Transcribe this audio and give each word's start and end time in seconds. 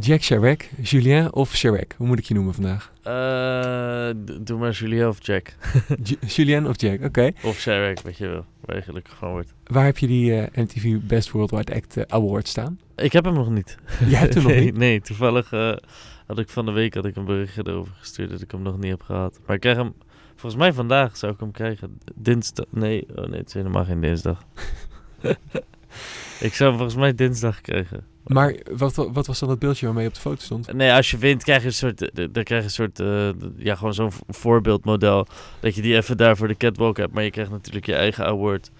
Jack 0.00 0.22
Chirac, 0.22 0.68
Julien 0.82 1.32
of 1.32 1.52
Chirac? 1.52 1.94
Hoe 1.96 2.06
moet 2.06 2.18
ik 2.18 2.24
je 2.24 2.34
noemen 2.34 2.54
vandaag? 2.54 2.92
D- 4.24 4.46
doe 4.46 4.58
maar 4.58 4.70
Julien 4.72 5.08
of 5.08 5.26
Jack. 5.26 5.54
Julien 6.34 6.66
of 6.68 6.80
Jack, 6.80 7.02
oké. 7.04 7.30
Of 7.42 7.58
Sherrick, 7.58 8.00
wat 8.00 8.16
je 8.16 8.26
wil. 8.28 8.44
Waar 8.64 8.76
je 8.76 8.82
gelukkig 8.82 9.14
van 9.16 9.30
wordt. 9.30 9.54
Waar 9.64 9.84
heb 9.84 9.98
je 9.98 10.06
die 10.06 10.40
eh, 10.40 10.62
MTV 10.64 10.96
Best 11.02 11.30
Worldwide 11.30 11.74
Act 11.74 11.96
eh, 11.96 12.04
Award 12.06 12.48
staan? 12.48 12.78
Ik 12.96 13.12
heb 13.12 13.24
hem 13.24 13.34
nog 13.34 13.50
niet. 13.50 13.76
Je 14.08 14.16
hebt 14.16 14.34
hem 14.34 14.42
nog 14.42 14.54
niet? 14.64 14.76
Nee, 14.76 15.00
toevallig 15.00 15.50
had 16.26 16.38
ik 16.38 16.48
van 16.48 16.64
de 16.66 16.72
week 16.72 16.94
had 16.94 17.04
ik 17.04 17.16
een 17.16 17.24
berichtje 17.24 17.62
erover 17.66 17.92
gestuurd 17.98 18.30
dat 18.30 18.40
ik 18.40 18.50
hem 18.50 18.62
nog 18.62 18.78
niet 18.78 18.90
heb 18.90 19.02
gehad. 19.02 19.40
Maar 19.46 19.54
ik 19.54 19.60
krijg 19.60 19.76
hem, 19.76 19.94
volgens 20.36 20.62
mij 20.62 20.72
vandaag 20.72 21.16
zou 21.16 21.32
ik 21.32 21.40
hem 21.40 21.50
krijgen. 21.50 21.98
Dinsdag, 22.14 22.64
nee, 22.70 23.06
oh 23.14 23.26
nee, 23.26 23.38
het 23.38 23.48
is 23.48 23.54
helemaal 23.54 23.84
geen 23.84 24.00
dinsdag. 24.00 24.42
ik 26.40 26.54
zou 26.54 26.68
hem 26.68 26.78
volgens 26.78 26.98
mij 27.00 27.14
dinsdag 27.14 27.60
krijgen. 27.60 28.04
Maar 28.26 28.54
wat, 28.76 28.94
wat 29.12 29.26
was 29.26 29.38
dan 29.38 29.48
dat 29.48 29.58
beeldje 29.58 29.84
waarmee 29.86 30.02
je 30.02 30.08
op 30.08 30.14
de 30.14 30.20
foto 30.20 30.40
stond? 30.40 30.72
Nee, 30.72 30.92
als 30.92 31.10
je 31.10 31.18
wint 31.18 31.42
krijg 31.44 31.60
je 31.60 31.66
een 31.66 31.72
soort, 31.74 32.10
eh, 32.10 32.26
dan 32.32 32.42
krijg 32.42 32.60
je 32.60 32.66
een 32.68 32.70
soort, 32.70 33.00
eh, 33.00 33.28
ja, 33.56 33.74
gewoon 33.74 33.94
zo'n 33.94 34.10
voorbeeldmodel. 34.28 35.26
Dat 35.60 35.74
je 35.74 35.82
die 35.82 35.96
even 35.96 36.16
daar 36.16 36.36
voor 36.36 36.48
de 36.48 36.56
catwalk 36.56 36.96
hebt. 36.96 37.12
Maar 37.12 37.22
je 37.24 37.30
krijgt 37.30 37.50
natuurlijk 37.50 37.86
je 37.86 37.94
eigen 37.94 38.26
award. 38.26 38.70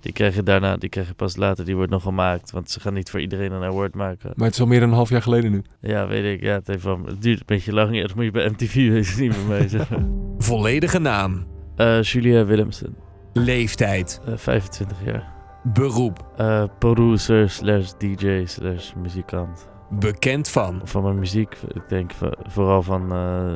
Die 0.00 0.12
krijg 0.12 0.34
je 0.34 0.42
daarna, 0.42 0.76
die 0.76 0.88
krijg 0.88 1.08
je 1.08 1.14
pas 1.14 1.36
later. 1.36 1.64
Die 1.64 1.76
wordt 1.76 1.90
nog 1.90 2.02
gemaakt. 2.02 2.50
Want 2.50 2.70
ze 2.70 2.80
gaan 2.80 2.94
niet 2.94 3.10
voor 3.10 3.20
iedereen 3.20 3.52
een 3.52 3.62
award 3.62 3.94
maken. 3.94 4.32
Maar 4.36 4.46
het 4.46 4.54
is 4.54 4.60
al 4.60 4.66
meer 4.66 4.80
dan 4.80 4.88
een 4.88 4.94
half 4.94 5.10
jaar 5.10 5.22
geleden 5.22 5.50
nu. 5.50 5.62
Ja, 5.80 6.06
weet 6.06 6.34
ik. 6.34 6.42
Ja, 6.42 6.52
het, 6.52 6.66
heeft 6.66 6.82
wel, 6.84 7.00
het 7.06 7.22
duurt 7.22 7.38
een 7.38 7.44
beetje 7.46 7.72
lang. 7.72 7.94
Ja, 7.96 8.02
dat 8.02 8.14
moet 8.14 8.24
je 8.24 8.30
bij 8.30 8.48
MTV 8.48 8.74
wezen, 8.74 9.20
niet 9.22 9.30
bij 9.30 9.58
mij 9.58 9.68
zeggen. 9.68 10.32
Volledige 10.38 10.98
naam. 10.98 11.46
Eh 11.76 12.02
Julia 12.02 12.44
Willemsen, 12.44 12.96
Leeftijd. 13.32 14.20
eh, 14.26 14.32
25 14.36 14.96
jaar. 15.04 15.33
Beroep. 15.64 16.24
Eh, 16.36 16.64
producer 16.78 17.50
slash 17.50 17.92
DJ 17.98 18.44
slash 18.46 18.92
muzikant. 18.94 19.68
Bekend 19.90 20.48
van. 20.48 20.80
Van 20.84 21.02
mijn 21.02 21.18
muziek, 21.18 21.56
ik 21.68 21.88
denk 21.88 22.12
vo- 22.12 22.30
vooral 22.42 22.82
van 22.82 23.12
eh, 23.12 23.54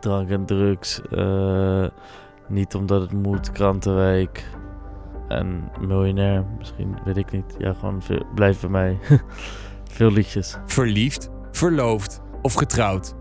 drank 0.00 0.30
en 0.30 0.46
drugs. 0.46 1.00
eh, 1.10 1.84
niet 2.48 2.74
omdat 2.74 3.00
het 3.00 3.12
moet, 3.12 3.50
Krantenwijk. 3.52 4.44
En 5.28 5.70
miljonair, 5.80 6.44
misschien, 6.58 6.98
weet 7.04 7.16
ik 7.16 7.30
niet. 7.32 7.54
Ja, 7.58 7.72
gewoon 7.72 8.02
veel, 8.02 8.22
blijf 8.34 8.60
bij 8.60 8.70
mij. 8.70 8.98
veel 9.96 10.10
liedjes. 10.10 10.56
Verliefd. 10.66 11.30
Verloofd. 11.50 12.20
Of 12.42 12.54
getrouwd. 12.54 13.14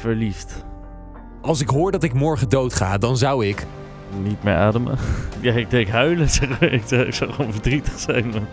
Verliefd. 0.00 0.64
Als 1.42 1.60
ik 1.60 1.68
hoor 1.68 1.90
dat 1.90 2.02
ik 2.02 2.12
morgen 2.14 2.48
doodga, 2.48 2.98
dan 2.98 3.16
zou 3.16 3.46
ik... 3.46 3.66
Niet 4.22 4.42
meer 4.42 4.54
ademen. 4.56 4.98
ja, 5.40 5.52
ik 5.52 5.70
denk 5.70 5.88
huilen. 5.88 6.26
Ik, 6.60 6.82
zou, 6.86 7.02
ik 7.02 7.14
zou 7.14 7.32
gewoon 7.32 7.52
verdrietig 7.52 7.98
zijn. 7.98 8.28
man. 8.28 8.46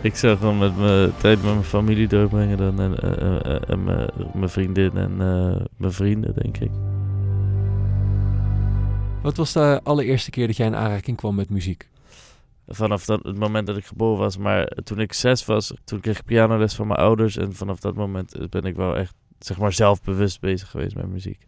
Ik 0.00 0.16
zou 0.16 0.36
gewoon 0.36 0.58
met 0.58 0.76
mijn 0.76 1.12
tijd 1.16 1.42
met 1.42 1.52
mijn 1.52 1.64
familie 1.64 2.08
doorbrengen 2.08 2.56
dan, 2.58 2.80
en, 2.80 2.98
eh, 2.98 3.10
eh, 3.20 3.54
eh, 3.54 3.60
en 3.66 3.84
mijn- 3.84 4.48
vriendin 4.50 4.96
en 4.96 5.16
mijn 5.76 5.92
vrienden, 5.92 6.34
denk 6.34 6.58
ik. 6.58 6.70
Wat 9.22 9.36
was 9.36 9.52
de 9.52 9.80
allereerste 9.82 10.30
keer 10.30 10.46
dat 10.46 10.56
jij 10.56 10.66
in 10.66 10.74
aanraking 10.76 11.16
kwam 11.16 11.34
met 11.34 11.50
muziek? 11.50 11.88
Vanaf 12.68 13.04
dat, 13.04 13.22
het 13.22 13.38
moment 13.38 13.66
dat 13.66 13.76
ik 13.76 13.84
geboren 13.84 14.18
was. 14.18 14.38
Maar 14.38 14.66
toen 14.84 15.00
ik 15.00 15.12
zes 15.12 15.44
was, 15.44 15.74
toen 15.84 16.00
kreeg 16.00 16.18
ik 16.18 16.24
pianoles 16.24 16.74
van 16.74 16.86
mijn 16.86 17.00
ouders. 17.00 17.36
En 17.36 17.52
vanaf 17.54 17.78
dat 17.80 17.94
moment 17.94 18.50
ben 18.50 18.62
ik 18.62 18.76
wel 18.76 18.96
echt, 18.96 19.14
zeg 19.38 19.58
maar, 19.58 19.72
zelfbewust 19.72 20.40
bezig 20.40 20.70
geweest 20.70 20.96
met 20.96 21.08
muziek. 21.08 21.46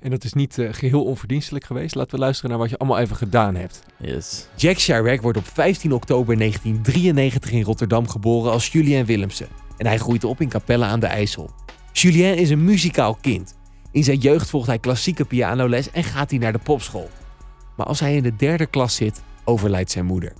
En 0.00 0.10
dat 0.10 0.24
is 0.24 0.32
niet 0.32 0.58
eh, 0.58 0.68
geheel 0.72 1.04
onverdienstelijk 1.04 1.64
geweest. 1.64 1.94
Laten 1.94 2.14
we 2.14 2.20
luisteren 2.20 2.50
naar 2.50 2.58
wat 2.58 2.70
je 2.70 2.78
allemaal 2.78 2.98
even 2.98 3.16
gedaan 3.16 3.54
hebt. 3.54 3.82
Yes. 3.96 4.48
Jack 4.56 4.78
Chirac 4.78 5.20
wordt 5.20 5.38
op 5.38 5.46
15 5.46 5.92
oktober 5.92 6.38
1993 6.38 7.50
in 7.50 7.62
Rotterdam 7.62 8.08
geboren 8.08 8.52
als 8.52 8.68
Julien 8.68 9.04
Willemsen. 9.04 9.48
En 9.76 9.86
hij 9.86 9.98
groeit 9.98 10.24
op 10.24 10.40
in 10.40 10.48
Capelle 10.48 10.84
aan 10.84 11.00
de 11.00 11.06
IJssel. 11.06 11.50
Julien 11.92 12.36
is 12.36 12.50
een 12.50 12.64
muzikaal 12.64 13.14
kind. 13.20 13.56
In 13.90 14.04
zijn 14.04 14.18
jeugd 14.18 14.50
volgt 14.50 14.66
hij 14.66 14.78
klassieke 14.78 15.24
pianoles 15.24 15.90
en 15.90 16.04
gaat 16.04 16.30
hij 16.30 16.38
naar 16.38 16.52
de 16.52 16.58
popschool. 16.58 17.10
Maar 17.76 17.86
als 17.86 18.00
hij 18.00 18.16
in 18.16 18.22
de 18.22 18.36
derde 18.36 18.66
klas 18.66 18.94
zit, 18.94 19.22
overlijdt 19.44 19.90
zijn 19.90 20.06
moeder. 20.06 20.32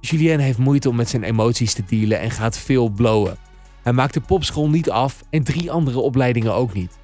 Julien 0.00 0.40
heeft 0.40 0.58
moeite 0.58 0.88
om 0.88 0.96
met 0.96 1.08
zijn 1.08 1.22
emoties 1.22 1.74
te 1.74 1.84
dealen 1.86 2.20
en 2.20 2.30
gaat 2.30 2.58
veel 2.58 2.88
blowen. 2.88 3.36
Hij 3.82 3.92
maakt 3.92 4.14
de 4.14 4.20
popschool 4.20 4.68
niet 4.68 4.90
af 4.90 5.22
en 5.30 5.42
drie 5.42 5.70
andere 5.70 5.98
opleidingen 5.98 6.54
ook 6.54 6.72
niet. 6.72 6.98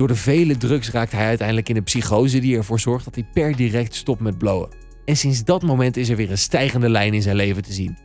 Door 0.00 0.08
de 0.08 0.14
vele 0.14 0.56
drugs 0.56 0.90
raakt 0.90 1.12
hij 1.12 1.26
uiteindelijk 1.26 1.68
in 1.68 1.76
een 1.76 1.82
psychose 1.82 2.38
die 2.38 2.56
ervoor 2.56 2.80
zorgt 2.80 3.04
dat 3.04 3.14
hij 3.14 3.24
per 3.32 3.56
direct 3.56 3.94
stopt 3.94 4.20
met 4.20 4.38
blowen. 4.38 4.68
En 5.04 5.16
sinds 5.16 5.44
dat 5.44 5.62
moment 5.62 5.96
is 5.96 6.08
er 6.08 6.16
weer 6.16 6.30
een 6.30 6.38
stijgende 6.38 6.88
lijn 6.88 7.14
in 7.14 7.22
zijn 7.22 7.36
leven 7.36 7.62
te 7.62 7.72
zien. 7.72 7.98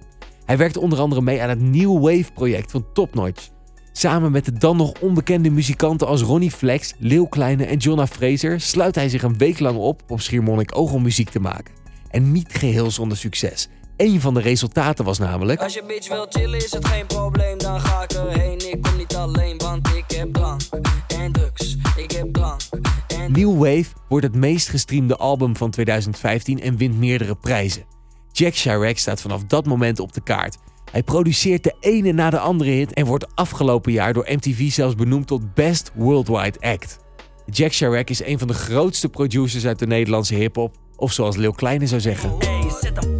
Hij 0.45 0.57
werkt 0.57 0.77
onder 0.77 0.99
andere 0.99 1.21
mee 1.21 1.41
aan 1.41 1.49
het 1.49 1.61
New 1.61 2.01
Wave 2.01 2.31
project 2.33 2.71
van 2.71 2.85
Top 2.93 3.13
Notch. 3.15 3.49
Samen 3.91 4.31
met 4.31 4.45
de 4.45 4.51
dan 4.51 4.77
nog 4.77 4.93
onbekende 5.01 5.49
muzikanten 5.49 6.07
als 6.07 6.21
Ronnie 6.21 6.51
Flex, 6.51 6.93
Leeuw 6.97 7.25
Kleine 7.25 7.65
en 7.65 7.77
Jonna 7.77 8.07
Fraser 8.07 8.61
sluit 8.61 8.95
hij 8.95 9.09
zich 9.09 9.23
een 9.23 9.37
week 9.37 9.59
lang 9.59 9.77
op 9.77 10.01
op 10.07 10.21
Schiermonnik-Oog 10.21 10.93
om 10.93 11.01
muziek 11.01 11.29
te 11.29 11.39
maken. 11.39 11.73
En 12.09 12.31
niet 12.31 12.53
geheel 12.53 12.91
zonder 12.91 13.17
succes. 13.17 13.69
Een 13.97 14.21
van 14.21 14.33
de 14.33 14.41
resultaten 14.41 15.05
was 15.05 15.17
namelijk... 15.17 15.61
Als 15.61 15.73
je 15.73 15.83
bitch 15.87 16.07
wil 16.07 16.25
chillen 16.29 16.57
is 16.57 16.71
het 16.71 16.87
geen 16.87 17.05
probleem, 17.05 17.57
dan 17.57 17.81
ga 17.81 18.03
ik 18.03 18.11
erheen. 18.11 18.71
Ik 18.71 18.81
kom 18.81 18.97
niet 18.97 19.15
alleen, 19.15 19.57
want 19.57 19.87
ik 19.87 20.15
heb 20.17 20.33
drank 20.33 20.61
en 21.07 21.31
drugs. 21.31 21.77
Ik 21.97 22.11
heb 22.11 22.33
drank 22.33 22.61
en 23.07 23.31
New 23.31 23.53
Wave 23.53 23.85
wordt 24.07 24.25
het 24.25 24.35
meest 24.35 24.69
gestreamde 24.69 25.15
album 25.15 25.55
van 25.55 25.69
2015 25.69 26.61
en 26.61 26.77
wint 26.77 26.97
meerdere 26.97 27.35
prijzen. 27.35 27.83
Jack 28.31 28.55
Chirac 28.55 28.97
staat 28.97 29.21
vanaf 29.21 29.43
dat 29.43 29.65
moment 29.65 29.99
op 29.99 30.13
de 30.13 30.23
kaart. 30.23 30.57
Hij 30.91 31.03
produceert 31.03 31.63
de 31.63 31.75
ene 31.79 32.11
na 32.11 32.29
de 32.29 32.39
andere 32.39 32.69
hit 32.69 32.93
en 32.93 33.05
wordt 33.05 33.35
afgelopen 33.35 33.91
jaar 33.91 34.13
door 34.13 34.27
MTV 34.29 34.71
zelfs 34.71 34.95
benoemd 34.95 35.27
tot 35.27 35.53
Best 35.53 35.91
Worldwide 35.93 36.59
Act. 36.59 36.97
Jack 37.45 37.73
Chirac 37.73 38.09
is 38.09 38.23
een 38.23 38.39
van 38.39 38.47
de 38.47 38.53
grootste 38.53 39.09
producers 39.09 39.65
uit 39.65 39.79
de 39.79 39.87
Nederlandse 39.87 40.35
hip-hop, 40.35 40.75
of 40.95 41.11
zoals 41.11 41.35
Lil 41.35 41.51
Kleine 41.51 41.87
zou 41.87 42.01
zeggen. 42.01 42.35
Hey, 42.39 43.14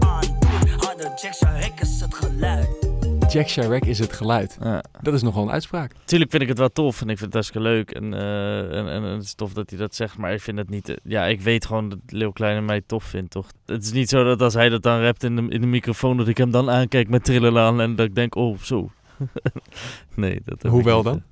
Jack 1.21 1.33
Sharek 1.33 1.79
is 1.79 2.01
het 2.01 2.13
geluid. 2.15 2.93
Jack 3.31 3.47
Chirac 3.47 3.85
is 3.85 3.99
het 3.99 4.13
geluid. 4.13 4.57
Ja. 4.61 4.83
Dat 5.01 5.13
is 5.13 5.21
nogal 5.21 5.43
een 5.43 5.51
uitspraak. 5.51 5.91
Tuurlijk 6.05 6.31
vind 6.31 6.43
ik 6.43 6.49
het 6.49 6.57
wel 6.57 6.69
tof 6.69 7.01
en 7.01 7.09
ik 7.09 7.17
vind 7.17 7.19
het 7.19 7.33
hartstikke 7.33 7.67
leuk. 7.67 7.91
En, 7.91 8.13
eh, 8.13 8.77
en, 8.77 8.87
en, 8.87 9.03
het 9.03 9.23
is 9.23 9.33
tof 9.33 9.53
dat 9.53 9.69
hij 9.69 9.79
dat 9.79 9.95
zegt, 9.95 10.17
maar 10.17 10.33
ik 10.33 10.41
vind 10.41 10.57
het 10.57 10.69
niet... 10.69 10.89
eh, 10.89 10.95
ja, 11.03 11.25
ik 11.25 11.41
weet 11.41 11.65
gewoon 11.65 11.89
dat 11.89 11.99
Leeuw 12.07 12.31
Kleine 12.31 12.61
mij 12.61 12.81
tof 12.85 13.03
vindt, 13.03 13.31
toch? 13.31 13.47
Het 13.65 13.83
is 13.83 13.91
niet 13.91 14.09
zo 14.09 14.23
dat 14.23 14.41
als 14.41 14.53
hij 14.53 14.69
dat 14.69 14.83
dan 14.83 15.01
rapt 15.01 15.23
in 15.23 15.35
de, 15.35 15.41
in 15.41 15.61
de 15.61 15.67
microfoon, 15.67 16.17
dat 16.17 16.27
ik 16.27 16.37
hem 16.37 16.51
dan 16.51 16.69
aankijk 16.69 17.09
met 17.09 17.23
trillen 17.23 17.57
aan 17.57 17.81
en 17.81 17.95
dat 17.95 18.05
ik 18.05 18.15
denk, 18.15 18.35
oh, 18.35 18.57
zo. 18.57 18.91
nee, 20.15 20.41
dat 20.45 20.61
heb 20.61 20.71
Hoewel 20.71 20.99
ik 20.99 21.05
niet. 21.05 21.13
dan? 21.13 21.23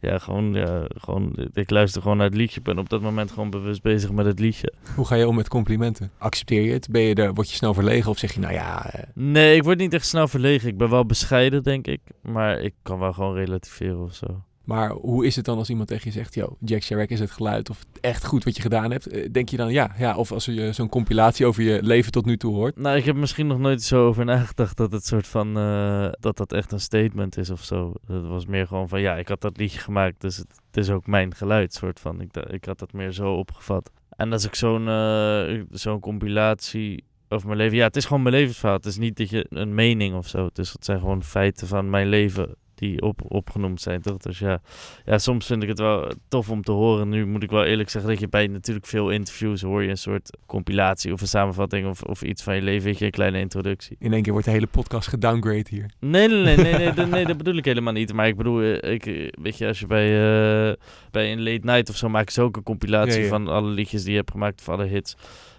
Ja, 0.00 0.18
gewoon, 0.18 0.54
ja, 0.54 0.84
gewoon, 0.88 1.36
ik 1.52 1.70
luister 1.70 2.02
gewoon 2.02 2.16
naar 2.16 2.26
het 2.26 2.34
liedje. 2.36 2.58
Ik 2.58 2.64
ben 2.64 2.78
op 2.78 2.88
dat 2.88 3.00
moment 3.00 3.30
gewoon 3.30 3.50
bewust 3.50 3.82
bezig 3.82 4.12
met 4.12 4.26
het 4.26 4.38
liedje. 4.38 4.72
Hoe 4.94 5.04
ga 5.06 5.14
je 5.14 5.28
om 5.28 5.34
met 5.34 5.48
complimenten? 5.48 6.10
Accepteer 6.18 6.62
je 6.62 6.72
het? 6.72 6.88
Ben 6.90 7.02
je 7.02 7.14
er, 7.14 7.34
word 7.34 7.50
je 7.50 7.56
snel 7.56 7.74
verlegen 7.74 8.10
of 8.10 8.18
zeg 8.18 8.32
je 8.32 8.40
nou 8.40 8.52
ja... 8.52 8.90
eh, 8.90 9.02
Nee, 9.14 9.56
ik 9.56 9.62
word 9.62 9.78
niet 9.78 9.94
echt 9.94 10.06
snel 10.06 10.28
verlegen. 10.28 10.68
Ik 10.68 10.76
ben 10.78 10.90
wel 10.90 11.06
bescheiden, 11.06 11.62
denk 11.62 11.86
ik. 11.86 12.00
Maar 12.22 12.60
ik 12.60 12.74
kan 12.82 12.98
wel 12.98 13.12
gewoon 13.12 13.34
relativeren 13.34 14.02
of 14.02 14.14
zo. 14.14 14.42
Maar 14.66 14.90
hoe 14.90 15.26
is 15.26 15.36
het 15.36 15.44
dan 15.44 15.58
als 15.58 15.70
iemand 15.70 15.88
tegen 15.88 16.04
je 16.04 16.12
zegt... 16.12 16.34
Yo, 16.34 16.56
Jack 16.60 16.82
Chirac 16.82 17.08
is 17.08 17.20
het 17.20 17.30
geluid 17.30 17.70
of 17.70 17.84
echt 18.00 18.24
goed 18.24 18.44
wat 18.44 18.56
je 18.56 18.62
gedaan 18.62 18.90
hebt? 18.90 19.06
Eh, 19.06 19.32
Denk 19.32 19.48
je 19.48 19.56
dan 19.56 19.72
ja? 19.72 19.94
ja 19.98 20.16
of 20.16 20.32
als 20.32 20.44
je 20.44 20.72
zo'n 20.72 20.88
compilatie 20.88 21.46
over 21.46 21.62
je 21.62 21.82
leven 21.82 22.12
tot 22.12 22.24
nu 22.24 22.36
toe 22.36 22.54
hoort? 22.54 22.76
Nou, 22.76 22.96
ik 22.96 23.04
heb 23.04 23.16
misschien 23.16 23.46
nog 23.46 23.58
nooit 23.58 23.82
zo 23.82 24.06
over 24.06 24.24
nagedacht 24.24 24.76
dat 24.76 24.92
het 24.92 25.06
soort 25.06 25.26
van 25.26 25.58
eh, 25.58 26.08
dat 26.20 26.36
dat 26.36 26.52
echt 26.52 26.72
een 26.72 26.80
statement 26.80 27.36
is 27.38 27.50
of 27.50 27.64
zo. 27.64 27.92
Het 28.06 28.26
was 28.26 28.46
meer 28.46 28.66
gewoon 28.66 28.88
van 28.88 29.00
ja, 29.00 29.16
ik 29.16 29.28
had 29.28 29.40
dat 29.40 29.56
liedje 29.56 29.78
gemaakt, 29.78 30.20
dus 30.20 30.36
het, 30.36 30.60
is 30.72 30.90
ook 30.90 31.06
mijn 31.06 31.34
geluid, 31.34 31.74
soort 31.74 32.00
van. 32.00 32.20
Ik, 32.20 32.36
ik 32.36 32.64
had 32.64 32.78
dat 32.78 32.92
meer 32.92 33.12
zo 33.12 33.32
opgevat. 33.32 33.90
En 34.08 34.32
als 34.32 34.44
ik 34.44 34.54
zo'n 34.54 34.88
eh, 34.88 35.62
zo'n 35.70 36.00
compilatie 36.00 37.04
over 37.28 37.46
mijn 37.46 37.58
leven, 37.58 37.76
ja, 37.76 37.84
het 37.84 37.96
is 37.96 38.04
gewoon 38.04 38.22
mijn 38.22 38.34
levensverhaal. 38.34 38.76
Het 38.76 38.86
is 38.86 38.98
niet 38.98 39.16
dat 39.16 39.30
je 39.30 39.46
een 39.48 39.74
mening 39.74 40.14
of 40.14 40.28
zo. 40.28 40.48
Dus 40.52 40.72
het 40.72 40.84
zijn 40.84 40.98
gewoon 40.98 41.22
feiten 41.22 41.66
van 41.66 41.90
mijn 41.90 42.08
leven 42.08 42.56
die 42.76 43.02
op, 43.02 43.20
opgenoemd 43.28 43.80
zijn, 43.80 44.02
toch? 44.02 44.16
Dus 44.16 44.38
ja, 44.38 44.60
ja, 45.04 45.18
soms 45.18 45.46
vind 45.46 45.62
ik 45.62 45.68
het 45.68 45.78
wel 45.78 46.12
tof 46.28 46.50
om 46.50 46.62
te 46.62 46.72
horen. 46.72 47.08
Nu 47.08 47.26
moet 47.26 47.42
ik 47.42 47.50
wel 47.50 47.64
eerlijk 47.64 47.90
zeggen 47.90 48.10
dat 48.10 48.20
je 48.20 48.28
bij 48.28 48.46
natuurlijk 48.46 48.86
veel 48.86 49.10
interviews 49.10 49.62
hoor 49.62 49.82
je 49.82 49.88
een 49.88 49.96
soort 49.96 50.36
compilatie 50.46 51.12
of 51.12 51.20
een 51.20 51.26
samenvatting 51.26 51.88
of, 51.88 52.02
of 52.02 52.22
iets 52.22 52.42
van 52.42 52.54
je 52.54 52.62
leven, 52.62 52.84
weet 52.84 52.98
je, 52.98 53.04
een 53.04 53.10
kleine 53.10 53.38
introductie. 53.38 53.96
In 53.98 54.12
één 54.12 54.22
keer 54.22 54.32
wordt 54.32 54.46
de 54.46 54.52
hele 54.52 54.66
podcast 54.66 55.08
gedowngrade 55.08 55.66
hier. 55.70 55.90
Nee, 56.00 56.28
nee, 56.28 56.42
nee, 56.42 56.56
nee, 56.56 56.74
nee, 56.74 56.92
dat, 56.94 57.08
nee, 57.08 57.24
dat 57.24 57.36
bedoel 57.36 57.56
ik 57.56 57.64
helemaal 57.64 57.92
niet. 57.92 58.12
Maar 58.12 58.26
ik 58.26 58.36
bedoel, 58.36 58.60
eh, 58.60 58.92
ik, 58.92 59.06
eh, 59.06 59.28
weet 59.42 59.58
je, 59.58 59.66
als 59.66 59.80
je 59.80 59.86
bij, 59.86 60.06
eh, 60.06 60.74
bij 61.10 61.32
een 61.32 61.42
late 61.42 61.60
night 61.62 61.88
of 61.88 61.96
zo 61.96 62.08
maken 62.08 62.32
ze 62.32 62.42
ook 62.42 62.56
een 62.56 62.62
compilatie 62.62 63.18
Ja, 63.18 63.22
ja. 63.22 63.28
van 63.28 63.48
alle 63.48 63.70
liedjes 63.70 64.02
die 64.02 64.10
je 64.10 64.16
hebt 64.16 64.30
gemaakt, 64.30 64.60
of 64.60 64.68
alle 64.68 64.84
hits. 64.84 65.16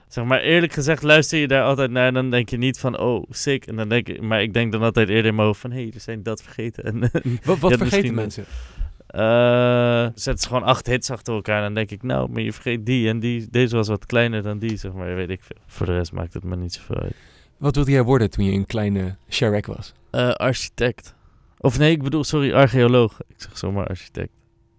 Zeg 0.08 0.26
maar 0.26 0.42
eerlijk 0.42 0.74
gezegd, 0.74 1.04
luister 1.04 1.40
je 1.40 1.48
daar 1.48 1.64
altijd 1.64 1.92
naar 1.92 2.08
en 2.08 2.14
dan 2.14 2.30
denk 2.30 2.50
je 2.50 2.58
niet 2.58 2.80
van, 2.80 3.00
oh, 3.00 3.24
sick. 3.30 3.66
En 3.66 3.76
dan 3.76 3.90
denk 3.90 4.10
ik, 4.10 4.22
maar 4.22 4.42
ik 4.42 4.54
denk 4.54 4.72
dan 4.72 4.82
altijd 4.82 5.10
eerder 5.10 5.26
in 5.26 5.36
mijn 5.36 5.48
hoofd 5.48 5.60
van, 5.60 5.72
hé, 5.72 5.82
hey, 5.82 5.92
er 5.94 6.00
zijn 6.00 6.24
dat 6.24 6.42
vergeten. 6.42 6.84
En, 6.84 7.00
Wat, 7.44 7.60
wat 7.60 7.78
vergeten 7.78 8.14
mensen? 8.14 8.46
eh 9.08 10.08
zet 10.14 10.42
ze 10.42 10.48
gewoon 10.48 10.64
acht 10.64 10.88
hits 10.88 11.12
achter 11.12 11.34
elkaar 11.34 11.58
en 11.58 11.64
dan 11.64 11.74
denk 11.74 11.92
ik, 11.92 12.04
nou, 12.04 12.30
maar 12.30 12.42
je 12.42 12.54
vergeet 12.54 12.86
die 12.86 13.10
en 13.10 13.20
die, 13.20 13.48
deze 13.50 13.76
was 13.76 13.88
wat 13.88 14.06
kleiner 14.06 14.44
dan 14.44 14.58
die, 14.58 14.78
zeg 14.78 14.94
maar, 14.94 15.16
weet 15.16 15.30
ik 15.30 15.42
veel. 15.44 15.58
Voor 15.66 15.86
de 15.86 15.94
rest 15.94 16.12
maakt 16.12 16.34
het 16.34 16.44
me 16.44 16.56
niet 16.56 16.74
zoveel 16.74 17.00
uit. 17.00 17.16
Wat 17.58 17.76
wilde 17.76 17.92
jij 17.92 18.04
worden 18.04 18.30
toen 18.30 18.46
je 18.46 18.52
een 18.52 18.66
kleine 18.66 19.16
Chirac 19.28 19.66
was? 19.66 19.94
Eh, 20.12 20.30
architect. 20.30 21.16
Of 21.58 21.78
nee, 21.78 21.92
ik 21.92 22.04
bedoel, 22.04 22.24
sorry, 22.24 22.54
archeoloog. 22.54 23.20
Ik 23.28 23.36
zeg 23.38 23.58
zomaar 23.58 23.88
architect. 23.88 24.30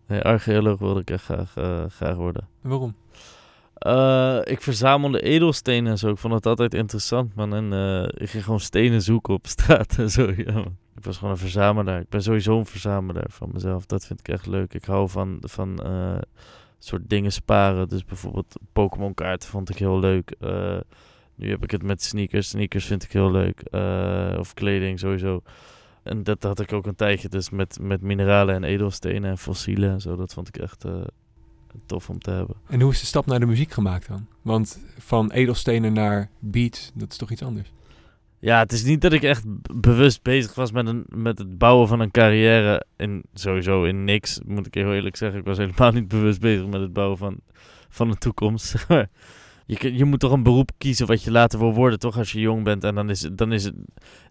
Nee, 0.07 0.21
archeoloog 0.21 0.79
wilde 0.79 1.01
ik 1.01 1.11
echt 1.11 1.25
graag, 1.25 1.57
eh, 1.57 1.85
graag 1.89 2.17
worden. 2.17 2.49
Waarom? 2.61 2.95
Eh, 3.79 4.41
ik 4.45 4.63
verzamelde 4.63 5.21
edelstenen 5.21 5.91
en 5.91 5.99
zo. 5.99 6.09
Ik 6.09 6.19
vond 6.19 6.35
het 6.35 6.47
altijd 6.47 6.75
interessant, 6.75 7.35
man. 7.35 7.55
En 7.55 7.73
eh, 7.73 8.23
ik 8.23 8.31
ging 8.31 8.45
gewoon 8.45 8.61
stenen 8.61 9.03
zoeken 9.03 9.35
op 9.35 9.47
straat 9.47 9.99
en 9.99 10.11
zo. 10.11 10.33
Ja. 10.37 10.65
Ik 10.97 11.05
was 11.05 11.17
gewoon 11.17 11.33
een 11.33 11.41
verzamelaar. 11.41 12.01
Ik 12.01 12.09
ben 12.09 12.23
sowieso 12.23 12.59
een 12.59 12.67
verzamelaar 12.67 13.29
van 13.29 13.51
mezelf. 13.53 13.87
Dat 13.87 14.07
vind 14.07 14.21
ik 14.21 14.29
echt 14.29 14.47
leuk. 14.47 14.75
Ik 14.75 14.85
hou 14.85 15.09
van, 15.09 15.39
van 15.41 15.79
eh, 15.79 16.19
soort 16.79 17.09
dingen 17.09 17.33
sparen. 17.33 17.89
Dus 17.89 18.05
bijvoorbeeld 18.05 18.57
Pokémon 18.73 19.15
kaarten 19.15 19.49
vond 19.49 19.71
ik 19.71 19.77
heel 19.77 19.99
leuk. 19.99 20.37
Nu 21.35 21.51
heb 21.51 21.63
ik 21.63 21.71
het 21.71 21.83
met 21.83 22.03
sneakers. 22.03 22.49
Sneakers 22.49 22.85
vind 22.87 23.03
ik 23.03 23.13
heel 23.13 23.31
leuk. 23.31 23.63
Of 24.39 24.55
kleding 24.55 24.99
sowieso. 24.99 25.43
En 26.03 26.23
dat 26.23 26.43
had 26.43 26.61
ik 26.61 26.73
ook 26.73 26.87
een 26.87 26.95
tijdje 26.95 27.29
dus 27.29 27.51
met, 27.51 27.79
met 27.81 28.01
mineralen 28.01 28.55
en 28.55 28.65
edelstenen 28.65 29.31
en 29.31 29.39
fossielen 29.39 29.91
en 29.91 30.01
zo. 30.01 30.17
Dat 30.17 30.35
vond 30.35 30.49
ik 30.49 30.57
echt 30.57 30.85
tof 31.87 32.11
om 32.11 32.19
te 32.19 32.31
hebben. 32.31 32.57
En 32.67 32.81
hoe 32.81 32.93
is 32.93 33.01
de 33.01 33.07
stap 33.07 33.27
naar 33.27 33.41
de 33.41 33.47
muziek 33.47 33.73
gemaakt 33.73 34.09
dan? 34.09 34.27
Want 34.43 34.81
van 34.99 35.31
edelstenen 35.33 35.93
naar 35.93 36.31
beats, 36.39 36.91
dat 36.95 37.11
is 37.11 37.17
toch 37.17 37.31
iets 37.31 37.43
anders? 37.43 37.73
Ja, 38.41 38.59
het 38.59 38.73
is 38.73 38.85
niet 38.85 39.01
dat 39.01 39.13
ik 39.13 39.23
echt 39.23 39.45
bewust 39.81 40.23
bezig 40.23 40.55
was 40.55 40.73
met, 40.73 40.87
een, 40.87 41.05
met 41.09 41.39
het 41.39 41.59
bouwen 41.59 41.89
van 41.89 42.01
een 42.01 42.11
carrière. 42.11 42.85
In, 42.97 43.23
sowieso 43.35 43.85
in 43.85 44.05
niks, 44.05 44.41
moet 44.47 44.67
ik 44.67 44.75
heel 44.75 44.95
eerlijk 44.95 45.17
zeggen. 45.17 45.39
Ik 45.39 45.45
was 45.45 45.59
helemaal 45.59 45.93
niet 45.93 46.09
bewust 46.09 46.41
bezig 46.41 46.67
met 46.67 46.81
het 46.81 46.93
bouwen 46.93 47.19
van, 47.19 47.41
van 47.89 48.09
een 48.09 48.19
toekomst. 48.19 48.75
Je, 49.69 49.97
je 49.97 50.05
moet 50.05 50.21
toch 50.21 50.33
een 50.33 50.43
beroep 50.43 50.71
kiezen 50.79 51.07
wat 51.07 51.23
je 51.23 51.31
later 51.31 51.59
wil 51.59 51.73
worden, 51.75 51.99
toch? 51.99 52.19
Als 52.19 52.33
je 52.33 52.41
jong 52.41 52.65
bent. 52.65 52.85
En 52.85 52.95
dan 52.95 53.11
is, 53.11 53.23
het- 53.23 53.39
dan 53.39 53.53
is 53.53 53.65
het 53.65 53.75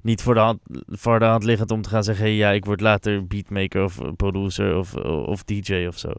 niet 0.02 0.22
voor 0.22 0.34
de, 0.34 0.40
hand, 0.40 0.60
voor 0.88 1.20
de 1.20 1.26
hand 1.26 1.44
liggend 1.44 1.72
om 1.72 1.82
te 1.82 1.90
gaan 1.90 2.04
zeggen... 2.04 2.26
Hey, 2.26 2.36
ja, 2.36 2.52
ik 2.52 2.66
word 2.66 2.82
later 2.82 3.28
beatmaker 3.28 3.84
of 3.84 4.00
eh, 4.00 4.08
producer 4.16 4.78
of, 4.78 4.96
of 5.06 5.44
DJ 5.44 5.86
of 5.88 5.98
zo. 5.98 6.12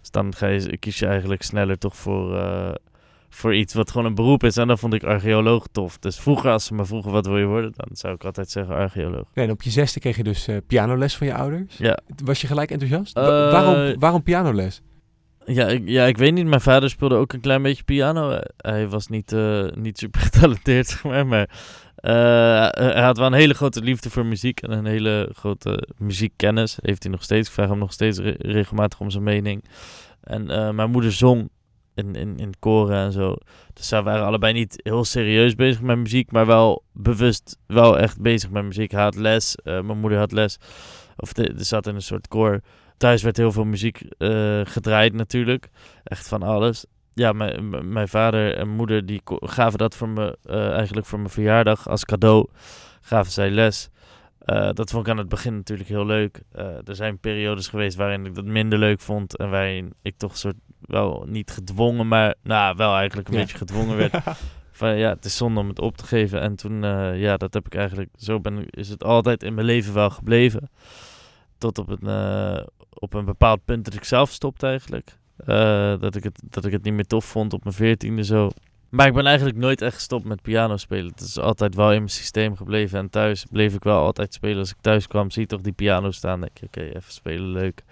Dus 0.00 0.10
dan 0.10 0.34
ga 0.34 0.46
je, 0.46 0.76
kies 0.76 0.98
je 0.98 1.06
eigenlijk 1.06 1.42
sneller 1.42 1.78
toch 1.78 1.96
voor... 1.96 2.36
eh, 2.38 2.70
voor 3.28 3.54
iets 3.54 3.74
wat 3.74 3.90
gewoon 3.90 4.06
een 4.06 4.14
beroep 4.14 4.44
is. 4.44 4.56
En 4.56 4.66
dan 4.66 4.78
vond 4.78 4.94
ik 4.94 5.02
archeoloog 5.04 5.66
tof. 5.72 5.98
Dus 5.98 6.18
vroeger, 6.18 6.50
als 6.50 6.64
ze 6.64 6.74
me 6.74 6.84
vroegen 6.84 7.10
wat 7.12 7.26
wil 7.26 7.38
je 7.38 7.44
worden, 7.46 7.72
dan 7.76 7.88
zou 7.92 8.14
ik 8.14 8.24
altijd 8.24 8.50
zeggen 8.50 8.74
archeoloog. 8.74 9.24
Ja, 9.32 9.42
en 9.42 9.50
op 9.50 9.62
je 9.62 9.70
zesde 9.70 10.00
kreeg 10.00 10.16
je 10.16 10.22
dus 10.22 10.46
eh, 10.46 10.56
pianoles 10.66 11.16
van 11.16 11.26
je 11.26 11.34
ouders. 11.34 11.76
Ja, 11.76 11.98
Was 12.24 12.40
je 12.40 12.46
gelijk 12.46 12.70
enthousiast? 12.70 13.12
Wa- 13.14 13.46
Eh, 13.46 13.52
waarom, 13.52 13.98
waarom 13.98 14.22
pianoles? 14.22 14.82
Ja, 15.46 15.66
ik, 15.66 15.82
ja, 15.88 16.04
ik 16.04 16.16
weet 16.16 16.32
niet. 16.34 16.46
Mijn 16.46 16.60
vader 16.60 16.90
speelde 16.90 17.14
ook 17.14 17.32
een 17.32 17.40
klein 17.40 17.62
beetje 17.62 17.84
piano. 17.84 18.30
Eh, 18.30 18.40
Hij 18.56 18.88
was 18.88 19.06
niet, 19.06 19.32
eh, 19.32 19.64
niet 19.74 19.98
super 19.98 20.20
getalenteerd, 20.30 20.86
zeg 20.86 21.04
maar. 21.04 21.26
Maar 21.26 21.48
eh, 21.96 22.92
hij 22.92 23.02
had 23.02 23.16
wel 23.18 23.26
een 23.26 23.32
hele 23.32 23.54
grote 23.54 23.80
liefde 23.80 24.10
voor 24.10 24.26
muziek 24.26 24.60
en 24.62 24.70
een 24.70 24.86
hele 24.86 25.30
grote 25.34 25.88
muziekkennis. 25.96 26.78
Heeft 26.82 27.02
hij 27.02 27.12
nog 27.12 27.22
steeds. 27.22 27.48
Ik 27.48 27.54
vraag 27.54 27.68
hem 27.68 27.78
nog 27.78 27.92
steeds 27.92 28.18
re- 28.18 28.34
regelmatig 28.38 29.00
om 29.00 29.10
zijn 29.10 29.22
mening. 29.22 29.64
En 30.20 30.74
mijn 30.74 30.90
moeder 30.90 31.12
zong 31.12 31.48
in, 31.94 32.14
in, 32.14 32.36
in 32.38 32.52
koren 32.58 32.96
en 32.96 33.12
zo. 33.12 33.36
Dus 33.72 33.88
zij 33.88 34.02
waren 34.02 34.26
allebei 34.26 34.52
niet 34.52 34.80
heel 34.82 35.04
serieus 35.04 35.54
bezig 35.54 35.80
met 35.80 35.98
muziek, 35.98 36.32
maar 36.32 36.46
wel 36.46 36.82
bewust 36.92 37.58
wel 37.66 37.98
echt 37.98 38.20
bezig 38.20 38.50
met 38.50 38.64
muziek. 38.64 38.90
Hij 38.90 39.02
had 39.02 39.14
les, 39.14 39.56
mijn 39.64 39.98
moeder 39.98 40.18
had 40.18 40.32
les. 40.32 40.58
Of 41.16 41.36
er 41.36 41.52
zat 41.56 41.86
in 41.86 41.94
een 41.94 42.02
soort 42.02 42.28
koor. 42.28 42.60
Thuis 42.96 43.22
werd 43.22 43.36
heel 43.36 43.52
veel 43.52 43.64
muziek 43.64 44.00
eh, 44.18 44.60
gedraaid 44.64 45.12
natuurlijk. 45.12 45.68
Echt 46.04 46.28
van 46.28 46.42
alles. 46.42 46.84
Ja, 47.14 47.32
mijn, 47.32 47.92
mijn 47.92 48.08
vader 48.08 48.54
en 48.56 48.68
moeder 48.68 49.06
die 49.06 49.20
gaven 49.24 49.78
dat 49.78 49.96
voor 49.96 50.08
me 50.08 50.38
eh, 50.44 50.70
eigenlijk 50.72 51.06
voor 51.06 51.18
mijn 51.18 51.30
verjaardag 51.30 51.88
als 51.88 52.04
cadeau. 52.04 52.46
Gaven 53.00 53.32
zij 53.32 53.50
les. 53.50 53.88
Eh, 54.38 54.70
dat 54.72 54.90
vond 54.90 55.06
ik 55.06 55.12
aan 55.12 55.18
het 55.18 55.28
begin 55.28 55.54
natuurlijk 55.56 55.88
heel 55.88 56.06
leuk. 56.06 56.42
Er 56.84 56.94
zijn 56.96 57.18
periodes 57.18 57.68
geweest 57.68 57.96
waarin 57.96 58.26
ik 58.26 58.34
dat 58.34 58.44
minder 58.44 58.78
leuk 58.78 59.00
vond. 59.00 59.36
En 59.36 59.50
waarin 59.50 59.92
ik 60.02 60.14
toch 60.16 60.36
soort 60.36 60.56
wel 60.80 61.24
niet 61.28 61.50
gedwongen, 61.50 62.08
maar 62.08 62.34
nou 62.42 62.76
wel 62.76 62.94
eigenlijk 62.96 63.28
een 63.28 63.34
Ja. 63.34 63.40
beetje 63.40 63.56
gedwongen 63.58 63.96
werd. 63.96 64.14
Van 64.72 64.96
ja, 64.96 65.08
het 65.08 65.24
is 65.24 65.36
zonde 65.36 65.60
om 65.60 65.68
het 65.68 65.78
op 65.80 65.96
te 65.96 66.06
geven. 66.06 66.40
En 66.40 66.56
toen, 66.56 66.82
ja, 67.18 67.36
dat 67.36 67.54
heb 67.54 67.66
ik 67.66 67.74
eigenlijk, 67.74 68.10
zo 68.16 68.40
ben, 68.40 68.58
ik- 68.58 68.76
is 68.76 68.88
het 68.88 69.04
altijd 69.04 69.42
in 69.42 69.54
mijn 69.54 69.66
leven 69.66 69.94
wel 69.94 70.10
gebleven. 70.10 70.70
Tot 71.58 71.78
op 71.78 71.88
een, 71.88 72.08
eh, 72.08 72.64
op 73.00 73.14
een 73.14 73.24
bepaald 73.24 73.64
punt 73.64 73.84
dat 73.84 73.94
ik 73.94 74.04
zelf 74.04 74.30
stopte 74.30 74.66
eigenlijk. 74.66 75.18
Eh, 75.36 75.98
dat, 76.00 76.14
ik 76.14 76.24
het, 76.24 76.42
dat 76.44 76.64
ik 76.64 76.72
het 76.72 76.82
niet 76.82 76.94
meer 76.94 77.06
tof 77.06 77.24
vond 77.24 77.52
op 77.52 77.64
mijn 77.64 77.74
veertiende 77.74 78.24
zo. 78.24 78.50
Maar 78.88 79.06
ik 79.06 79.14
ben 79.14 79.26
eigenlijk 79.26 79.56
nooit 79.56 79.82
echt 79.82 79.94
gestopt 79.94 80.24
met 80.24 80.42
piano 80.42 80.76
spelen. 80.76 81.10
Het 81.10 81.20
is 81.20 81.38
altijd 81.38 81.74
wel 81.74 81.92
in 81.92 81.98
mijn 81.98 82.08
systeem 82.08 82.56
gebleven. 82.56 82.98
En 82.98 83.10
thuis 83.10 83.44
bleef 83.50 83.74
ik 83.74 83.82
wel 83.82 83.98
altijd 83.98 84.34
spelen. 84.34 84.58
Als 84.58 84.70
ik 84.70 84.76
thuis 84.80 85.06
kwam, 85.06 85.30
zie 85.30 85.42
je 85.42 85.48
toch 85.48 85.60
die 85.60 85.72
piano 85.72 86.10
staan. 86.10 86.40
denk 86.40 86.58
je, 86.58 86.66
oké, 86.66 86.80
even 86.80 87.12
spelen, 87.12 87.50
leuk. 87.50 87.84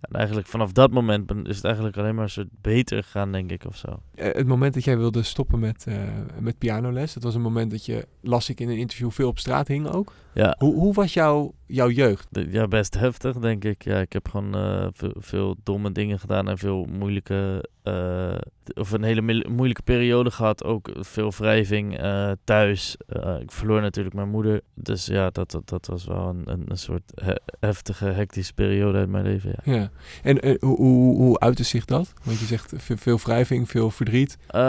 En 0.00 0.18
eigenlijk 0.18 0.46
vanaf 0.46 0.72
dat 0.72 0.90
moment 0.90 1.26
ben, 1.26 1.44
is 1.46 1.56
het 1.56 1.64
eigenlijk 1.64 1.96
alleen 1.96 2.14
maar 2.14 2.24
een 2.24 2.30
soort 2.30 2.60
beter 2.60 3.02
gegaan, 3.02 3.32
denk 3.32 3.50
ik, 3.50 3.64
of 3.66 3.76
zo. 3.76 4.00
Eh, 4.14 4.32
het 4.32 4.46
moment 4.46 4.74
dat 4.74 4.84
jij 4.84 4.98
wilde 4.98 5.22
stoppen 5.22 5.58
met, 5.58 5.84
eh, 5.86 5.96
met 6.40 6.58
pianoles, 6.58 7.12
dat 7.12 7.22
was 7.22 7.34
een 7.34 7.40
moment 7.40 7.70
dat 7.70 7.86
je, 7.86 8.06
las 8.20 8.48
ik 8.48 8.60
in 8.60 8.68
een 8.68 8.78
interview, 8.78 9.10
veel 9.10 9.28
op 9.28 9.38
straat 9.38 9.68
hing 9.68 9.88
ook. 9.88 10.12
Ja, 10.34 10.54
Hoe, 10.58 10.74
hoe 10.74 10.94
was 10.94 11.14
jouw, 11.14 11.54
jouw 11.66 11.90
jeugd? 11.90 12.28
ja, 12.50 12.68
best 12.68 12.94
heftig, 12.98 13.36
denk 13.38 13.64
ik. 13.64 13.84
Ja, 13.84 13.98
ik 13.98 14.12
heb 14.12 14.28
gewoon 14.28 14.54
eh, 14.54 14.86
veel, 14.92 15.14
veel 15.18 15.56
domme 15.62 15.92
dingen 15.92 16.18
gedaan 16.18 16.48
en 16.48 16.58
veel 16.58 16.84
moeilijke... 16.98 17.68
eh, 17.82 18.34
of 18.74 18.90
een 18.92 19.02
hele 19.02 19.44
moeilijke 19.48 19.82
periode 19.82 20.30
gehad. 20.30 20.64
Ook 20.64 20.90
veel 20.94 21.32
wrijving 21.38 21.98
eh, 21.98 22.30
thuis. 22.44 22.96
Ik 23.40 23.52
verloor 23.52 23.80
natuurlijk 23.80 24.14
mijn 24.14 24.28
moeder. 24.30 24.60
Dus 24.74 25.06
ja, 25.06 25.30
dat, 25.30 25.50
dat, 25.50 25.68
dat 25.68 25.86
was 25.86 26.04
wel 26.04 26.28
een, 26.28 26.42
een, 26.44 26.64
een 26.68 26.78
soort 26.78 27.02
he- 27.14 27.40
heftige, 27.60 28.04
hectische 28.04 28.52
periode 28.54 28.98
uit 28.98 29.08
mijn 29.08 29.24
leven, 29.24 29.54
ja. 29.64 29.74
Ja. 29.74 29.90
En 30.22 30.56
hoe, 30.60 30.76
hoe, 30.76 31.16
hoe 31.16 31.38
uitte 31.38 31.64
zich 31.64 31.84
dat? 31.84 32.12
Want 32.24 32.38
je 32.38 32.44
zegt 32.44 32.72
veel, 32.76 32.96
veel 32.96 33.18
wrijving, 33.18 33.68
veel 33.70 33.90
verdriet. 33.90 34.38
Eh, 34.46 34.60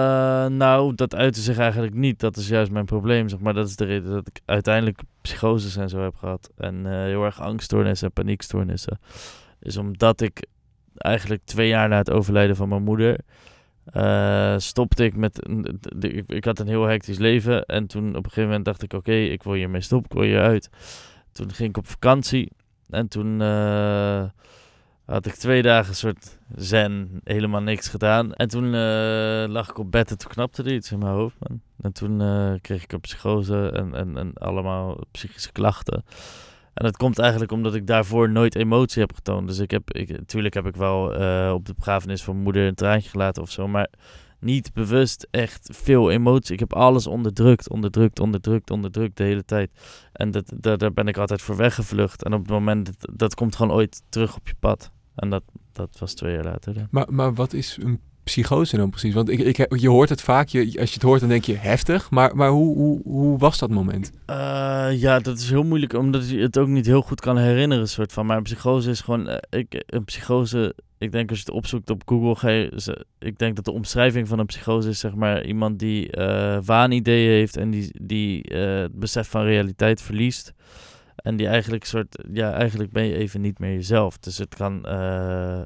nou, 0.46 0.96
dat 0.96 1.16
uitte 1.16 1.42
zich 1.42 1.58
eigenlijk 1.58 1.94
niet. 1.94 2.20
Dat 2.20 2.38
is 2.38 2.48
juist 2.48 2.72
mijn 2.72 2.86
probleem, 2.86 3.30
zeg 3.30 3.40
maar. 3.40 3.54
Dat 3.54 3.68
is 3.68 3.76
de 3.76 3.86
reden 3.86 4.12
dat 4.12 4.28
ik 4.28 4.40
uiteindelijk 4.46 5.00
en 5.78 5.90
zo 5.90 6.00
heb 6.00 6.16
gehad. 6.16 6.52
En 6.58 6.86
eh, 6.86 6.92
heel 6.92 7.24
erg 7.24 7.42
angststoornissen 7.42 8.08
en 8.08 8.14
paniekstoornissen. 8.14 9.00
Is 9.60 9.78
omdat 9.78 10.22
ik 10.22 10.46
eigenlijk 10.98 11.42
twee 11.46 11.68
jaar 11.68 11.90
na 11.90 11.98
het 11.98 12.12
overlijden 12.12 12.56
van 12.56 12.70
mijn 12.70 12.84
moeder... 12.84 13.20
eh, 13.86 14.58
stopte 14.58 15.04
ik 15.04 15.16
met... 15.16 15.50
ik 16.28 16.46
had 16.46 16.60
een 16.60 16.68
heel 16.68 16.84
hectisch 16.84 17.18
leven. 17.18 17.66
En 17.66 17.88
toen 17.88 18.10
op 18.10 18.16
een 18.16 18.24
gegeven 18.24 18.44
moment 18.44 18.66
dacht 18.66 18.84
ik... 18.84 18.94
Oké, 18.94 19.14
ik 19.14 19.44
wil 19.44 19.54
hiermee 19.54 19.82
stoppen. 19.82 20.10
Ik 20.12 20.18
wil 20.18 20.28
hieruit. 20.28 20.70
Toen 21.32 21.54
ging 21.54 21.70
ik 21.70 21.78
op 21.78 21.88
vakantie. 21.88 22.52
En 22.90 23.08
toen... 23.08 23.42
eh, 23.42 24.24
had 25.06 25.26
ik 25.26 25.34
twee 25.34 25.62
dagen 25.62 25.90
een 25.90 25.96
soort 25.96 26.40
zen, 26.56 27.22
helemaal 27.24 27.62
niks 27.62 27.88
gedaan. 27.88 28.34
En 28.34 28.48
toen 28.48 28.66
eh, 28.66 29.46
lag 29.48 29.70
ik 29.70 29.78
op 29.78 29.92
bed 29.92 30.12
en 30.12 30.18
toen 30.18 30.32
knapte 30.32 30.64
er 30.64 30.74
iets 30.74 30.92
in 30.92 31.00
mijn 31.00 31.12
hoofd, 31.12 31.36
man. 31.40 31.62
En 31.82 31.92
toen 31.92 32.22
eh, 32.22 32.54
kreeg 32.62 32.84
ik 32.84 32.92
een 32.92 33.02
psychose 33.02 33.70
en, 33.70 33.96
en, 33.96 34.18
en 34.18 34.34
allemaal 34.34 34.98
psychische 35.12 35.52
klachten. 35.52 36.04
En 36.74 36.86
dat 36.86 36.98
komt 36.98 37.20
eigenlijk 37.20 37.52
omdat 37.52 37.76
ik 37.76 37.88
daarvoor 37.88 38.30
nooit 38.30 38.56
emotie 38.56 39.02
heb 39.02 39.14
getoond. 39.16 39.48
Dus 39.48 39.60
ik 39.60 39.72
heb, 39.72 39.92
ik, 39.92 40.10
natuurlijk 40.10 40.54
heb 40.54 40.66
ik 40.66 40.76
wel 40.76 41.16
eh, 41.16 41.54
op 41.54 41.66
de 41.66 41.74
begrafenis 41.74 42.24
van 42.24 42.38
moeder 42.38 42.68
een 42.68 42.76
traantje 42.76 43.10
gelaten 43.10 43.42
of 43.42 43.52
zo, 43.52 43.68
maar 43.68 43.90
niet 44.40 44.74
bewust 44.74 45.28
echt 45.32 45.70
veel 45.74 46.12
emotie. 46.12 46.54
Ik 46.54 46.60
heb 46.60 46.74
alles 46.74 47.08
onderdrukt, 47.08 47.70
onderdrukt, 47.70 48.20
onderdrukt, 48.20 48.72
onderdrukt 48.72 49.18
de 49.18 49.24
hele 49.24 49.46
tijd. 49.46 49.72
En 50.14 50.32
dat, 50.32 50.52
dat, 50.56 50.80
daar 50.80 50.94
ben 50.94 51.08
ik 51.08 51.18
altijd 51.18 51.42
voor 51.42 51.56
weggevlucht. 51.56 52.24
En 52.24 52.34
op 52.34 52.40
het 52.40 52.50
moment, 52.50 52.86
dat, 52.86 53.10
dat 53.18 53.36
komt 53.36 53.56
gewoon 53.56 53.76
ooit 53.76 54.02
terug 54.10 54.36
op 54.36 54.48
je 54.48 54.56
pad. 54.60 54.92
En 55.16 55.30
dat, 55.30 55.44
dat 55.72 55.96
was 56.00 56.14
twee 56.14 56.34
jaar 56.34 56.44
later. 56.44 56.88
Maar, 56.92 57.06
maar 57.10 57.34
wat 57.34 57.54
is 57.54 57.78
een 57.82 58.00
psychose 58.24 58.78
dan 58.78 58.90
precies? 58.90 59.14
Want 59.14 59.30
ik, 59.30 59.40
ik, 59.40 59.80
je 59.80 59.90
hoort 59.90 60.10
het 60.10 60.22
vaak, 60.22 60.48
je, 60.48 60.60
als 60.80 60.90
je 60.90 60.94
het 60.94 61.02
hoort 61.02 61.20
dan 61.20 61.30
denk 61.30 61.44
je 61.44 61.56
heftig. 61.56 62.10
Maar, 62.10 62.36
maar 62.36 62.50
hoe, 62.50 62.76
hoe, 62.76 63.02
hoe 63.04 63.38
was 63.38 63.58
dat 63.58 63.70
moment? 63.70 64.12
Eh, 64.26 64.88
ja, 64.92 65.20
dat 65.20 65.38
is 65.38 65.50
heel 65.50 65.64
moeilijk, 65.64 65.94
omdat 65.94 66.30
je 66.30 66.40
het 66.40 66.58
ook 66.58 66.68
niet 66.68 66.86
heel 66.86 67.02
goed 67.02 67.22
kan 67.22 67.38
herinneren, 67.38 67.90
soort 67.90 68.14
van. 68.14 68.26
Maar 68.26 68.38
een 68.38 68.44
psychose 68.44 68.90
is 68.90 69.02
gewoon, 69.02 69.28
eh, 69.28 69.60
ik, 69.60 69.84
een 69.88 70.04
psychose, 70.06 70.76
ik 70.98 71.12
denk 71.12 71.30
als 71.30 71.40
je 71.40 71.46
het 71.46 71.54
opzoekt 71.56 71.90
op 71.90 72.02
Google, 72.06 72.36
ga 72.36 72.50
je, 72.50 72.72
ze- 72.76 73.06
ik 73.20 73.38
denk 73.38 73.56
dat 73.56 73.66
de 73.66 73.72
omschrijving 73.72 74.28
van 74.28 74.40
een 74.40 74.46
psychose 74.46 74.90
is, 74.90 75.00
zeg 75.00 75.16
maar, 75.16 75.46
iemand 75.46 75.80
die 75.80 76.12
eh, 76.12 76.58
waanideeën 76.66 77.30
heeft 77.32 77.58
en 77.58 77.70
die, 77.70 77.90
die 78.02 78.40
het 78.58 79.00
besef 79.00 79.28
van 79.30 79.44
realiteit 79.44 80.02
verliest. 80.02 80.54
En 81.26 81.36
die 81.36 81.48
eigenlijk 81.48 81.86
soort, 81.86 82.24
ja, 82.32 82.52
eigenlijk 82.54 82.92
ben 82.92 83.06
je 83.06 83.16
even 83.16 83.42
niet 83.42 83.60
meer 83.60 83.74
jezelf. 83.74 84.18
Dus 84.18 84.38
het 84.38 84.56
kan, 84.56 84.86
eh, 84.86 85.62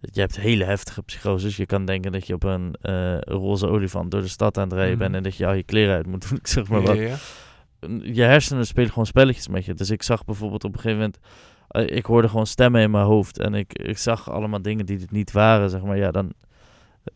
je 0.00 0.20
hebt 0.20 0.36
hele 0.40 0.64
heftige 0.64 1.02
psychoses. 1.02 1.56
Je 1.56 1.66
kan 1.66 1.84
denken 1.84 2.12
dat 2.12 2.26
je 2.26 2.34
op 2.34 2.42
een 2.44 2.74
eh, 2.80 3.18
roze 3.20 3.68
olifant 3.68 4.10
door 4.10 4.20
de 4.20 4.28
stad 4.28 4.58
aan 4.58 4.64
het 4.64 4.72
rijden 4.72 4.90
Mhm. 4.92 5.02
bent 5.02 5.14
en 5.14 5.22
dat 5.22 5.36
je 5.36 5.46
al 5.46 5.52
je 5.54 5.62
kleren 5.62 5.94
uit 5.94 6.06
moet 6.06 6.28
doen, 6.28 6.38
ik 6.38 6.46
zeg 6.56 6.68
maar 6.68 6.82
wat 6.82 6.96
ja, 6.96 7.02
ja. 7.02 7.16
je 8.02 8.22
hersenen 8.22 8.66
spelen 8.66 8.88
gewoon 8.88 9.06
spelletjes 9.06 9.48
met 9.48 9.64
je. 9.64 9.74
Dus 9.74 9.90
ik 9.90 10.02
zag 10.02 10.24
bijvoorbeeld 10.24 10.64
op 10.64 10.74
een 10.74 10.80
gegeven 10.80 10.98
moment... 10.98 11.18
eh, 11.68 11.96
ik 11.96 12.06
hoorde 12.06 12.28
gewoon 12.28 12.46
stemmen 12.46 12.80
in 12.80 12.90
mijn 12.90 13.04
hoofd. 13.04 13.38
En 13.38 13.54
ik, 13.54 13.72
ik 13.78 13.98
zag 13.98 14.30
allemaal 14.30 14.62
dingen 14.62 14.86
die 14.86 14.98
het 14.98 15.10
niet 15.10 15.32
waren, 15.32 15.70
zeg 15.70 15.82
maar. 15.82 15.96
Ja, 15.96 16.10
dan, 16.10 16.32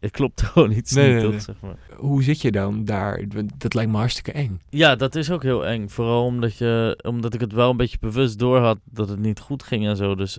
Het 0.01 0.11
klopt 0.11 0.43
gewoon 0.47 0.73
iets 0.73 0.93
Nee, 0.93 1.05
niet, 1.05 1.15
nee, 1.15 1.23
toch, 1.23 1.31
nee. 1.31 1.41
zeg 1.41 1.61
maar. 1.61 1.77
Hoe 1.97 2.23
zit 2.23 2.41
je 2.41 2.51
dan 2.51 2.85
daar? 2.85 3.25
Dat 3.57 3.75
lijkt 3.75 3.91
me 3.91 3.97
hartstikke 3.97 4.33
eng. 4.33 4.61
Ja, 4.69 4.97
dat 4.97 5.15
is 5.15 5.31
ook 5.31 5.43
heel 5.43 5.67
eng. 5.67 5.89
Vooral 5.89 6.25
omdat, 6.25 6.57
je, 6.57 6.99
omdat 7.03 7.35
ik 7.35 7.41
het 7.41 7.53
wel 7.53 7.71
een 7.71 7.77
beetje 7.77 7.99
bewust 8.01 8.39
door 8.39 8.59
had 8.59 8.79
dat 8.85 9.09
het 9.09 9.19
niet 9.19 9.41
goed 9.41 9.63
ging 9.63 9.87
en 9.87 9.97
zo. 9.97 10.15
Dus, 10.15 10.39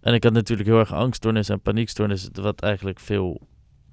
en 0.00 0.14
ik 0.14 0.22
had 0.22 0.32
natuurlijk 0.32 0.68
heel 0.68 0.78
erg 0.78 0.92
angststoornis 0.92 1.48
en 1.48 1.60
paniekstoornis, 1.60 2.28
wat 2.32 2.60
eigenlijk 2.60 3.00
veel... 3.00 3.40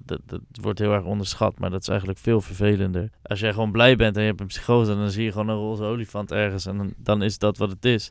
Dat, 0.06 0.20
dat 0.26 0.40
wordt 0.60 0.78
heel 0.78 0.92
erg 0.92 1.04
onderschat, 1.04 1.58
maar 1.58 1.70
dat 1.70 1.80
is 1.80 1.88
eigenlijk 1.88 2.18
veel 2.18 2.40
vervelender. 2.40 3.10
Als 3.22 3.40
jij 3.40 3.52
gewoon 3.52 3.72
blij 3.72 3.96
bent 3.96 4.16
en 4.16 4.22
je 4.22 4.28
hebt 4.28 4.40
een 4.40 4.46
psychose, 4.46 4.96
dan 4.96 5.10
zie 5.10 5.24
je 5.24 5.32
gewoon 5.32 5.48
een 5.48 5.56
roze 5.56 5.82
olifant 5.82 6.32
ergens 6.32 6.66
en 6.66 6.76
dan, 6.76 6.94
dan 6.96 7.22
is 7.22 7.38
dat 7.38 7.58
wat 7.58 7.70
het 7.70 7.84
is. 7.84 8.10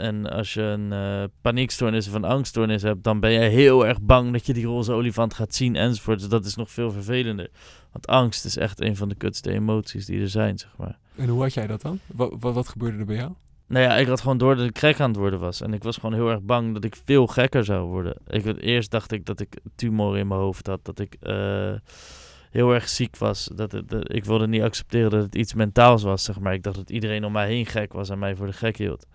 En 0.00 0.30
als 0.30 0.54
je 0.54 0.62
een 0.62 0.92
eh, 0.92 1.24
paniekstoornis 1.40 2.08
of 2.08 2.14
een 2.14 2.24
angststoornis 2.24 2.82
hebt, 2.82 3.04
dan 3.04 3.20
ben 3.20 3.30
je 3.30 3.38
heel 3.38 3.86
erg 3.86 4.00
bang 4.00 4.32
dat 4.32 4.46
je 4.46 4.52
die 4.54 4.64
roze 4.66 4.92
olifant 4.92 5.34
gaat 5.34 5.54
zien 5.54 5.76
enzovoort. 5.76 6.18
Dus 6.18 6.28
dat 6.28 6.44
is 6.44 6.54
nog 6.54 6.70
veel 6.70 6.90
vervelender. 6.90 7.48
Want 7.92 8.06
angst 8.06 8.44
is 8.44 8.56
echt 8.56 8.80
een 8.80 8.96
van 8.96 9.08
de 9.08 9.14
kutste 9.14 9.50
emoties 9.52 10.06
die 10.06 10.20
er 10.20 10.28
zijn, 10.28 10.58
zeg 10.58 10.70
maar. 10.76 10.98
En 11.16 11.28
hoe 11.28 11.42
had 11.42 11.54
jij 11.54 11.66
dat 11.66 11.82
dan? 11.82 11.98
Wat, 12.06 12.32
wat, 12.40 12.54
wat 12.54 12.68
gebeurde 12.68 12.98
er 12.98 13.04
bij 13.04 13.16
jou? 13.16 13.32
Nou 13.66 13.84
ja, 13.84 13.96
ik 13.96 14.06
had 14.06 14.20
gewoon 14.20 14.38
door 14.38 14.56
dat 14.56 14.66
ik 14.66 14.78
gek 14.78 15.00
aan 15.00 15.10
het 15.10 15.18
worden 15.18 15.38
was. 15.40 15.60
En 15.60 15.72
ik 15.74 15.82
was 15.82 15.96
gewoon 15.96 16.14
heel 16.14 16.30
erg 16.30 16.40
bang 16.42 16.74
dat 16.74 16.84
ik 16.84 16.96
veel 17.04 17.26
gekker 17.26 17.64
zou 17.64 17.86
worden. 17.88 18.14
Ik, 18.26 18.62
eerst 18.62 18.90
dacht 18.90 19.12
ik 19.12 19.26
dat 19.26 19.40
ik 19.40 19.56
tumor 19.74 20.18
in 20.18 20.26
mijn 20.28 20.40
hoofd 20.40 20.66
had. 20.66 20.84
Dat 20.84 20.98
ik 20.98 21.16
eh, 21.20 21.72
heel 22.50 22.72
erg 22.74 22.88
ziek 22.88 23.16
was. 23.16 23.50
Dat 23.54 23.72
het, 23.72 23.88
dat- 23.88 24.14
ik 24.14 24.24
wilde 24.24 24.46
niet 24.48 24.62
accepteren 24.62 25.10
dat 25.10 25.22
het 25.22 25.34
iets 25.34 25.54
mentaals 25.54 26.02
was, 26.02 26.24
zeg 26.24 26.40
maar. 26.40 26.54
Ik 26.54 26.62
dacht 26.62 26.76
dat 26.76 26.90
iedereen 26.90 27.24
om 27.24 27.32
mij 27.32 27.46
heen 27.48 27.66
gek 27.66 27.92
was 27.92 28.08
en 28.08 28.18
mij 28.18 28.36
voor 28.36 28.46
de 28.46 28.52
gek 28.52 28.76
hield. 28.76 29.06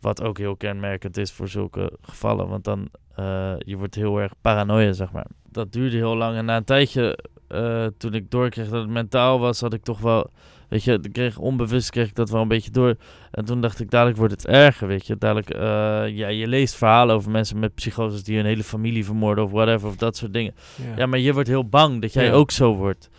Wat 0.00 0.22
ook 0.22 0.38
heel 0.38 0.56
kenmerkend 0.56 1.16
is 1.16 1.32
voor 1.32 1.48
zulke 1.48 1.92
gevallen. 2.02 2.48
Want 2.48 2.64
dan, 2.64 2.88
eh 3.14 3.54
je 3.58 3.76
wordt 3.76 3.94
heel 3.94 4.18
erg 4.18 4.32
paranoia, 4.40 4.92
zeg 4.92 5.12
maar. 5.12 5.26
Dat 5.50 5.72
duurde 5.72 5.96
heel 5.96 6.16
lang. 6.16 6.36
En 6.36 6.44
na 6.44 6.56
een 6.56 6.64
tijdje, 6.64 7.18
eh, 7.48 7.86
toen 7.98 8.14
ik 8.14 8.30
doorkreeg 8.30 8.68
dat 8.68 8.80
het 8.80 8.90
mentaal 8.90 9.38
was, 9.38 9.60
had 9.60 9.72
ik 9.72 9.82
toch 9.82 9.98
wel... 10.00 10.30
Weet 10.68 10.84
je, 10.84 11.00
kreeg, 11.12 11.38
onbewust 11.38 11.90
kreeg 11.90 12.08
ik 12.08 12.14
dat 12.14 12.30
wel 12.30 12.42
een 12.42 12.48
beetje 12.48 12.70
door. 12.70 12.94
En 13.30 13.44
toen 13.44 13.60
dacht 13.60 13.80
ik, 13.80 13.90
dadelijk 13.90 14.16
wordt 14.18 14.32
het 14.32 14.46
erger, 14.46 14.88
weet 14.88 15.06
je. 15.06 15.16
Dadelijk, 15.18 15.50
eh, 15.50 15.60
ja, 16.08 16.28
je 16.28 16.46
leest 16.46 16.74
verhalen 16.74 17.14
over 17.14 17.30
mensen 17.30 17.58
met 17.58 17.74
psychoses 17.74 18.24
die 18.24 18.36
hun 18.36 18.46
hele 18.46 18.64
familie 18.64 19.04
vermoorden 19.04 19.44
of 19.44 19.50
whatever, 19.50 19.88
of 19.88 19.96
dat 19.96 20.16
soort 20.16 20.32
dingen. 20.32 20.54
Ja, 20.96 21.06
maar 21.06 21.18
je 21.18 21.32
wordt 21.32 21.48
heel 21.48 21.68
bang 21.68 22.00
dat 22.00 22.12
jij 22.12 22.32
ook 22.32 22.50
zo 22.50 22.74
wordt. 22.74 23.10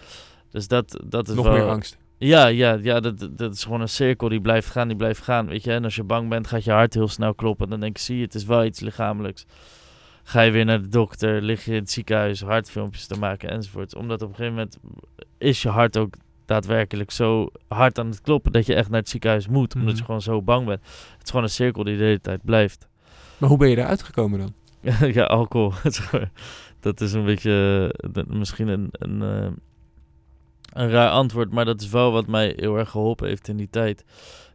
Dus 0.51 0.67
dat, 0.67 1.01
dat 1.07 1.27
is 1.27 1.36
Nog 1.36 1.45
wel... 1.45 1.53
meer 1.53 1.67
angst. 1.67 1.98
Ja, 2.19 2.47
ja, 2.47 2.77
ja 2.81 2.99
dat, 2.99 3.27
dat 3.31 3.53
is 3.53 3.63
gewoon 3.63 3.81
een 3.81 3.89
cirkel 3.89 4.29
die 4.29 4.41
blijft 4.41 4.69
gaan, 4.69 4.88
die 4.88 4.97
blijft 4.97 5.21
gaan, 5.23 5.47
weet 5.47 5.63
je. 5.63 5.71
En 5.71 5.83
als 5.83 5.95
je 5.95 6.03
bang 6.03 6.29
bent, 6.29 6.47
gaat 6.47 6.63
je 6.63 6.71
hart 6.71 6.93
heel 6.93 7.07
snel 7.07 7.33
kloppen. 7.35 7.69
Dan 7.69 7.79
denk 7.79 7.97
je, 7.97 8.03
zie 8.03 8.17
je, 8.17 8.23
het 8.23 8.35
is 8.35 8.45
wel 8.45 8.65
iets 8.65 8.79
lichamelijks. 8.79 9.45
Ga 10.23 10.41
je 10.41 10.51
weer 10.51 10.65
naar 10.65 10.81
de 10.81 10.88
dokter, 10.88 11.41
lig 11.41 11.65
je 11.65 11.71
in 11.71 11.77
het 11.79 11.91
ziekenhuis, 11.91 12.41
hartfilmpjes 12.41 13.05
te 13.07 13.19
maken 13.19 13.49
enzovoort. 13.49 13.95
Omdat 13.95 14.21
op 14.21 14.29
een 14.29 14.35
gegeven 14.35 14.55
moment 14.57 14.77
is 15.38 15.61
je 15.61 15.69
hart 15.69 15.97
ook 15.97 16.13
daadwerkelijk 16.45 17.11
zo 17.11 17.49
hard 17.67 17.99
aan 17.99 18.07
het 18.07 18.21
kloppen 18.21 18.51
dat 18.51 18.65
je 18.65 18.75
echt 18.75 18.89
naar 18.89 18.99
het 18.99 19.09
ziekenhuis 19.09 19.47
moet. 19.47 19.73
Omdat 19.75 19.88
Mhm. 19.89 19.97
je 19.97 20.03
gewoon 20.05 20.21
zo 20.21 20.41
bang 20.41 20.65
bent. 20.65 20.79
Het 21.13 21.23
is 21.23 21.29
gewoon 21.29 21.45
een 21.45 21.51
cirkel 21.51 21.83
die 21.83 21.97
de 21.97 22.03
hele 22.03 22.21
tijd 22.21 22.43
blijft. 22.43 22.88
Maar 23.38 23.49
hoe 23.49 23.57
ben 23.57 23.69
je 23.69 23.77
eruit 23.77 24.03
gekomen 24.03 24.39
dan? 24.39 24.53
ja, 25.13 25.23
alcohol. 25.23 25.73
dat 26.79 27.01
is 27.01 27.13
een 27.13 27.25
beetje 27.25 27.51
eh, 28.13 28.23
misschien 28.27 28.67
een, 28.67 28.88
een, 28.91 29.21
eh, 29.21 29.51
een 30.73 30.89
raar 30.89 31.09
antwoord, 31.09 31.51
maar 31.51 31.65
dat 31.65 31.81
is 31.81 31.89
wel 31.89 32.11
wat 32.11 32.27
mij 32.27 32.53
heel 32.55 32.77
erg 32.77 32.89
geholpen 32.89 33.27
heeft 33.27 33.47
in 33.47 33.57
die 33.57 33.69
tijd. 33.69 34.05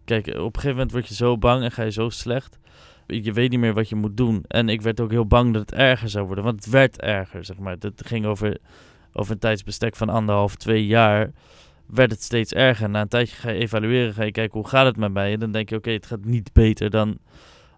Kijk, 0.04 0.26
op 0.26 0.34
een 0.34 0.42
gegeven 0.44 0.70
moment 0.70 0.92
word 0.92 1.08
je 1.08 1.14
zo 1.14 1.38
bang 1.38 1.62
en 1.62 1.72
ga 1.72 1.82
je 1.82 1.90
zo 1.92 2.08
slecht. 2.08 2.58
Je 3.06 3.32
weet 3.32 3.50
niet 3.50 3.60
meer 3.60 3.74
wat 3.74 3.88
je 3.88 3.94
moet 3.96 4.16
doen. 4.16 4.44
En 4.48 4.68
ik 4.68 4.82
werd 4.82 5.00
ook 5.00 5.10
heel 5.10 5.26
bang 5.26 5.52
dat 5.52 5.62
het 5.70 5.74
erger 5.78 6.08
zou 6.08 6.26
worden. 6.26 6.44
Want 6.44 6.64
het 6.64 6.72
werd 6.72 7.00
erger, 7.00 7.44
zeg 7.44 7.58
maar. 7.58 7.76
Het 7.78 8.02
ging 8.06 8.26
over, 8.26 8.58
over 9.12 9.32
een 9.32 9.38
tijdsbestek 9.38 9.96
van 9.96 10.08
anderhalf, 10.08 10.54
twee 10.56 10.86
jaar. 10.86 11.30
Werd 11.86 12.10
het 12.10 12.22
steeds 12.22 12.52
erger. 12.52 12.90
Na 12.90 13.00
een 13.00 13.08
tijdje 13.08 13.36
ga 13.36 13.50
je 13.50 13.58
evalueren. 13.58 14.14
Ga 14.14 14.22
je 14.22 14.30
kijken 14.32 14.60
hoe 14.60 14.68
gaat 14.68 14.86
het 14.86 14.96
met 14.96 15.12
mij. 15.12 15.32
En 15.32 15.40
dan 15.40 15.52
denk 15.52 15.68
je, 15.68 15.76
oké, 15.76 15.90
het 15.90 16.06
gaat 16.06 16.24
niet 16.24 16.52
beter 16.52 16.90
dan 16.90 17.18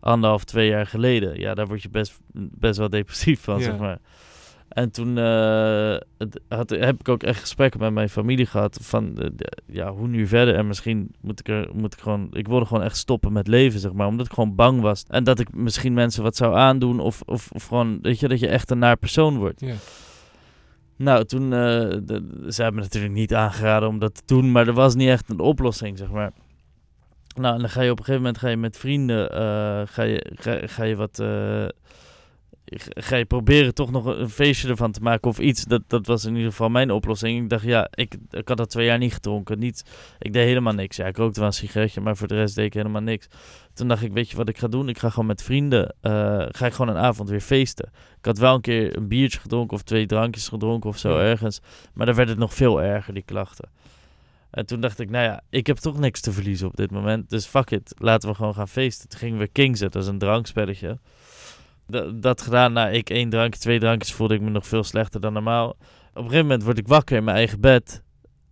anderhalf, 0.00 0.44
twee 0.44 0.68
jaar 0.68 0.86
geleden. 0.86 1.40
Ja, 1.40 1.54
daar 1.54 1.66
word 1.66 1.82
je 1.82 1.88
best, 1.90 2.18
best 2.32 2.78
wel 2.78 2.90
depressief 2.90 3.40
van, 3.40 3.58
Ja. 3.58 3.64
zeg 3.64 3.78
maar. 3.78 3.98
En 4.76 4.90
toen 4.90 5.18
eh, 5.18 5.96
had, 6.48 6.70
heb 6.70 7.00
ik 7.00 7.08
ook 7.08 7.22
echt 7.22 7.40
gesprekken 7.40 7.80
met 7.80 7.92
mijn 7.92 8.08
familie 8.08 8.46
gehad 8.46 8.78
van 8.82 9.18
eh, 9.18 9.28
ja, 9.66 9.92
hoe 9.92 10.08
nu 10.08 10.26
verder. 10.26 10.54
En 10.54 10.66
misschien 10.66 11.14
moet 11.20 11.40
ik 11.40 11.48
er 11.48 11.68
moet 11.74 11.92
ik 11.92 12.00
gewoon. 12.00 12.28
Ik 12.32 12.48
wilde 12.48 12.66
gewoon 12.66 12.82
echt 12.82 12.96
stoppen 12.96 13.32
met 13.32 13.46
leven, 13.46 13.80
zeg 13.80 13.92
maar. 13.92 14.06
Omdat 14.06 14.26
ik 14.26 14.32
gewoon 14.32 14.54
bang 14.54 14.80
was. 14.80 15.04
En 15.08 15.24
dat 15.24 15.38
ik 15.38 15.54
misschien 15.54 15.94
mensen 15.94 16.22
wat 16.22 16.36
zou 16.36 16.56
aandoen. 16.56 17.00
Of, 17.00 17.22
of, 17.24 17.50
of 17.52 17.66
gewoon, 17.66 17.98
weet 18.02 18.20
je, 18.20 18.28
dat 18.28 18.40
je 18.40 18.48
echt 18.48 18.70
een 18.70 18.78
naar 18.78 18.96
persoon 18.96 19.36
wordt. 19.36 19.60
Ja. 19.60 19.74
Nou, 20.96 21.24
toen, 21.24 21.50
de, 21.50 22.44
ze 22.48 22.62
hebben 22.62 22.80
me 22.80 22.86
natuurlijk 22.86 23.14
niet 23.14 23.34
aangeraden 23.34 23.88
om 23.88 23.98
dat 23.98 24.14
te 24.14 24.22
doen, 24.26 24.52
maar 24.52 24.66
er 24.66 24.72
was 24.72 24.94
niet 24.94 25.08
echt 25.08 25.30
een 25.30 25.40
oplossing, 25.40 25.98
zeg 25.98 26.10
maar. 26.10 26.32
Nou, 27.36 27.54
en 27.54 27.60
dan 27.60 27.70
ga 27.70 27.82
je 27.82 27.90
op 27.90 27.98
een 27.98 28.04
gegeven 28.04 28.22
moment 28.22 28.40
ga 28.40 28.48
je 28.48 28.56
met 28.56 28.76
vrienden, 28.76 29.30
ga, 29.88 30.02
je, 30.02 30.32
ga, 30.34 30.58
ga 30.66 30.84
je 30.84 30.96
wat, 30.96 31.22
ga 32.74 33.16
je 33.16 33.24
proberen 33.24 33.74
toch 33.74 33.90
nog 33.90 34.04
een 34.04 34.28
feestje 34.30 34.68
ervan 34.68 34.92
te 34.92 35.00
maken 35.00 35.30
of 35.30 35.38
iets. 35.38 35.64
Dat, 35.64 35.82
dat 35.86 36.06
was 36.06 36.24
in 36.24 36.34
ieder 36.34 36.50
geval 36.50 36.68
mijn 36.68 36.90
oplossing. 36.90 37.42
Ik 37.42 37.48
dacht, 37.48 37.64
ja, 37.64 37.88
ik, 37.94 38.16
ik 38.30 38.48
had 38.48 38.56
dat 38.56 38.70
twee 38.70 38.86
jaar 38.86 38.98
niet 38.98 39.12
gedronken, 39.12 39.58
niet, 39.58 39.84
ik 40.18 40.32
deed 40.32 40.46
helemaal 40.46 40.72
niks. 40.72 40.96
Ja, 40.96 41.06
ik 41.06 41.16
rookte 41.16 41.38
wel 41.40 41.48
een 41.48 41.54
sigaretje, 41.54 42.00
maar 42.00 42.16
voor 42.16 42.28
de 42.28 42.34
rest 42.34 42.54
deed 42.54 42.66
ik 42.66 42.74
helemaal 42.74 43.02
niks. 43.02 43.26
Toen 43.74 43.88
dacht 43.88 44.02
ik, 44.02 44.12
weet 44.12 44.30
je 44.30 44.36
wat 44.36 44.48
ik 44.48 44.58
ga 44.58 44.68
doen? 44.68 44.88
Ik 44.88 44.98
ga 44.98 45.10
gewoon 45.10 45.26
met 45.26 45.42
vrienden, 45.42 45.94
eh, 46.00 46.12
ga 46.48 46.66
ik 46.66 46.72
gewoon 46.72 46.96
een 46.96 47.02
avond 47.02 47.28
weer 47.28 47.40
feesten. 47.40 47.88
Ik 48.18 48.24
had 48.24 48.38
wel 48.38 48.54
een 48.54 48.60
keer 48.60 48.96
een 48.96 49.08
biertje 49.08 49.40
gedronken 49.40 49.76
of 49.76 49.82
twee 49.82 50.06
drankjes 50.06 50.48
gedronken 50.48 50.90
of 50.90 50.98
zo 50.98 51.10
Ja. 51.18 51.24
ergens. 51.24 51.60
Maar 51.94 52.06
dan 52.06 52.14
werd 52.14 52.28
het 52.28 52.38
nog 52.38 52.54
veel 52.54 52.82
erger, 52.82 53.14
die 53.14 53.22
klachten. 53.22 53.68
En 54.50 54.66
toen 54.66 54.80
dacht 54.80 54.98
ik, 55.00 55.10
nou 55.10 55.24
ja, 55.24 55.40
ik 55.50 55.66
heb 55.66 55.76
toch 55.76 55.98
niks 55.98 56.20
te 56.20 56.32
verliezen 56.32 56.66
op 56.66 56.76
dit 56.76 56.90
moment. 56.90 57.30
Dus 57.30 57.46
fuck 57.46 57.70
it, 57.70 57.94
laten 57.98 58.28
we 58.28 58.34
gewoon 58.34 58.54
gaan 58.54 58.68
feesten. 58.68 59.08
Toen 59.08 59.18
gingen 59.18 59.38
we 59.38 59.48
Kingset, 59.48 59.92
dat 59.92 60.02
is 60.02 60.08
een 60.08 60.18
drankspelletje. 60.18 60.98
Dat, 61.86 62.22
dat 62.22 62.42
gedaan, 62.42 62.72
na 62.72 62.88
ik 62.88 63.10
één 63.10 63.28
drankje, 63.30 63.60
twee 63.60 63.78
drankjes, 63.78 64.12
voelde 64.14 64.34
ik 64.34 64.40
me 64.40 64.50
nog 64.50 64.66
veel 64.66 64.84
slechter 64.84 65.20
dan 65.20 65.32
normaal. 65.32 65.68
Op 65.68 65.76
een 66.14 66.22
gegeven 66.22 66.42
moment 66.46 66.62
word 66.62 66.78
ik 66.78 66.88
wakker 66.88 67.16
in 67.16 67.24
mijn 67.24 67.36
eigen 67.36 67.60
bed. 67.60 68.02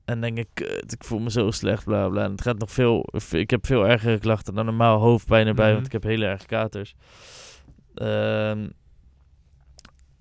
En 0.04 0.20
denk 0.20 0.38
ik, 0.38 0.48
kut, 0.54 0.92
ik 0.92 1.04
voel 1.04 1.18
me 1.18 1.30
zo 1.30 1.50
slecht, 1.50 1.84
bla 1.84 2.08
bla. 2.08 2.24
En 2.24 2.30
het 2.30 2.42
gaat 2.42 2.58
nog 2.58 2.70
veel, 2.70 3.06
ik 3.30 3.50
heb 3.50 3.66
veel 3.66 3.88
ergere 3.88 4.18
klachten 4.18 4.54
dan 4.54 4.64
normaal. 4.64 4.98
Hoofdpijn 4.98 5.46
erbij, 5.46 5.64
Mhm. 5.66 5.74
want 5.74 5.86
ik 5.86 5.92
heb 5.92 6.02
hele 6.02 6.26
erge 6.26 6.46
katers. 6.46 6.94
Ehm, 7.94 8.68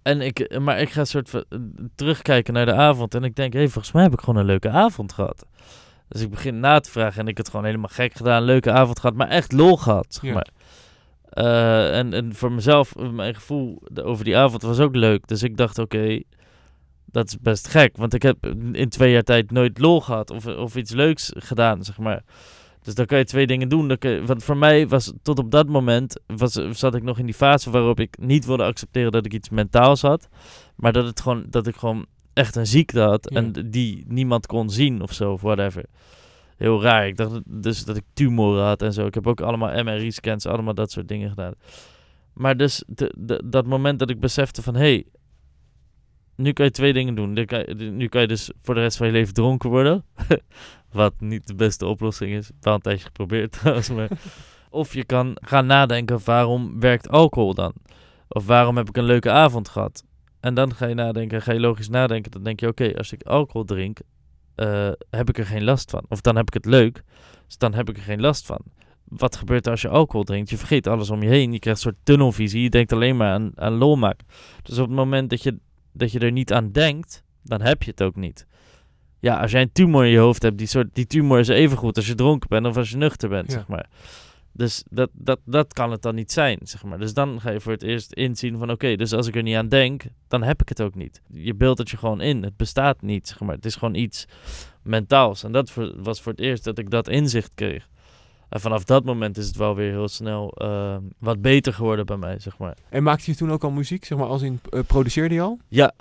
en 0.01 0.21
ik, 0.21 0.59
maar 0.59 0.79
ik 0.79 0.89
ga 0.89 1.05
soort 1.05 1.29
van, 1.29 1.43
eh, 1.49 1.59
terugkijken 1.95 2.53
naar 2.53 2.65
de 2.65 2.73
avond 2.73 3.15
en 3.15 3.23
ik 3.23 3.35
denk, 3.35 3.53
hé, 3.53 3.59
hey, 3.59 3.67
volgens 3.69 3.93
mij 3.93 4.03
heb 4.03 4.13
ik 4.13 4.19
gewoon 4.19 4.35
een 4.39 4.45
leuke 4.45 4.69
avond 4.69 5.13
gehad. 5.13 5.45
Dus 6.07 6.21
ik 6.21 6.29
begin 6.29 6.59
na 6.59 6.79
te 6.79 6.91
vragen 6.91 7.21
en 7.21 7.27
ik 7.27 7.37
had 7.37 7.49
gewoon 7.49 7.65
helemaal 7.65 7.89
gek 7.91 8.13
gedaan, 8.13 8.43
leuke 8.43 8.71
avond 8.71 8.99
gehad, 8.99 9.15
maar 9.15 9.27
echt 9.27 9.51
lol 9.51 9.77
gehad, 9.77 10.05
zeg 10.09 10.23
Ja. 10.33 10.45
Eh, 11.33 11.97
en, 11.97 12.13
en 12.13 12.35
voor 12.35 12.51
mezelf, 12.51 12.95
mijn 13.11 13.35
gevoel 13.35 13.81
over 14.03 14.25
die 14.25 14.37
avond 14.37 14.61
was 14.61 14.79
ook 14.79 14.95
leuk. 14.95 15.27
Dus 15.27 15.43
ik 15.43 15.57
dacht, 15.57 15.79
oké, 15.79 16.19
dat 17.05 17.27
is 17.27 17.37
best 17.39 17.67
gek. 17.67 17.97
Want 17.97 18.13
ik 18.13 18.21
heb 18.21 18.45
in 18.71 18.89
twee 18.89 19.11
jaar 19.11 19.23
tijd 19.23 19.51
nooit 19.51 19.79
lol 19.79 20.01
gehad 20.01 20.29
of, 20.31 20.45
of 20.47 20.75
iets 20.75 20.91
leuks 20.91 21.31
gedaan, 21.35 21.83
zeg 21.83 21.97
maar. 21.97 22.23
Dus 22.81 22.95
dan 22.95 23.05
kan 23.05 23.17
je 23.17 23.25
twee 23.25 23.47
dingen 23.47 23.69
doen. 23.69 23.87
Dan 23.87 23.97
kun 23.97 24.11
je- 24.11 24.25
want 24.25 24.43
voor 24.43 24.57
mij 24.57 24.87
was 24.87 25.13
tot 25.21 25.39
op 25.39 25.51
dat 25.51 25.67
moment, 25.67 26.19
was, 26.27 26.53
zat 26.71 26.95
ik 26.95 27.03
nog 27.03 27.19
in 27.19 27.25
die 27.25 27.33
fase 27.35 27.71
waarop 27.71 27.99
ik 27.99 28.17
niet 28.21 28.45
wilde 28.45 28.63
accepteren 28.63 29.11
dat 29.11 29.25
ik 29.25 29.33
iets 29.33 29.49
mentaals 29.49 30.01
had. 30.01 30.27
Maar 30.75 30.91
dat, 30.93 31.05
het 31.05 31.21
gewoon, 31.21 31.45
dat 31.49 31.67
ik 31.67 31.75
gewoon 31.75 32.05
echt 32.33 32.55
een 32.55 32.67
ziekte 32.67 32.99
had 32.99 33.27
Ja. 33.31 33.37
en 33.37 33.69
die 33.69 34.03
niemand 34.07 34.45
kon 34.45 34.69
zien 34.69 35.01
of 35.01 35.13
zo, 35.13 35.31
of 35.31 35.41
whatever. 35.41 35.83
Heel 36.57 36.81
raar. 36.81 37.07
Ik 37.07 37.17
dacht 37.17 37.41
dus 37.45 37.85
dat 37.85 37.97
ik 37.97 38.03
tumoren 38.13 38.63
had 38.63 38.81
en 38.81 38.93
zo. 38.93 39.05
Ik 39.05 39.13
heb 39.13 39.27
ook 39.27 39.41
allemaal 39.41 39.83
MRI-scans, 39.83 40.45
allemaal 40.45 40.73
dat 40.73 40.91
soort 40.91 41.07
dingen 41.07 41.29
gedaan. 41.29 41.53
Maar 42.33 42.57
dus 42.57 42.83
de, 42.87 43.13
de- 43.17 43.43
dat 43.45 43.65
moment 43.65 43.99
dat 43.99 44.09
ik 44.09 44.19
besefte 44.19 44.61
van... 44.61 44.75
hé, 44.75 44.79
hey, 44.79 45.05
nu 46.35 46.53
kan 46.53 46.65
je 46.65 46.71
twee 46.71 46.93
dingen 46.93 47.15
doen. 47.15 47.33
Nu 47.33 47.45
kan, 47.45 47.59
je, 47.59 47.73
nu 47.75 48.07
kan 48.07 48.21
je 48.21 48.27
dus 48.27 48.51
voor 48.61 48.73
de 48.75 48.81
rest 48.81 48.97
van 48.97 49.07
je 49.07 49.13
leven 49.13 49.33
dronken 49.33 49.69
worden. 49.69 50.05
Wat 50.91 51.19
niet 51.19 51.47
de 51.47 51.55
beste 51.55 51.85
oplossing 51.85 52.31
is. 52.33 52.51
Wel 52.61 52.73
een 52.73 52.81
tijdje 52.81 53.05
geprobeerd 53.05 53.51
trouwens. 53.59 53.89
Maar. 53.89 54.09
Of 54.69 54.93
je 54.93 55.03
kan 55.05 55.37
gaan 55.41 55.65
nadenken, 55.65 56.19
waarom 56.25 56.79
werkt 56.79 57.09
alcohol 57.09 57.53
dan? 57.53 57.73
Of 58.27 58.45
waarom 58.45 58.77
heb 58.77 58.89
ik 58.89 58.97
een 58.97 59.03
leuke 59.03 59.29
avond 59.31 59.69
gehad? 59.69 60.03
En 60.39 60.53
dan 60.53 60.75
ga 60.75 60.85
je 60.85 60.93
nadenken, 60.93 61.41
ga 61.41 61.53
je 61.53 61.59
logisch 61.59 61.89
nadenken. 61.89 62.31
Dan 62.31 62.43
denk 62.43 62.59
je, 62.59 62.67
oké, 62.67 62.97
als 62.97 63.11
ik 63.11 63.23
alcohol 63.23 63.63
drink, 63.63 63.99
eh, 64.55 64.91
heb 65.09 65.29
ik 65.29 65.37
er 65.37 65.45
geen 65.45 65.63
last 65.63 65.89
van. 65.89 66.05
Of 66.09 66.21
dan 66.21 66.35
heb 66.35 66.47
ik 66.47 66.53
het 66.53 66.65
leuk, 66.65 67.03
dus 67.47 67.57
dan 67.57 67.73
heb 67.73 67.89
ik 67.89 67.97
er 67.97 68.03
geen 68.03 68.21
last 68.21 68.45
van. 68.45 68.59
Wat 69.03 69.35
gebeurt 69.35 69.65
er 69.65 69.71
als 69.71 69.81
je 69.81 69.87
alcohol 69.89 70.23
drinkt? 70.23 70.49
Je 70.49 70.57
vergeet 70.57 70.87
alles 70.87 71.09
om 71.09 71.23
je 71.23 71.29
heen. 71.29 71.51
Je 71.51 71.59
krijgt 71.59 71.83
een 71.83 71.91
soort 71.91 72.05
tunnelvisie. 72.05 72.61
Je 72.61 72.69
denkt 72.69 72.91
alleen 72.93 73.17
maar 73.17 73.31
aan, 73.31 73.51
aan 73.55 73.73
lol 73.73 73.95
maken. 73.95 74.27
Dus 74.63 74.77
op 74.79 74.87
het 74.87 74.95
moment 74.95 75.29
dat 75.29 75.43
je, 75.43 75.57
dat 75.91 76.11
je 76.11 76.19
er 76.19 76.31
niet 76.31 76.53
aan 76.53 76.71
denkt, 76.71 77.23
dan 77.43 77.61
heb 77.61 77.83
je 77.83 77.91
het 77.91 78.03
ook 78.03 78.15
niet. 78.15 78.47
Ja, 79.19 79.39
als 79.39 79.51
jij 79.51 79.61
een 79.61 79.71
tumor 79.71 80.05
in 80.05 80.11
je 80.11 80.17
hoofd 80.17 80.41
hebt, 80.41 80.57
die, 80.57 80.67
soort, 80.67 80.87
die 80.93 81.07
tumor 81.07 81.39
is 81.39 81.47
even 81.47 81.77
goed 81.77 81.95
als 81.97 82.07
je 82.07 82.15
dronken 82.15 82.49
bent 82.49 82.65
of 82.65 82.77
als 82.77 82.89
je 82.89 82.97
nuchter 82.97 83.29
bent, 83.29 83.51
Ja. 83.51 83.57
zeg 83.57 83.67
maar. 83.67 83.89
Dus 84.53 84.83
dat, 84.89 85.09
dat, 85.13 85.39
dat 85.45 85.73
kan 85.73 85.91
het 85.91 86.01
dan 86.01 86.15
niet 86.15 86.31
zijn, 86.31 86.59
zeg 86.63 86.83
maar. 86.83 86.99
Dus 86.99 87.13
dan 87.13 87.41
ga 87.41 87.51
je 87.51 87.59
voor 87.59 87.71
het 87.71 87.83
eerst 87.83 88.13
inzien 88.13 88.57
van... 88.57 88.71
oké, 88.71 88.95
dus 88.95 89.13
als 89.13 89.27
ik 89.27 89.35
er 89.35 89.43
niet 89.43 89.55
aan 89.55 89.69
denk, 89.69 90.03
dan 90.27 90.43
heb 90.43 90.61
ik 90.61 90.69
het 90.69 90.81
ook 90.81 90.95
niet. 90.95 91.21
Je 91.27 91.53
beeldt 91.53 91.79
het 91.79 91.89
je 91.89 91.97
gewoon 91.97 92.21
in. 92.21 92.43
Het 92.43 92.57
bestaat 92.57 93.01
niet, 93.01 93.27
zeg 93.27 93.39
maar. 93.39 93.55
Het 93.55 93.65
is 93.65 93.75
gewoon 93.75 93.95
iets 93.95 94.25
mentaals. 94.81 95.43
En 95.43 95.51
dat 95.51 95.73
was 95.95 96.21
voor 96.21 96.31
het 96.31 96.41
eerst 96.41 96.63
dat 96.63 96.77
ik 96.77 96.89
dat 96.89 97.07
inzicht 97.07 97.51
kreeg. 97.55 97.87
En 98.49 98.59
vanaf 98.59 98.83
dat 98.83 99.03
moment 99.03 99.37
is 99.37 99.47
het 99.47 99.55
wel 99.55 99.75
weer 99.75 99.91
heel 99.91 100.07
snel 100.07 100.51
eh, 100.51 100.97
wat 101.19 101.41
beter 101.41 101.73
geworden 101.73 102.05
bij 102.05 102.17
mij, 102.17 102.39
zeg 102.39 102.57
maar. 102.57 102.77
En 102.89 103.03
maakte 103.03 103.31
je 103.31 103.37
toen 103.37 103.51
ook 103.51 103.63
al 103.63 103.71
muziek? 103.71 104.05
Zeg 104.05 104.17
maar, 104.17 104.27
als 104.27 104.41
in, 104.41 104.59
eh, 104.69 104.79
produceerde 104.87 105.35
je 105.35 105.41
al? 105.41 105.59
Ja, 105.67 105.93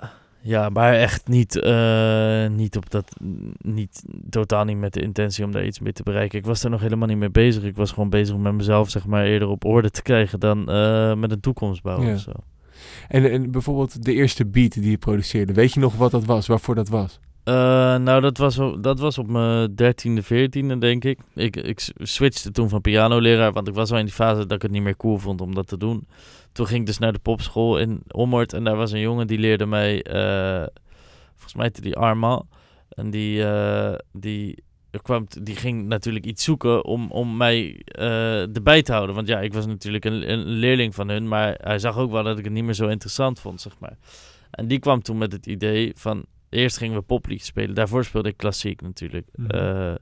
ja 0.43 0.69
maar 0.69 0.93
echt 0.93 1.27
niet, 1.27 1.59
eh, 1.59 2.47
niet 2.47 2.77
op 2.77 2.89
dat, 2.89 3.15
niet, 3.61 4.03
totaal 4.29 4.63
niet 4.65 4.77
met 4.77 4.93
de 4.93 5.01
intentie 5.01 5.45
om 5.45 5.51
daar 5.51 5.65
iets 5.65 5.79
mee 5.79 5.93
te 5.93 6.03
bereiken. 6.03 6.39
Ik 6.39 6.45
was 6.45 6.63
er 6.63 6.69
nog 6.69 6.81
helemaal 6.81 7.07
niet 7.07 7.17
mee 7.17 7.29
bezig. 7.31 7.63
Ik 7.63 7.75
was 7.75 7.91
gewoon 7.91 8.09
bezig 8.09 8.37
met 8.37 8.53
mezelf, 8.53 8.89
zeg 8.89 9.05
maar, 9.05 9.25
eerder 9.25 9.47
op 9.47 9.65
orde 9.65 9.89
te 9.91 10.01
krijgen 10.01 10.39
dan 10.39 10.69
eh, 10.69 11.15
met 11.15 11.31
een 11.31 11.39
toekomst 11.39 11.81
bouwen 11.81 12.07
Ja. 12.07 12.13
of 12.13 12.19
zo. 12.19 12.31
En, 13.07 13.31
en 13.31 13.51
bijvoorbeeld 13.51 14.03
de 14.05 14.13
eerste 14.13 14.45
beat 14.45 14.73
die 14.73 14.89
je 14.89 14.97
produceerde. 14.97 15.53
Weet 15.53 15.73
je 15.73 15.79
nog 15.79 15.95
wat 15.95 16.11
dat 16.11 16.25
was? 16.25 16.47
Waarvoor 16.47 16.75
dat 16.75 16.89
was? 16.89 17.19
Eh, 17.43 17.53
nou, 17.97 18.21
dat 18.21 18.37
was, 18.37 18.59
dat 18.79 18.99
was 18.99 19.17
op 19.17 19.27
mijn 19.27 19.75
dertiende, 19.75 20.23
veertiende, 20.23 20.77
denk 20.77 21.03
ik. 21.03 21.19
ik. 21.33 21.55
Ik 21.55 21.91
switchte 21.97 22.51
toen 22.51 22.69
van 22.69 22.81
pianoleraar, 22.81 23.51
want 23.51 23.67
ik 23.67 23.73
was 23.73 23.91
al 23.91 23.97
in 23.97 24.05
die 24.05 24.13
fase 24.13 24.39
dat 24.39 24.51
ik 24.51 24.61
het 24.61 24.71
niet 24.71 24.81
meer 24.81 24.97
cool 24.97 25.17
vond 25.17 25.41
om 25.41 25.55
dat 25.55 25.67
te 25.67 25.77
doen. 25.77 26.07
Toen 26.51 26.67
ging 26.67 26.79
ik 26.79 26.85
dus 26.85 26.97
naar 26.97 27.13
de 27.13 27.19
popschool 27.19 27.79
in 27.79 28.01
Ommoord 28.07 28.53
en 28.53 28.63
daar 28.63 28.75
was 28.75 28.91
een 28.91 28.99
jongen 28.99 29.27
die 29.27 29.37
leerde 29.37 29.65
mij, 29.65 30.03
eh, 30.03 30.65
volgens 31.31 31.55
mij 31.55 31.71
die 31.81 31.95
Arma. 31.95 32.41
En 32.89 33.09
die, 33.09 33.43
eh, 33.45 33.93
die, 34.11 34.63
kwam, 35.01 35.27
die 35.41 35.55
ging 35.55 35.87
natuurlijk 35.87 36.25
iets 36.25 36.43
zoeken 36.43 36.85
om, 36.85 37.11
om 37.11 37.37
mij 37.37 37.81
erbij 38.53 38.81
te 38.83 38.91
houden. 38.91 39.15
Want 39.15 39.27
ja, 39.27 39.39
ik 39.39 39.53
was 39.53 39.65
natuurlijk 39.65 40.05
een, 40.05 40.31
een 40.31 40.45
leerling 40.45 40.95
van 40.95 41.09
hun, 41.09 41.27
maar 41.27 41.57
hij 41.61 41.79
zag 41.79 41.97
ook 41.97 42.11
wel 42.11 42.23
dat 42.23 42.37
ik 42.37 42.43
het 42.43 42.53
niet 42.53 42.63
meer 42.63 42.73
zo 42.73 42.87
interessant 42.87 43.39
vond, 43.39 43.61
zeg 43.61 43.73
maar. 43.79 43.97
En 44.51 44.67
die 44.67 44.79
kwam 44.79 45.01
toen 45.01 45.17
met 45.17 45.31
het 45.31 45.45
idee 45.45 45.91
van, 45.95 46.25
eerst 46.53 46.77
gingen 46.77 46.95
we 46.97 47.01
popliedjes 47.01 47.47
spelen. 47.47 47.75
Daarvoor 47.75 48.03
speelde 48.05 48.29
ik 48.29 48.37
klassiek 48.37 48.81
natuurlijk. 48.81 49.27
Mhm. 49.35 49.49
Eh, 49.49 49.95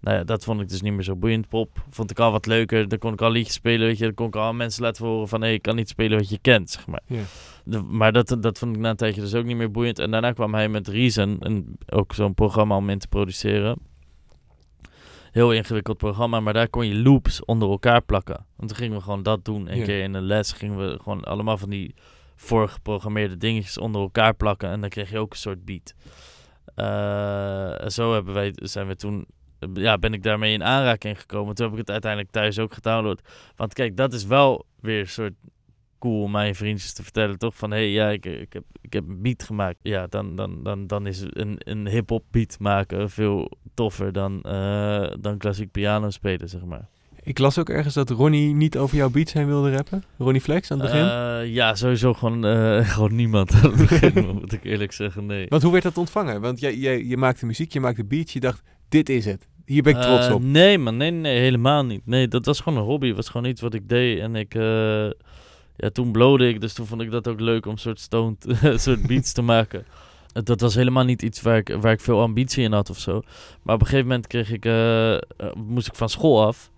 nou 0.00 0.16
ja, 0.16 0.24
dat 0.24 0.44
vond 0.44 0.60
ik 0.60 0.68
dus 0.68 0.80
niet 0.82 0.92
meer 0.92 1.02
zo 1.02 1.16
boeiend. 1.16 1.48
Pop 1.48 1.84
vond 1.90 2.10
ik 2.10 2.18
al 2.18 2.32
wat 2.32 2.46
leuker. 2.46 2.88
Dan 2.88 2.98
kon 2.98 3.12
ik 3.12 3.20
al 3.22 3.30
liedjes 3.30 3.54
spelen, 3.54 3.86
weet 3.86 3.98
je. 3.98 4.04
Dan 4.04 4.14
kon 4.14 4.26
ik 4.26 4.36
al 4.36 4.52
mensen 4.52 4.82
laten 4.82 5.06
horen 5.06 5.28
van... 5.28 5.42
hé, 5.42 5.48
ik 5.48 5.62
kan 5.62 5.76
niet 5.76 5.88
spelen 5.88 6.18
wat 6.18 6.28
je 6.28 6.38
kent, 6.38 6.70
zeg 6.70 6.86
maar. 6.86 7.02
De- 7.64 7.82
maar 7.82 8.12
dat, 8.12 8.36
dat 8.40 8.58
vond 8.58 8.76
ik 8.76 8.82
na 8.82 8.90
een 8.90 8.96
tijdje 8.96 9.20
dus 9.20 9.34
ook 9.34 9.44
niet 9.44 9.56
meer 9.56 9.70
boeiend. 9.70 9.98
En 9.98 10.10
daarna 10.10 10.32
kwam 10.32 10.54
hij 10.54 10.68
met 10.68 10.88
Reason, 10.88 11.36
een, 11.40 11.78
ook 11.88 12.12
zo'n 12.14 12.34
programma 12.34 12.76
om 12.76 12.90
in 12.90 12.98
te 12.98 13.08
produceren. 13.08 13.78
Heel 15.32 15.52
ingewikkeld 15.52 15.98
programma, 15.98 16.40
maar 16.40 16.52
daar 16.52 16.68
kon 16.68 16.86
je 16.86 16.94
loops 16.94 17.44
onder 17.44 17.70
elkaar 17.70 18.02
plakken. 18.02 18.46
Want 18.56 18.68
toen 18.68 18.78
gingen 18.78 18.96
we 18.96 19.02
gewoon 19.02 19.22
dat 19.22 19.44
doen. 19.44 19.60
Een 19.72 19.78
keer 19.84 20.02
in 20.02 20.12
de 20.12 20.20
les 20.20 20.52
gingen 20.52 20.78
we 20.78 20.98
gewoon 21.02 21.24
allemaal 21.24 21.58
van 21.58 21.70
die 21.70 21.94
voorgeprogrammeerde 22.40 23.36
dingetjes 23.36 23.78
onder 23.78 24.00
elkaar 24.00 24.34
plakken. 24.34 24.68
En 24.68 24.80
dan 24.80 24.90
kreeg 24.90 25.10
je 25.10 25.18
ook 25.18 25.32
een 25.32 25.38
soort 25.38 25.64
beat. 25.64 25.94
En 27.80 27.92
zo 27.92 28.12
hebben 28.12 28.34
wij, 28.34 28.52
zijn 28.54 28.86
we 28.86 28.96
toen, 28.96 29.26
ja, 29.74 29.98
ben 29.98 30.12
ik 30.12 30.22
daarmee 30.22 30.52
in 30.52 30.64
aanraking 30.64 31.20
gekomen. 31.20 31.54
Toen 31.54 31.64
heb 31.64 31.74
ik 31.74 31.80
het 31.80 31.90
uiteindelijk 31.90 32.32
thuis 32.32 32.58
ook 32.58 32.74
gedownload. 32.74 33.20
Want 33.56 33.74
kijk, 33.74 33.96
dat 33.96 34.12
is 34.12 34.24
wel 34.24 34.66
weer 34.80 35.00
een 35.00 35.08
soort 35.08 35.34
cool 35.98 36.22
om 36.22 36.30
mijn 36.30 36.54
vriendjes 36.54 36.92
te 36.92 37.02
vertellen, 37.02 37.38
toch? 37.38 37.56
Van, 37.56 37.70
hé, 37.70 37.76
hey, 37.76 37.90
ja, 37.90 38.08
ik, 38.08 38.24
ik, 38.24 38.52
heb, 38.52 38.64
ik 38.80 38.92
heb 38.92 39.08
een 39.08 39.22
beat 39.22 39.42
gemaakt. 39.42 39.78
Ja, 39.82 40.06
dan, 40.06 40.36
dan, 40.36 40.62
dan, 40.62 40.86
dan 40.86 41.06
is 41.06 41.24
een, 41.28 41.56
een 41.58 41.88
hip-hop 41.88 42.24
beat 42.30 42.58
maken 42.58 43.10
veel 43.10 43.50
toffer 43.74 44.12
dan, 44.12 44.42
eh, 44.42 45.12
dan 45.20 45.38
klassiek 45.38 45.70
piano 45.70 46.10
spelen, 46.10 46.48
zeg 46.48 46.64
maar. 46.64 46.88
Ik 47.28 47.38
las 47.38 47.58
ook 47.58 47.68
ergens 47.68 47.94
dat 47.94 48.10
Ronnie 48.10 48.54
niet 48.54 48.76
over 48.76 48.96
jouw 48.96 49.10
beats 49.10 49.32
heen 49.32 49.46
wilde 49.46 49.70
rappen. 49.70 50.04
Ronnie 50.18 50.40
Flex 50.40 50.70
aan 50.70 50.80
het 50.80 50.90
begin. 50.90 51.08
Eh, 51.08 51.54
ja, 51.54 51.74
sowieso 51.74 52.14
gewoon, 52.14 52.46
eh, 52.46 52.88
gewoon 52.92 53.14
niemand 53.14 53.52
aan 53.52 53.60
het 53.62 53.76
begin, 53.76 54.26
moet 54.40 54.52
ik 54.52 54.64
eerlijk 54.64 54.92
zeggen, 54.92 55.26
nee. 55.26 55.46
Want 55.48 55.62
hoe 55.62 55.72
werd 55.72 55.84
dat 55.84 55.98
ontvangen? 55.98 56.40
Want 56.40 56.60
jij, 56.60 56.76
jij, 56.76 57.04
je 57.04 57.16
maakte 57.16 57.46
muziek, 57.46 57.72
je 57.72 57.80
maakte 57.80 58.04
beats, 58.04 58.32
je 58.32 58.40
dacht, 58.40 58.62
dit 58.88 59.08
is 59.08 59.24
het. 59.24 59.46
Hier 59.64 59.82
ben 59.82 59.96
ik 59.96 60.02
trots 60.02 60.26
Eh, 60.26 60.34
op. 60.34 60.42
Nee, 60.42 60.78
man, 60.78 60.96
nee, 60.96 61.10
nee, 61.10 61.38
helemaal 61.38 61.84
niet. 61.84 62.06
Nee, 62.06 62.28
dat 62.28 62.44
was 62.44 62.60
gewoon 62.60 62.78
een 62.78 62.84
hobby. 62.84 63.06
Het 63.06 63.16
was 63.16 63.28
gewoon 63.28 63.46
iets 63.46 63.60
wat 63.60 63.74
ik 63.74 63.88
deed. 63.88 64.18
En 64.20 64.36
ik, 64.36 64.54
ja, 65.76 65.90
toen 65.92 66.12
blode 66.12 66.48
ik, 66.48 66.60
dus 66.60 66.72
toen 66.72 66.86
vond 66.86 67.00
ik 67.00 67.10
dat 67.10 67.28
ook 67.28 67.40
leuk 67.40 67.66
om 67.66 67.76
soort 67.76 68.00
stoned, 68.00 68.46
soort 68.84 69.06
beats 69.06 69.32
te 69.32 69.42
maken. 69.42 69.84
Dat 70.32 70.60
was 70.60 70.74
helemaal 70.74 71.04
niet 71.04 71.22
iets 71.22 71.42
waar 71.42 71.56
ik, 71.56 71.76
waar 71.80 71.92
ik 71.92 72.00
veel 72.00 72.20
ambitie 72.20 72.62
in 72.64 72.72
had 72.72 72.90
of 72.90 72.98
zo. 72.98 73.22
Maar 73.62 73.74
op 73.74 73.80
een 73.80 73.86
gegeven 73.86 74.06
moment 74.06 74.26
kreeg 74.26 74.52
ik, 74.52 74.64
moest 75.56 75.86
ik 75.86 75.94
van 75.94 76.08
school 76.08 76.46
af. 76.46 76.70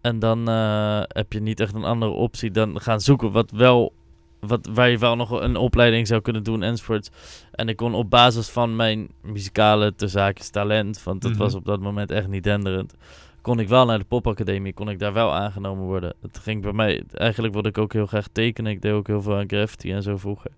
En 0.00 0.18
dan 0.18 0.48
eh, 0.48 1.00
heb 1.08 1.32
je 1.32 1.40
niet 1.40 1.60
echt 1.60 1.74
een 1.74 1.84
andere 1.84 2.10
optie 2.10 2.50
dan 2.50 2.80
gaan 2.80 3.00
zoeken 3.00 3.32
wat 3.32 3.50
wel, 3.50 3.92
wat, 4.40 4.68
waar 4.72 4.90
je 4.90 4.98
wel 4.98 5.16
nog 5.16 5.30
een 5.30 5.56
opleiding 5.56 6.06
zou 6.06 6.20
kunnen 6.20 6.42
doen 6.42 6.62
enzovoort. 6.62 7.10
En 7.52 7.68
ik 7.68 7.76
kon 7.76 7.94
op 7.94 8.10
basis 8.10 8.48
van 8.48 8.76
mijn 8.76 9.08
muzikale 9.22 9.94
te 9.94 10.08
zaakjes 10.08 10.48
talent, 10.50 11.02
want 11.02 11.22
dat 11.22 11.30
Mhm. 11.30 11.40
was 11.40 11.54
op 11.54 11.64
dat 11.64 11.80
moment 11.80 12.10
echt 12.10 12.28
niet 12.28 12.42
denderend, 12.44 12.94
kon 13.40 13.58
ik 13.60 13.68
wel 13.68 13.86
naar 13.86 13.98
de 13.98 14.04
popacademie, 14.04 14.72
kon 14.72 14.88
ik 14.90 14.98
daar 14.98 15.12
wel 15.12 15.32
aangenomen 15.34 15.84
worden. 15.84 16.14
Het 16.22 16.38
ging 16.38 16.62
bij 16.62 16.72
mij, 16.72 17.02
eigenlijk 17.12 17.52
wilde 17.52 17.68
ik 17.68 17.78
ook 17.78 17.92
heel 17.92 18.06
graag 18.06 18.26
tekenen. 18.32 18.72
Ik 18.72 18.82
deed 18.82 18.92
ook 18.92 19.06
heel 19.06 19.22
veel 19.22 19.36
aan 19.36 19.48
graffiti 19.48 19.92
en 19.92 20.02
zo 20.02 20.16
vroeger. 20.16 20.50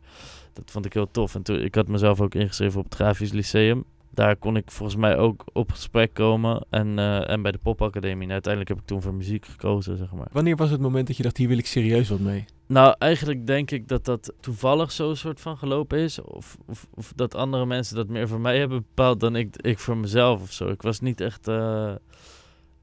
Dat 0.53 0.71
vond 0.71 0.85
ik 0.85 0.93
heel 0.93 1.11
tof. 1.11 1.35
En 1.35 1.43
toen, 1.43 1.61
ik 1.61 1.75
had 1.75 1.89
mezelf 1.89 2.21
ook 2.21 2.35
ingeschreven 2.35 2.79
op 2.79 2.85
het 2.85 2.95
Grafisch 2.95 3.33
Lyceum. 3.33 3.85
Daar 4.15 4.37
kon 4.37 4.57
ik 4.57 4.71
volgens 4.71 4.99
mij 4.99 5.17
ook 5.17 5.45
op 5.53 5.71
gesprek 5.71 6.15
komen. 6.15 6.67
En, 6.71 6.99
eh, 6.99 7.31
en 7.31 7.43
bij 7.43 7.53
de 7.53 7.59
popacademie. 7.59 8.27
En 8.27 8.33
uiteindelijk 8.33 8.73
heb 8.73 8.81
ik 8.81 8.87
toen 8.87 9.03
voor 9.03 9.15
muziek 9.15 9.47
gekozen, 9.47 9.97
zeg 9.97 10.13
maar. 10.13 10.27
Wanneer 10.33 10.57
was 10.57 10.71
het 10.71 10.81
moment 10.81 11.07
dat 11.07 11.17
je 11.17 11.23
dacht, 11.23 11.37
hier 11.37 11.49
wil 11.49 11.59
ik 11.59 11.67
serieus 11.67 12.09
wat 12.09 12.21
mee? 12.21 12.45
Nou, 12.67 12.95
eigenlijk 12.99 13.47
denk 13.47 13.71
ik 13.71 13.89
dat 13.89 14.05
dat 14.05 14.33
toevallig 14.41 14.93
zo 14.93 15.15
soort 15.15 15.41
van 15.41 15.57
gelopen 15.57 15.99
is. 15.99 16.21
Of, 16.21 16.57
of, 16.67 16.87
of 16.95 17.13
dat 17.17 17.35
andere 17.35 17.67
mensen 17.67 17.97
dat 17.97 18.09
meer 18.09 18.29
voor 18.29 18.41
mij 18.41 18.59
hebben 18.59 18.79
bepaald 18.79 19.21
dan 19.21 19.37
ik, 19.37 19.57
ik 19.57 19.79
voor 19.79 19.97
mezelf 19.97 20.43
of 20.43 20.53
zo. 20.53 20.69
Ik 20.69 20.83
was 20.83 21.01
niet 21.01 21.21
echt 21.21 21.49
eh, 21.49 21.95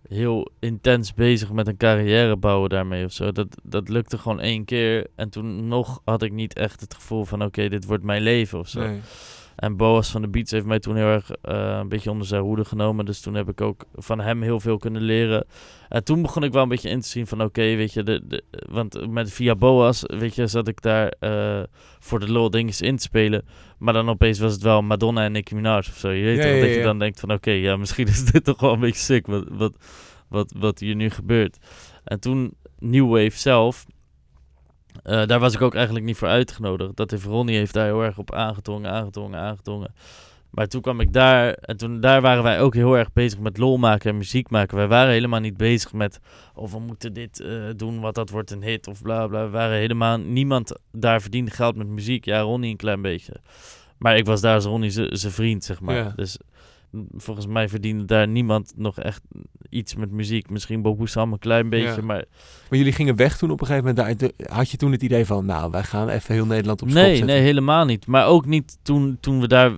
heel 0.07 0.51
intens 0.59 1.13
bezig 1.13 1.51
met 1.51 1.67
een 1.67 1.77
carrière 1.77 2.35
bouwen 2.35 2.69
daarmee 2.69 3.05
of 3.05 3.11
zo. 3.11 3.31
Dat, 3.31 3.47
dat 3.63 3.89
lukte 3.89 4.17
gewoon 4.17 4.39
één 4.39 4.65
keer. 4.65 5.07
En 5.15 5.29
toen 5.29 5.67
nog 5.67 6.01
had 6.03 6.21
ik 6.21 6.31
niet 6.31 6.53
echt 6.53 6.81
het 6.81 6.93
gevoel 6.93 7.25
van 7.25 7.43
oké, 7.43 7.69
dit 7.69 7.85
wordt 7.85 8.03
mijn 8.03 8.21
leven 8.21 8.59
of 8.59 8.67
zo. 8.67 8.79
Nee. 8.79 8.99
En 9.59 9.77
Boas 9.77 10.09
van 10.11 10.21
de 10.21 10.27
Beats 10.27 10.51
heeft 10.51 10.65
mij 10.65 10.79
toen 10.79 10.95
heel 10.95 11.05
erg 11.05 11.31
eh, 11.31 11.77
een 11.79 11.89
beetje 11.89 12.11
onder 12.11 12.27
zijn 12.27 12.41
hoede 12.41 12.65
genomen. 12.65 13.05
Dus 13.05 13.21
toen 13.21 13.33
heb 13.33 13.49
ik 13.49 13.61
ook 13.61 13.85
van 13.95 14.19
hem 14.19 14.41
heel 14.41 14.59
veel 14.59 14.77
kunnen 14.77 15.01
leren. 15.01 15.45
En 15.89 16.03
toen 16.03 16.21
begon 16.21 16.43
ik 16.43 16.51
wel 16.51 16.63
een 16.63 16.69
beetje 16.69 16.89
in 16.89 16.99
te 16.99 17.07
zien 17.07 17.27
van 17.27 17.43
oké, 17.43 17.61
weet 17.61 17.93
je, 17.93 18.03
de, 18.03 18.21
de, 18.27 18.43
want 18.69 19.09
met 19.09 19.31
via 19.31 19.55
Boas, 19.55 20.03
weet 20.05 20.35
je, 20.35 20.47
zat 20.47 20.67
ik 20.67 20.81
daar 20.81 21.13
eh, 21.19 21.63
voor 21.99 22.19
de 22.19 22.31
lol 22.31 22.49
dingetjes 22.49 22.81
in 22.81 22.95
te 22.95 23.03
spelen. 23.03 23.45
Maar 23.77 23.93
dan 23.93 24.09
opeens 24.09 24.39
was 24.39 24.53
het 24.53 24.61
wel 24.61 24.81
Madonna 24.81 25.23
en 25.23 25.31
Nicki 25.31 25.55
Minaj 25.55 25.77
of 25.77 25.97
zo. 25.97 26.09
Je 26.09 26.23
weet 26.23 26.37
Ja, 26.37 26.43
toch 26.43 26.51
ja, 26.51 26.59
dat 26.59 26.73
je 26.73 26.81
dan 26.81 26.99
denkt 26.99 27.19
van 27.19 27.31
oké, 27.31 27.51
ja, 27.51 27.77
misschien 27.77 28.07
is 28.07 28.25
dit 28.25 28.43
toch 28.49 28.59
wel 28.59 28.73
een 28.73 28.79
beetje 28.79 29.01
sick 29.01 29.27
wat, 29.27 29.45
wat, 29.49 29.73
wat, 30.27 30.53
wat 30.57 30.79
hier 30.79 30.95
nu 30.95 31.09
gebeurt. 31.09 31.57
En 32.03 32.19
toen 32.19 32.53
New 32.79 33.09
Wave 33.09 33.37
zelf, 33.37 33.85
eh, 35.09 35.27
daar 35.27 35.39
was 35.39 35.53
ik 35.53 35.61
ook 35.61 35.75
eigenlijk 35.75 36.05
niet 36.05 36.17
voor 36.17 36.27
uitgenodigd. 36.27 36.95
Dat 36.95 37.11
heeft 37.11 37.25
Ronnie 37.25 37.55
heeft 37.55 37.73
daar 37.73 37.85
heel 37.85 38.03
erg 38.03 38.17
op 38.17 38.33
aangedrongen, 38.33 38.91
aangedrongen, 38.91 39.39
aangedrongen. 39.39 39.93
Maar 40.49 40.67
toen 40.67 40.81
kwam 40.81 40.99
ik 40.99 41.13
daar 41.13 41.53
en 41.53 41.77
toen 41.77 41.99
daar 41.99 42.21
waren 42.21 42.43
wij 42.43 42.61
ook 42.61 42.73
heel 42.73 42.97
erg 42.97 43.13
bezig 43.13 43.39
met 43.39 43.57
lol 43.57 43.77
maken 43.77 44.09
en 44.09 44.17
muziek 44.17 44.49
maken. 44.49 44.77
Wij 44.77 44.87
waren 44.87 45.13
helemaal 45.13 45.39
niet 45.39 45.57
bezig 45.57 45.93
met 45.93 46.19
of 46.53 46.71
we 46.71 46.79
moeten 46.79 47.13
dit 47.13 47.39
eh, 47.39 47.51
doen, 47.75 47.99
wat 47.99 48.15
dat 48.15 48.29
wordt 48.29 48.51
een 48.51 48.63
hit 48.63 48.87
of 48.87 49.01
bla 49.01 49.27
bla. 49.27 49.45
We 49.45 49.49
waren 49.49 49.77
helemaal 49.77 50.17
niemand 50.17 50.79
daar 50.91 51.21
verdiende 51.21 51.51
geld 51.51 51.75
met 51.75 51.87
muziek. 51.87 52.25
Ja, 52.25 52.39
Ronnie 52.39 52.71
een 52.71 52.77
klein 52.77 53.01
beetje. 53.01 53.33
Maar 53.97 54.17
ik 54.17 54.25
was 54.25 54.41
daar 54.41 54.55
als 54.55 54.65
Ronnie 54.65 54.91
zijn 54.91 55.33
vriend, 55.33 55.63
zeg 55.63 55.81
maar. 55.81 55.95
Ja. 55.95 56.13
Dus 56.15 56.37
volgens 57.17 57.47
mij 57.47 57.69
verdiende 57.69 58.05
daar 58.05 58.27
niemand 58.27 58.73
nog 58.75 58.99
echt 58.99 59.21
iets 59.69 59.95
met 59.95 60.11
muziek. 60.11 60.49
Misschien 60.49 60.97
Sam 61.03 61.31
een 61.33 61.39
klein 61.39 61.69
beetje, 61.69 61.87
Ja. 61.87 62.01
maar 62.01 62.25
Maar 62.69 62.77
jullie 62.77 62.93
gingen 62.93 63.15
weg 63.15 63.37
toen 63.37 63.51
op 63.51 63.61
een 63.61 63.67
gegeven 63.67 63.95
moment. 63.95 64.19
Daar, 64.19 64.29
had 64.57 64.69
je 64.69 64.77
toen 64.77 64.91
het 64.91 65.03
idee 65.03 65.25
van, 65.25 65.45
nou, 65.45 65.71
wij 65.71 65.83
gaan 65.83 66.09
even 66.09 66.33
heel 66.33 66.45
Nederland 66.45 66.81
op 66.81 66.87
Nee, 66.87 67.05
zetten? 67.05 67.25
nee, 67.25 67.41
helemaal 67.41 67.85
niet. 67.85 68.07
Maar 68.07 68.25
ook 68.27 68.45
niet 68.45 68.77
toen, 68.81 69.17
toen 69.19 69.39
we 69.39 69.47
daar, 69.47 69.71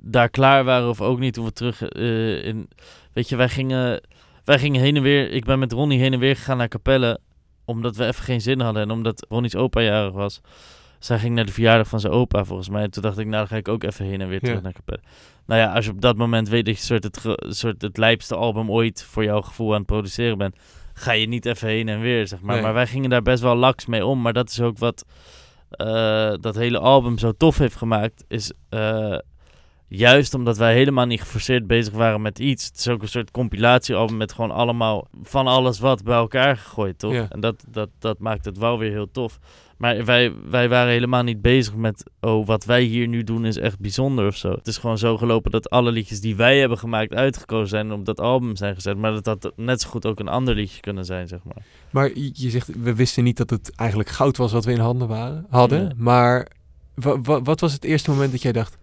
daar 0.00 0.28
klaar 0.28 0.64
waren. 0.64 0.88
Of 0.88 1.00
ook 1.00 1.18
niet 1.18 1.34
toen 1.34 1.44
we 1.44 1.52
terug 1.52 1.82
eh, 1.82 2.44
in... 2.46 2.68
Weet 3.12 3.28
je, 3.28 3.36
wij 3.36 3.48
gingen, 3.48 4.00
wij 4.44 4.58
gingen 4.58 4.80
heen 4.80 4.96
en 4.96 5.02
weer... 5.02 5.30
Ik 5.30 5.44
ben 5.44 5.58
met 5.58 5.72
Ronnie 5.72 5.98
heen 5.98 6.12
en 6.12 6.18
weer 6.18 6.36
gegaan 6.36 6.56
naar 6.56 6.68
Capelle. 6.68 7.18
Omdat 7.64 7.96
we 7.96 8.06
even 8.06 8.24
geen 8.24 8.40
zin 8.40 8.60
hadden. 8.60 8.82
En 8.82 8.90
omdat 8.90 9.26
Ronnie's 9.28 9.54
opa 9.54 9.80
jarig 9.80 10.12
was. 10.12 10.40
Zij 11.04 11.18
ging 11.18 11.34
naar 11.34 11.46
de 11.46 11.52
verjaardag 11.52 11.88
van 11.88 12.00
zijn 12.00 12.12
opa, 12.12 12.44
volgens 12.44 12.68
mij. 12.68 12.82
En 12.82 12.90
toen 12.90 13.02
dacht 13.02 13.18
ik, 13.18 13.26
nou, 13.26 13.38
dan 13.38 13.46
ga 13.46 13.56
ik 13.56 13.68
ook 13.68 13.82
even 13.82 14.04
heen 14.04 14.20
en 14.20 14.28
weer 14.28 14.40
terug 14.40 14.56
Ja. 14.56 14.62
naar 14.62 14.72
Capelle. 14.72 15.00
Nou 15.46 15.60
ja, 15.60 15.72
als 15.74 15.84
je 15.84 15.90
op 15.90 16.00
dat 16.00 16.16
moment 16.16 16.48
weet 16.48 16.64
dat 16.64 16.76
je 16.76 16.82
soort 16.84 17.02
het, 17.04 17.20
soort 17.56 17.82
het 17.82 17.96
lijpste 17.96 18.34
album 18.36 18.70
ooit... 18.70 19.02
voor 19.02 19.24
jouw 19.24 19.40
gevoel 19.40 19.70
aan 19.70 19.78
het 19.78 19.86
produceren 19.86 20.38
bent... 20.38 20.56
ga 20.94 21.12
je 21.12 21.26
niet 21.28 21.46
even 21.46 21.68
heen 21.68 21.88
en 21.88 22.00
weer, 22.00 22.26
zeg 22.26 22.40
maar. 22.40 22.54
Nee. 22.54 22.64
Maar 22.64 22.74
wij 22.74 22.86
gingen 22.86 23.10
daar 23.10 23.22
best 23.22 23.42
wel 23.42 23.56
laks 23.56 23.86
mee 23.86 24.06
om. 24.06 24.20
Maar 24.22 24.32
dat 24.32 24.50
is 24.50 24.60
ook 24.60 24.78
wat 24.78 25.04
eh, 25.70 26.32
dat 26.40 26.54
hele 26.54 26.78
album 26.78 27.18
zo 27.18 27.32
tof 27.32 27.58
heeft 27.58 27.76
gemaakt, 27.76 28.24
is... 28.28 28.52
eh, 28.68 29.18
Juist 29.88 30.34
omdat 30.34 30.56
wij 30.56 30.74
helemaal 30.74 31.06
niet 31.06 31.20
geforceerd 31.20 31.66
bezig 31.66 31.92
waren 31.94 32.22
met 32.22 32.38
iets. 32.38 32.66
Het 32.66 32.76
is 32.78 32.88
ook 32.88 33.02
een 33.02 33.08
soort 33.08 33.30
compilatiealbum 33.30 34.16
met 34.16 34.32
gewoon 34.32 34.50
allemaal 34.50 35.08
van 35.22 35.46
alles 35.46 35.78
wat 35.78 36.02
bij 36.02 36.14
elkaar 36.16 36.56
gegooid, 36.56 36.98
toch? 36.98 37.12
Ja. 37.12 37.26
En 37.30 37.40
dat, 37.40 37.64
dat, 37.68 37.88
dat 37.98 38.18
maakt 38.18 38.44
het 38.44 38.58
wel 38.58 38.78
weer 38.78 38.90
heel 38.90 39.10
tof. 39.10 39.38
Maar 39.76 40.04
wij, 40.04 40.32
wij 40.50 40.68
waren 40.68 40.92
helemaal 40.92 41.22
niet 41.22 41.42
bezig 41.42 41.74
met, 41.74 42.04
oh, 42.20 42.46
wat 42.46 42.64
wij 42.64 42.82
hier 42.82 43.08
nu 43.08 43.24
doen 43.24 43.44
is 43.44 43.56
echt 43.56 43.78
bijzonder 43.78 44.26
of 44.26 44.36
zo. 44.36 44.50
Het 44.50 44.66
is 44.66 44.78
gewoon 44.78 44.98
zo 44.98 45.16
gelopen 45.16 45.50
dat 45.50 45.70
alle 45.70 45.90
liedjes 45.92 46.20
die 46.20 46.36
wij 46.36 46.58
hebben 46.58 46.78
gemaakt 46.78 47.14
uitgekozen 47.14 47.68
zijn 47.68 47.86
en 47.86 47.92
op 47.92 48.04
dat 48.04 48.20
album 48.20 48.56
zijn 48.56 48.74
gezet. 48.74 48.96
Maar 48.96 49.12
dat 49.12 49.26
had 49.26 49.52
net 49.56 49.80
zo 49.80 49.88
goed 49.88 50.06
ook 50.06 50.20
een 50.20 50.28
ander 50.28 50.54
liedje 50.54 50.80
kunnen 50.80 51.04
zijn, 51.04 51.28
zeg 51.28 51.40
maar. 51.44 51.64
Maar 51.90 52.10
je 52.32 52.50
zegt, 52.50 52.70
we 52.82 52.94
wisten 52.94 53.24
niet 53.24 53.36
dat 53.36 53.50
het 53.50 53.72
eigenlijk 53.76 54.08
goud 54.08 54.36
was 54.36 54.52
wat 54.52 54.64
we 54.64 54.72
in 54.72 54.78
handen 54.78 55.08
waren, 55.08 55.46
hadden. 55.50 55.82
Ja. 55.82 55.90
Maar 55.96 56.48
wa- 56.94 57.20
wa- 57.20 57.42
wat 57.42 57.60
was 57.60 57.72
het 57.72 57.84
eerste 57.84 58.10
moment 58.10 58.30
dat 58.32 58.42
jij 58.42 58.52
dacht, 58.52 58.76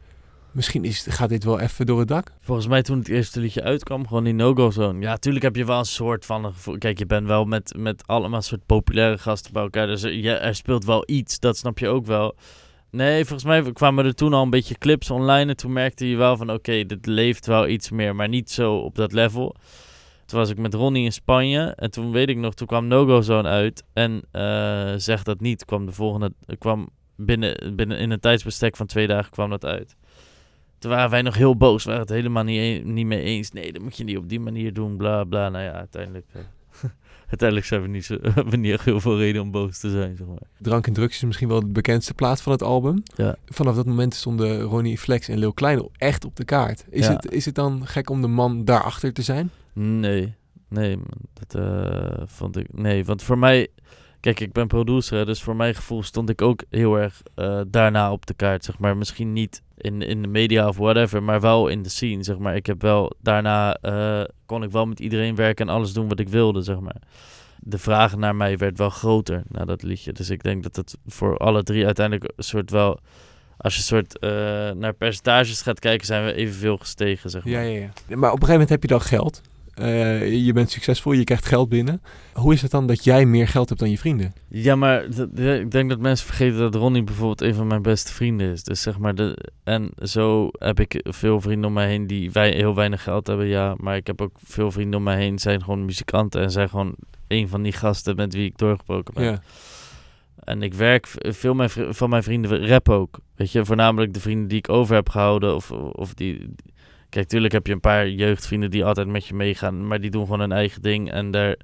misschien 0.51 0.83
is, 0.83 1.05
gaat 1.09 1.29
dit 1.29 1.43
wel 1.43 1.59
even 1.59 1.85
door 1.85 1.99
het 1.99 2.07
dak? 2.07 2.31
Volgens 2.39 2.67
mij 2.67 2.81
toen 2.81 2.97
het 2.97 3.07
eerste 3.07 3.39
liedje 3.39 3.63
uitkwam, 3.63 4.07
gewoon 4.07 4.23
die 4.23 4.33
no-go 4.33 4.71
zone. 4.71 5.01
Ja, 5.01 5.17
tuurlijk 5.17 5.43
heb 5.43 5.55
je 5.55 5.65
wel 5.65 5.79
een 5.79 5.85
soort 5.85 6.25
van 6.25 6.45
gevoel. 6.45 6.77
Kijk, 6.77 6.99
je 6.99 7.05
bent 7.05 7.27
wel 7.27 7.45
met, 7.45 7.73
met 7.77 8.07
allemaal 8.07 8.41
soort 8.41 8.65
populaire 8.65 9.17
gasten 9.17 9.53
bij 9.53 9.61
elkaar. 9.61 9.87
Dus 9.87 10.03
er, 10.03 10.13
ja, 10.13 10.37
er 10.37 10.55
speelt 10.55 10.85
wel 10.85 11.03
iets, 11.05 11.39
dat 11.39 11.57
snap 11.57 11.79
je 11.79 11.87
ook 11.87 12.05
wel. 12.05 12.35
Nee, 12.91 13.25
volgens 13.25 13.47
mij 13.47 13.71
kwamen 13.71 14.05
er 14.05 14.15
toen 14.15 14.33
al 14.33 14.43
een 14.43 14.49
beetje 14.49 14.77
clips 14.77 15.11
online. 15.11 15.49
En 15.49 15.57
toen 15.57 15.73
merkte 15.73 16.09
je 16.09 16.15
wel 16.15 16.37
van, 16.37 16.51
oké, 16.51 16.85
dit 16.85 17.05
leeft 17.05 17.45
wel 17.45 17.67
iets 17.67 17.89
meer. 17.89 18.15
Maar 18.15 18.29
niet 18.29 18.51
zo 18.51 18.75
op 18.75 18.95
dat 18.95 19.11
level. 19.11 19.55
Toen 20.25 20.39
was 20.39 20.49
ik 20.49 20.57
met 20.57 20.73
Ronnie 20.73 21.03
in 21.03 21.13
Spanje. 21.13 21.73
En 21.75 21.91
toen 21.91 22.11
weet 22.11 22.29
ik 22.29 22.37
nog, 22.37 22.53
toen 22.53 22.67
kwam 22.67 22.87
No-Go 22.87 23.21
Zone 23.21 23.49
uit. 23.49 23.83
En 23.93 24.21
eh, 24.31 24.93
zeg 24.97 25.23
dat 25.23 25.39
niet, 25.39 25.65
kwam 25.65 25.85
de 25.85 25.91
volgende... 25.91 26.33
kwam 26.57 26.89
binnen, 27.15 27.75
binnen 27.75 27.97
in 27.97 28.11
een 28.11 28.19
tijdsbestek 28.19 28.75
van 28.75 28.85
twee 28.85 29.07
dagen 29.07 29.31
kwam 29.31 29.49
dat 29.49 29.65
uit. 29.65 29.95
Toen 30.81 30.91
waren 30.91 31.09
wij 31.09 31.21
nog 31.21 31.35
heel 31.35 31.57
boos. 31.57 31.83
We 31.83 31.89
waren 31.89 32.05
het 32.05 32.15
helemaal 32.15 32.43
niet, 32.43 32.59
een- 32.85 32.93
niet 32.93 33.05
mee 33.05 33.21
eens. 33.21 33.51
Nee, 33.51 33.71
dat 33.71 33.81
moet 33.81 33.97
je 33.97 34.03
niet 34.03 34.17
op 34.17 34.29
die 34.29 34.39
manier 34.39 34.73
doen. 34.73 34.97
Bla 34.97 35.23
bla. 35.23 35.49
Nou 35.49 35.63
ja, 35.63 35.71
uiteindelijk. 35.71 36.25
eh, 36.31 36.41
uiteindelijk 37.29 37.67
zijn 37.67 37.81
we 37.81 37.87
niet, 37.87 38.05
zo, 38.05 38.17
we 38.49 38.57
niet 38.57 38.71
echt 38.71 38.85
heel 38.85 38.99
veel 38.99 39.17
reden 39.17 39.41
om 39.41 39.51
boos 39.51 39.77
te 39.79 39.89
zijn, 39.89 40.15
zeg 40.17 40.27
maar. 40.27 40.41
Drank 40.59 40.87
en 40.87 40.93
drugs 40.93 41.15
is 41.15 41.23
misschien 41.23 41.47
wel 41.47 41.59
de 41.59 41.65
bekendste 41.71 42.13
plaat 42.13 42.41
van 42.41 42.51
het 42.51 42.63
album. 42.63 43.03
Ja. 43.15 43.35
Vanaf 43.45 43.75
dat 43.75 43.85
moment 43.85 44.13
stonden 44.13 44.61
Ronnie 44.61 44.97
Flex 44.97 45.27
en 45.27 45.37
Lil 45.37 45.53
Klein 45.53 45.87
echt 45.97 46.25
op 46.25 46.35
de 46.35 46.45
kaart. 46.45 46.85
Is, 46.89 47.05
Ja. 47.07 47.13
het, 47.13 47.31
is 47.31 47.45
het 47.45 47.55
dan 47.55 47.87
gek 47.87 48.09
om 48.09 48.21
de 48.21 48.27
man 48.27 48.65
daarachter 48.65 49.13
te 49.13 49.21
zijn? 49.21 49.49
Nee, 49.73 50.33
nee, 50.69 50.97
dat 51.33 51.61
eh, 51.61 52.21
vond 52.25 52.57
ik. 52.57 52.67
Nee, 52.73 53.05
want 53.05 53.23
voor 53.23 53.37
mij. 53.37 53.67
Kijk, 54.19 54.39
ik 54.39 54.51
ben 54.51 54.67
producer, 54.67 55.25
dus 55.25 55.41
voor 55.43 55.55
mijn 55.55 55.75
gevoel 55.75 56.03
stond 56.03 56.29
ik 56.29 56.41
ook 56.41 56.63
heel 56.69 56.95
erg 56.99 57.21
eh, 57.35 57.61
daarna 57.67 58.11
op 58.11 58.25
de 58.25 58.33
kaart, 58.33 58.65
zeg 58.65 58.79
maar. 58.79 58.97
Misschien 58.97 59.33
niet 59.33 59.61
in, 59.81 60.01
in 60.01 60.21
de 60.21 60.27
media 60.27 60.67
of 60.67 60.77
whatever, 60.77 61.23
maar 61.23 61.41
wel 61.41 61.67
in 61.67 61.83
de 61.83 61.89
scene, 61.89 62.23
zeg 62.23 62.37
maar. 62.37 62.55
Ik 62.55 62.65
heb 62.65 62.81
wel, 62.81 63.13
daarna 63.21 63.75
eh, 63.75 64.23
kon 64.45 64.63
ik 64.63 64.71
wel 64.71 64.85
met 64.85 64.99
iedereen 64.99 65.35
werken 65.35 65.67
en 65.67 65.73
alles 65.73 65.93
doen 65.93 66.07
wat 66.07 66.19
ik 66.19 66.29
wilde, 66.29 66.61
zeg 66.61 66.79
maar. 66.79 67.01
De 67.59 67.77
vraag 67.77 68.15
naar 68.15 68.35
mij 68.35 68.57
werd 68.57 68.77
wel 68.77 68.89
groter 68.89 69.43
na 69.47 69.65
dat 69.65 69.83
liedje. 69.83 70.11
Dus 70.13 70.29
ik 70.29 70.43
denk 70.43 70.63
dat 70.63 70.75
het 70.75 70.97
voor 71.07 71.37
alle 71.37 71.63
drie 71.63 71.85
uiteindelijk 71.85 72.31
een 72.35 72.43
soort 72.43 72.69
wel... 72.69 72.99
Als 73.57 73.75
je 73.75 73.81
soort 73.81 74.19
eh, 74.19 74.29
naar 74.71 74.93
percentages 74.93 75.61
gaat 75.61 75.79
kijken, 75.79 76.05
zijn 76.05 76.25
we 76.25 76.33
evenveel 76.33 76.77
gestegen, 76.77 77.29
zeg 77.29 77.43
maar. 77.43 77.53
Ja, 77.53 77.61
ja, 77.61 77.79
ja. 77.79 78.15
Maar 78.15 78.15
op 78.15 78.19
een 78.19 78.29
gegeven 78.31 78.51
moment 78.51 78.69
heb 78.69 78.81
je 78.81 78.87
dan 78.87 79.01
geld. 79.01 79.41
Eh, 79.73 80.45
je 80.45 80.53
bent 80.53 80.71
succesvol, 80.71 81.11
je 81.11 81.23
krijgt 81.23 81.45
geld 81.45 81.69
binnen. 81.69 82.01
Hoe 82.33 82.53
is 82.53 82.61
het 82.61 82.71
dan 82.71 82.87
dat 82.87 83.03
jij 83.03 83.25
meer 83.25 83.47
geld 83.47 83.67
hebt 83.67 83.81
dan 83.81 83.89
je 83.89 83.97
vrienden? 83.97 84.33
Ja, 84.47 84.75
maar 84.75 85.03
ik 85.35 85.71
denk 85.71 85.89
dat 85.89 85.99
mensen 85.99 86.25
vergeten 86.25 86.59
dat 86.59 86.75
Ronnie 86.75 87.03
bijvoorbeeld 87.03 87.41
een 87.41 87.53
van 87.53 87.67
mijn 87.67 87.81
beste 87.81 88.13
vrienden 88.13 88.51
is. 88.51 88.63
Dus 88.63 88.81
zeg 88.81 88.97
maar, 88.97 89.15
de, 89.15 89.37
en 89.63 89.91
zo 90.01 90.49
heb 90.51 90.79
ik 90.79 90.99
veel 91.03 91.41
vrienden 91.41 91.67
om 91.67 91.73
mij 91.73 91.87
heen 91.87 92.07
die 92.07 92.31
wij, 92.31 92.51
heel 92.51 92.75
weinig 92.75 93.03
geld 93.03 93.27
hebben, 93.27 93.47
ja. 93.47 93.75
Maar 93.77 93.95
ik 93.95 94.07
heb 94.07 94.21
ook 94.21 94.35
veel 94.43 94.71
vrienden 94.71 94.97
om 94.97 95.03
mij 95.03 95.17
heen, 95.17 95.39
zijn 95.39 95.63
gewoon 95.63 95.85
muzikanten 95.85 96.41
en 96.41 96.51
zijn 96.51 96.69
gewoon 96.69 96.95
een 97.27 97.47
van 97.47 97.61
die 97.61 97.73
gasten 97.73 98.15
met 98.15 98.33
wie 98.33 98.45
ik 98.45 98.57
doorgebroken 98.57 99.13
ben. 99.13 99.23
Ja. 99.23 99.41
En 100.43 100.61
ik 100.61 100.73
werk, 100.73 101.07
veel 101.21 101.53
mijn, 101.53 101.69
van 101.69 102.09
mijn 102.09 102.23
vrienden 102.23 102.67
rap 102.67 102.89
ook. 102.89 103.19
Weet 103.35 103.51
je, 103.51 103.65
voornamelijk 103.65 104.13
de 104.13 104.19
vrienden 104.19 104.47
die 104.47 104.57
ik 104.57 104.69
over 104.69 104.95
heb 104.95 105.09
gehouden. 105.09 105.55
Of, 105.55 105.71
of 105.71 106.13
die. 106.13 106.53
Kijk, 107.11 107.27
tuurlijk 107.27 107.53
heb 107.53 107.67
je 107.67 107.73
een 107.73 107.79
paar 107.79 108.09
jeugdvrienden 108.09 108.71
die 108.71 108.85
altijd 108.85 109.07
met 109.07 109.25
je 109.25 109.33
meegaan. 109.33 109.87
Maar 109.87 110.01
die 110.01 110.09
doen 110.11 110.23
gewoon 110.23 110.39
hun 110.39 110.51
eigen 110.51 110.81
ding. 110.81 111.11
En 111.11 111.31
daar 111.31 111.55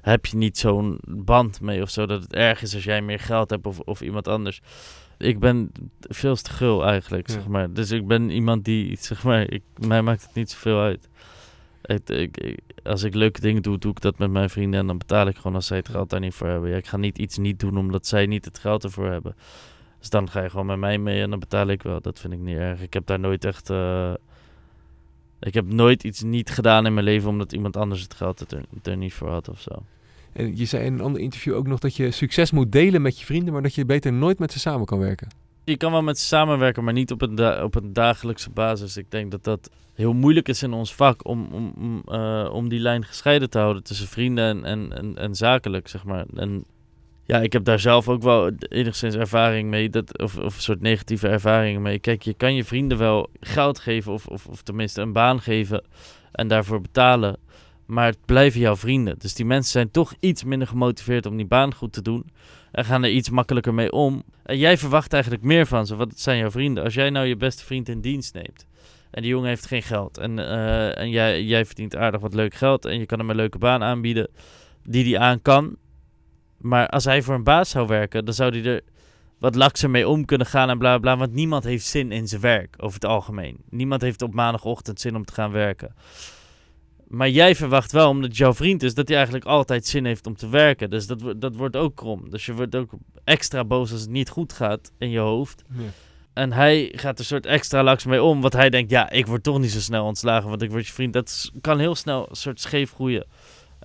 heb 0.00 0.26
je 0.26 0.36
niet 0.36 0.58
zo'n 0.58 0.98
band 1.08 1.60
mee 1.60 1.82
of 1.82 1.90
zo. 1.90 2.06
Dat 2.06 2.22
het 2.22 2.32
erg 2.34 2.62
is 2.62 2.74
als 2.74 2.84
jij 2.84 3.02
meer 3.02 3.20
geld 3.20 3.50
hebt 3.50 3.66
of, 3.66 3.80
of 3.80 4.00
iemand 4.00 4.28
anders. 4.28 4.60
Ik 5.18 5.38
ben 5.38 5.72
veel 6.00 6.36
te 6.36 6.50
gul 6.50 6.84
eigenlijk, 6.86 7.28
Ja. 7.28 7.34
zeg 7.34 7.46
maar. 7.48 7.72
Dus 7.72 7.90
ik 7.90 8.06
ben 8.06 8.30
iemand 8.30 8.64
die, 8.64 8.96
zeg 9.00 9.22
maar, 9.24 9.50
ik, 9.50 9.62
mij 9.86 10.02
maakt 10.02 10.22
het 10.22 10.34
niet 10.34 10.50
zoveel 10.50 10.80
uit. 10.80 11.08
Ik, 12.10 12.58
als 12.82 13.02
ik 13.02 13.14
leuke 13.14 13.40
dingen 13.40 13.62
doe, 13.62 13.78
doe 13.78 13.90
ik 13.90 14.00
dat 14.00 14.18
met 14.18 14.30
mijn 14.30 14.50
vrienden 14.50 14.80
en 14.80 14.86
dan 14.86 14.98
betaal 14.98 15.26
ik 15.26 15.36
gewoon 15.36 15.54
als 15.54 15.66
zij 15.66 15.76
het 15.76 15.88
geld 15.88 16.10
daar 16.10 16.20
niet 16.20 16.34
voor 16.34 16.46
hebben. 16.48 16.70
Ja, 16.70 16.76
ik 16.76 16.86
ga 16.86 16.96
niet 16.96 17.18
iets 17.18 17.38
niet 17.38 17.60
doen 17.60 17.78
omdat 17.78 18.06
zij 18.06 18.26
niet 18.26 18.44
het 18.44 18.58
geld 18.58 18.84
ervoor 18.84 19.10
hebben. 19.10 19.36
Dus 19.98 20.10
dan 20.10 20.30
ga 20.30 20.42
je 20.42 20.50
gewoon 20.50 20.66
met 20.66 20.78
mij 20.78 20.98
mee 20.98 21.22
en 21.22 21.30
dan 21.30 21.38
betaal 21.38 21.66
ik 21.66 21.82
wel. 21.82 22.00
Dat 22.00 22.20
vind 22.20 22.32
ik 22.32 22.38
niet 22.38 22.56
erg. 22.56 22.80
Ik 22.80 22.92
heb 22.92 23.06
daar 23.06 23.20
nooit 23.20 23.44
echt. 23.44 23.70
eh, 23.70 24.12
ik 25.40 25.54
heb 25.54 25.72
nooit 25.72 26.04
iets 26.04 26.22
niet 26.22 26.50
gedaan 26.50 26.86
in 26.86 26.94
mijn 26.94 27.06
leven 27.06 27.28
omdat 27.28 27.52
iemand 27.52 27.76
anders 27.76 28.02
het 28.02 28.14
geld 28.14 28.52
er, 28.52 28.64
er 28.82 28.96
niet 28.96 29.14
voor 29.14 29.30
had 29.30 29.48
of 29.48 29.60
zo. 29.60 29.82
En 30.32 30.56
je 30.56 30.64
zei 30.64 30.84
in 30.84 30.92
een 30.92 31.00
ander 31.00 31.20
interview 31.20 31.54
ook 31.54 31.66
nog 31.66 31.78
dat 31.78 31.96
je 31.96 32.10
succes 32.10 32.50
moet 32.50 32.72
delen 32.72 33.02
met 33.02 33.18
je 33.18 33.24
vrienden, 33.24 33.52
maar 33.52 33.62
dat 33.62 33.74
je 33.74 33.84
beter 33.84 34.12
nooit 34.12 34.38
met 34.38 34.52
ze 34.52 34.58
samen 34.58 34.86
kan 34.86 34.98
werken. 34.98 35.28
Je 35.64 35.76
kan 35.76 35.92
wel 35.92 36.02
met 36.02 36.18
ze 36.18 36.24
samenwerken, 36.24 36.84
maar 36.84 36.92
niet 36.92 37.10
op 37.10 37.22
een, 37.22 37.62
op 37.62 37.74
een 37.74 37.92
dagelijkse 37.92 38.50
basis. 38.50 38.96
Ik 38.96 39.10
denk 39.10 39.30
dat 39.30 39.44
dat 39.44 39.70
heel 39.94 40.12
moeilijk 40.12 40.48
is 40.48 40.62
in 40.62 40.72
ons 40.72 40.94
vak 40.94 41.26
om, 41.26 41.48
om, 41.52 41.72
om, 41.76 42.02
eh, 42.04 42.48
om 42.52 42.68
die 42.68 42.80
lijn 42.80 43.04
gescheiden 43.04 43.50
te 43.50 43.58
houden 43.58 43.82
tussen 43.82 44.06
vrienden 44.06 44.44
en, 44.44 44.64
en, 44.64 44.92
en, 44.98 45.16
en 45.16 45.34
zakelijk, 45.34 45.88
zeg 45.88 46.04
maar. 46.04 46.26
En 46.34 46.64
ja, 47.26 47.40
ik 47.40 47.52
heb 47.52 47.64
daar 47.64 47.78
zelf 47.78 48.08
ook 48.08 48.22
wel 48.22 48.50
enigszins 48.68 49.14
ervaring 49.14 49.70
mee, 49.70 49.90
dat, 49.90 50.18
of, 50.18 50.36
of 50.36 50.56
een 50.56 50.62
soort 50.62 50.80
negatieve 50.80 51.28
ervaringen 51.28 51.82
mee. 51.82 51.98
Kijk, 51.98 52.22
je 52.22 52.34
kan 52.34 52.54
je 52.54 52.64
vrienden 52.64 52.98
wel 52.98 53.30
geld 53.40 53.78
geven, 53.78 54.12
of, 54.12 54.26
of, 54.26 54.46
of 54.46 54.62
tenminste 54.62 55.00
een 55.00 55.12
baan 55.12 55.40
geven 55.40 55.84
en 56.32 56.48
daarvoor 56.48 56.80
betalen. 56.80 57.36
Maar 57.86 58.06
het 58.06 58.18
blijven 58.24 58.60
jouw 58.60 58.76
vrienden. 58.76 59.18
Dus 59.18 59.34
die 59.34 59.46
mensen 59.46 59.72
zijn 59.72 59.90
toch 59.90 60.14
iets 60.20 60.44
minder 60.44 60.68
gemotiveerd 60.68 61.26
om 61.26 61.36
die 61.36 61.46
baan 61.46 61.74
goed 61.74 61.92
te 61.92 62.02
doen. 62.02 62.30
En 62.72 62.84
gaan 62.84 63.04
er 63.04 63.10
iets 63.10 63.30
makkelijker 63.30 63.74
mee 63.74 63.92
om. 63.92 64.22
En 64.42 64.58
jij 64.58 64.78
verwacht 64.78 65.12
eigenlijk 65.12 65.42
meer 65.42 65.66
van 65.66 65.86
ze, 65.86 65.96
want 65.96 66.10
het 66.10 66.20
zijn 66.20 66.38
jouw 66.38 66.50
vrienden. 66.50 66.84
Als 66.84 66.94
jij 66.94 67.10
nou 67.10 67.26
je 67.26 67.36
beste 67.36 67.64
vriend 67.64 67.88
in 67.88 68.00
dienst 68.00 68.34
neemt. 68.34 68.66
En 69.10 69.22
die 69.22 69.30
jongen 69.30 69.48
heeft 69.48 69.66
geen 69.66 69.82
geld. 69.82 70.18
En, 70.18 70.38
eh, 70.38 70.98
en 70.98 71.10
jij, 71.10 71.42
jij 71.42 71.64
verdient 71.64 71.96
aardig 71.96 72.20
wat 72.20 72.34
leuk 72.34 72.54
geld. 72.54 72.84
En 72.84 72.98
je 72.98 73.06
kan 73.06 73.18
hem 73.18 73.30
een 73.30 73.36
leuke 73.36 73.58
baan 73.58 73.82
aanbieden. 73.82 74.28
Die 74.82 75.04
die 75.04 75.18
aan 75.18 75.42
kan. 75.42 75.76
Maar 76.58 76.88
als 76.88 77.04
hij 77.04 77.22
voor 77.22 77.34
een 77.34 77.44
baas 77.44 77.70
zou 77.70 77.86
werken, 77.86 78.24
dan 78.24 78.34
zou 78.34 78.60
hij 78.60 78.72
er 78.72 78.82
wat 79.38 79.54
lakser 79.54 79.90
mee 79.90 80.08
om 80.08 80.24
kunnen 80.24 80.46
gaan 80.46 80.70
en 80.70 80.78
bla 80.78 80.98
bla. 80.98 81.16
Want 81.16 81.32
niemand 81.32 81.64
heeft 81.64 81.86
zin 81.86 82.12
in 82.12 82.28
zijn 82.28 82.40
werk 82.40 82.74
over 82.78 82.94
het 82.94 83.04
algemeen. 83.04 83.56
Niemand 83.70 84.02
heeft 84.02 84.22
op 84.22 84.34
maandagochtend 84.34 85.00
zin 85.00 85.16
om 85.16 85.24
te 85.24 85.32
gaan 85.32 85.50
werken. 85.50 85.94
Maar 87.08 87.30
jij 87.30 87.54
verwacht 87.54 87.92
wel, 87.92 88.08
omdat 88.08 88.28
het 88.28 88.38
jouw 88.38 88.54
vriend 88.54 88.82
is, 88.82 88.94
dat 88.94 89.08
hij 89.08 89.16
eigenlijk 89.16 89.46
altijd 89.46 89.86
zin 89.86 90.04
heeft 90.04 90.26
om 90.26 90.36
te 90.36 90.48
werken. 90.48 90.90
Dus 90.90 91.06
dat, 91.06 91.34
dat 91.36 91.56
wordt 91.56 91.76
ook 91.76 91.96
krom. 91.96 92.30
Dus 92.30 92.46
je 92.46 92.54
wordt 92.54 92.76
ook 92.76 92.90
extra 93.24 93.64
boos 93.64 93.92
als 93.92 94.00
het 94.00 94.10
niet 94.10 94.28
goed 94.28 94.52
gaat 94.52 94.92
in 94.98 95.10
je 95.10 95.18
hoofd. 95.18 95.62
En 96.32 96.52
hij 96.52 96.92
gaat 96.96 97.18
er 97.18 97.24
soort 97.24 97.46
extra 97.46 97.82
laks 97.82 98.04
mee 98.04 98.22
om. 98.22 98.40
Want 98.40 98.52
hij 98.52 98.70
denkt, 98.70 98.90
ja, 98.90 99.10
ik 99.10 99.26
word 99.26 99.42
toch 99.42 99.58
niet 99.58 99.70
zo 99.70 99.80
snel 99.80 100.04
ontslagen, 100.04 100.48
want 100.48 100.62
ik 100.62 100.70
word 100.70 100.86
je 100.86 100.92
vriend. 100.92 101.12
Dat 101.12 101.50
kan 101.60 101.78
heel 101.78 101.94
snel 101.94 102.26
een 102.28 102.36
soort 102.36 102.60
scheef 102.60 102.92
groeien. 102.92 103.26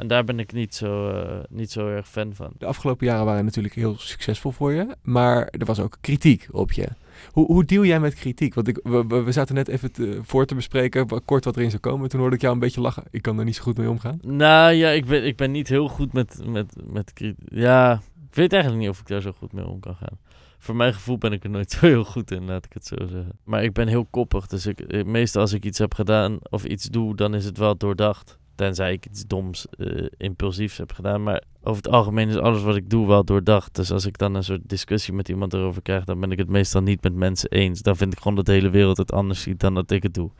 En 0.01 0.07
daar 0.07 0.23
ben 0.23 0.39
ik 0.39 0.53
niet 0.53 0.75
zo, 0.75 1.09
eh, 1.09 1.39
niet 1.49 1.71
zo 1.71 1.87
erg 1.87 2.07
fan 2.09 2.33
van. 2.35 2.51
De 2.57 2.65
afgelopen 2.65 3.05
jaren 3.07 3.25
waren 3.25 3.45
natuurlijk 3.45 3.73
heel 3.73 3.95
succesvol 3.97 4.51
voor 4.51 4.71
je, 4.73 4.95
maar 5.01 5.47
er 5.47 5.65
was 5.65 5.79
ook 5.79 5.97
kritiek 6.01 6.47
op 6.51 6.71
je. 6.71 6.87
Hoe, 7.31 7.45
hoe 7.45 7.65
deal 7.65 7.85
jij 7.85 7.99
met 7.99 8.13
kritiek? 8.13 8.53
Want 8.53 8.67
ik, 8.67 8.79
we, 8.83 9.07
we- 9.07 9.31
zaten 9.31 9.55
net 9.55 9.67
even 9.67 9.91
te- 9.91 10.19
voor 10.23 10.45
te 10.45 10.55
bespreken, 10.55 11.25
kort 11.25 11.45
wat 11.45 11.55
erin 11.57 11.69
zou 11.69 11.81
komen. 11.81 12.09
Toen 12.09 12.19
hoorde 12.19 12.35
ik 12.35 12.41
jou 12.41 12.53
een 12.53 12.59
beetje 12.59 12.81
lachen. 12.81 13.03
Ik 13.11 13.21
kan 13.21 13.39
er 13.39 13.45
niet 13.45 13.55
zo 13.55 13.63
goed 13.63 13.77
mee 13.77 13.89
omgaan. 13.89 14.19
Nou 14.21 14.73
ja, 14.73 14.89
ik 14.89 15.05
ben, 15.05 15.25
ik 15.25 15.35
ben 15.35 15.51
niet 15.51 15.67
heel 15.67 15.87
goed 15.87 16.13
met, 16.13 16.41
met, 16.45 16.73
met 16.85 17.11
Ja, 17.45 17.93
ik 18.29 18.35
weet 18.35 18.53
eigenlijk 18.53 18.81
niet 18.83 18.91
of 18.91 18.99
ik 18.99 19.07
daar 19.07 19.21
zo 19.21 19.31
goed 19.37 19.53
mee 19.53 19.65
om 19.65 19.79
kan 19.79 19.95
gaan. 19.95 20.17
Voor 20.57 20.75
mijn 20.75 20.93
gevoel 20.93 21.17
ben 21.17 21.31
ik 21.31 21.43
er 21.43 21.49
nooit 21.49 21.71
zo 21.79 21.85
heel 21.85 22.03
goed 22.05 22.31
in, 22.31 22.45
laat 22.45 22.65
ik 22.65 22.73
het 22.73 22.85
zo 22.85 22.95
zeggen. 22.99 23.39
Maar 23.43 23.63
ik 23.63 23.73
ben 23.73 23.87
heel 23.87 24.05
koppig, 24.09 24.47
dus 24.47 24.65
ik, 24.65 24.79
eh, 24.79 25.03
meestal 25.05 25.41
als 25.41 25.53
ik 25.53 25.65
iets 25.65 25.77
heb 25.79 25.93
gedaan 25.93 26.37
of 26.49 26.63
iets 26.65 26.85
doe, 26.85 27.15
dan 27.15 27.33
is 27.35 27.45
het 27.45 27.57
wel 27.57 27.77
doordacht. 27.77 28.39
Tenzij 28.55 28.93
ik 28.93 29.05
iets 29.05 29.27
doms, 29.27 29.67
eh, 29.77 30.05
impulsiefs 30.17 30.77
heb 30.77 30.91
gedaan. 30.91 31.23
Maar 31.23 31.43
over 31.63 31.83
het 31.83 31.91
algemeen 31.91 32.29
is 32.29 32.37
alles 32.37 32.61
wat 32.61 32.75
ik 32.75 32.89
doe 32.89 33.07
wel 33.07 33.25
doordacht. 33.25 33.75
Dus 33.75 33.91
als 33.91 34.05
ik 34.05 34.17
dan 34.17 34.35
een 34.35 34.43
soort 34.43 34.69
discussie 34.69 35.13
met 35.13 35.29
iemand 35.29 35.53
erover 35.53 35.81
krijg, 35.81 36.03
dan 36.03 36.19
ben 36.19 36.31
ik 36.31 36.37
het 36.37 36.49
meestal 36.49 36.81
niet 36.81 37.03
met 37.03 37.13
mensen 37.13 37.49
eens. 37.49 37.81
Dan 37.81 37.95
vind 37.97 38.13
ik 38.13 38.17
gewoon 38.17 38.35
dat 38.35 38.45
de 38.45 38.51
hele 38.51 38.69
wereld 38.69 38.97
het 38.97 39.11
anders 39.11 39.41
ziet 39.41 39.59
dan 39.59 39.73
dat 39.73 39.91
ik 39.91 40.03
het 40.03 40.13
doe. 40.13 40.31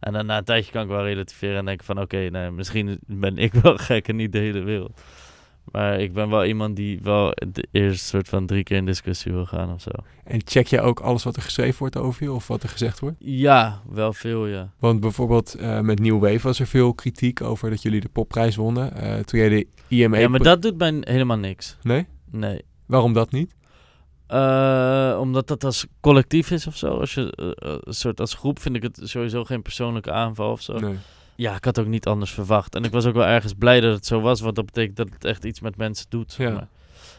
En 0.00 0.12
dan 0.12 0.26
na 0.26 0.38
een 0.38 0.44
tijdje 0.44 0.72
kan 0.72 0.82
ik 0.82 0.88
wel 0.88 1.04
relativeren 1.04 1.58
en 1.58 1.64
denken 1.64 1.86
van... 1.86 2.00
oké, 2.00 2.16
nee, 2.16 2.50
misschien 2.50 2.98
ben 3.06 3.38
ik 3.38 3.52
wel 3.52 3.76
gek 3.88 4.08
en 4.08 4.16
niet 4.16 4.32
de 4.32 4.38
hele 4.38 4.60
wereld. 4.60 5.00
Maar 5.70 6.00
ik 6.00 6.12
ben 6.12 6.28
wel 6.28 6.44
iemand 6.44 6.76
die 6.76 7.00
wel 7.02 7.34
de 7.52 7.66
eerste 7.70 8.06
soort 8.06 8.28
van 8.28 8.46
drie 8.46 8.62
keer 8.62 8.76
in 8.76 8.86
discussie 8.86 9.32
wil 9.32 9.46
gaan 9.46 9.72
of 9.72 9.80
zo. 9.80 9.90
En 10.24 10.40
check 10.44 10.66
je 10.66 10.80
ook 10.80 11.00
alles 11.00 11.22
wat 11.22 11.36
er 11.36 11.42
geschreven 11.42 11.78
wordt 11.78 11.96
over 11.96 12.22
je 12.22 12.32
of 12.32 12.48
wat 12.48 12.62
er 12.62 12.68
gezegd 12.68 13.00
wordt? 13.00 13.16
Ja, 13.18 13.82
wel 13.90 14.12
veel, 14.12 14.46
ja. 14.46 14.72
Want 14.78 15.00
bijvoorbeeld 15.00 15.54
eh, 15.54 15.80
met 15.80 15.98
New 15.98 16.20
Wave 16.20 16.40
was 16.40 16.60
er 16.60 16.66
veel 16.66 16.94
kritiek 16.94 17.40
over 17.40 17.70
dat 17.70 17.82
jullie 17.82 18.00
de 18.00 18.08
popprijs 18.08 18.56
wonnen. 18.56 18.94
Eh, 18.94 19.18
toen 19.18 19.40
jij 19.40 19.48
de 19.48 19.66
IMA... 19.88 20.18
Ja, 20.18 20.28
maar 20.28 20.42
dat 20.42 20.62
doet 20.62 20.78
mij 20.78 20.96
helemaal 21.00 21.38
niks. 21.38 21.76
Nee? 21.82 22.06
Nee. 22.30 22.62
Waarom 22.86 23.12
dat 23.12 23.30
niet? 23.30 23.54
Eh, 24.26 25.16
omdat 25.20 25.46
dat 25.46 25.64
als 25.64 25.86
collectief 26.00 26.50
is 26.50 26.66
of 26.66 26.76
zo. 26.76 26.98
Als, 26.98 27.14
je, 27.14 27.54
een 27.84 27.94
soort, 27.94 28.20
als 28.20 28.34
groep 28.34 28.58
vind 28.58 28.76
ik 28.76 28.82
het 28.82 29.00
sowieso 29.02 29.44
geen 29.44 29.62
persoonlijke 29.62 30.12
aanval 30.12 30.50
of 30.50 30.60
zo. 30.62 30.78
Nee. 30.78 30.96
Ja, 31.42 31.56
ik 31.56 31.64
had 31.64 31.78
ook 31.78 31.86
niet 31.86 32.06
anders 32.06 32.32
verwacht. 32.32 32.74
En 32.74 32.84
ik 32.84 32.90
was 32.90 33.06
ook 33.06 33.14
wel 33.14 33.26
ergens 33.26 33.52
blij 33.54 33.80
dat 33.80 33.94
het 33.94 34.06
zo 34.06 34.20
was. 34.20 34.40
Want 34.40 34.56
dat 34.56 34.64
betekent 34.66 34.96
dat 34.96 35.08
het 35.12 35.24
echt 35.24 35.44
iets 35.44 35.60
met 35.60 35.76
mensen 35.76 36.06
doet. 36.08 36.32
Zeg 36.32 36.46
Ja. 36.48 36.52
maar. 36.54 36.68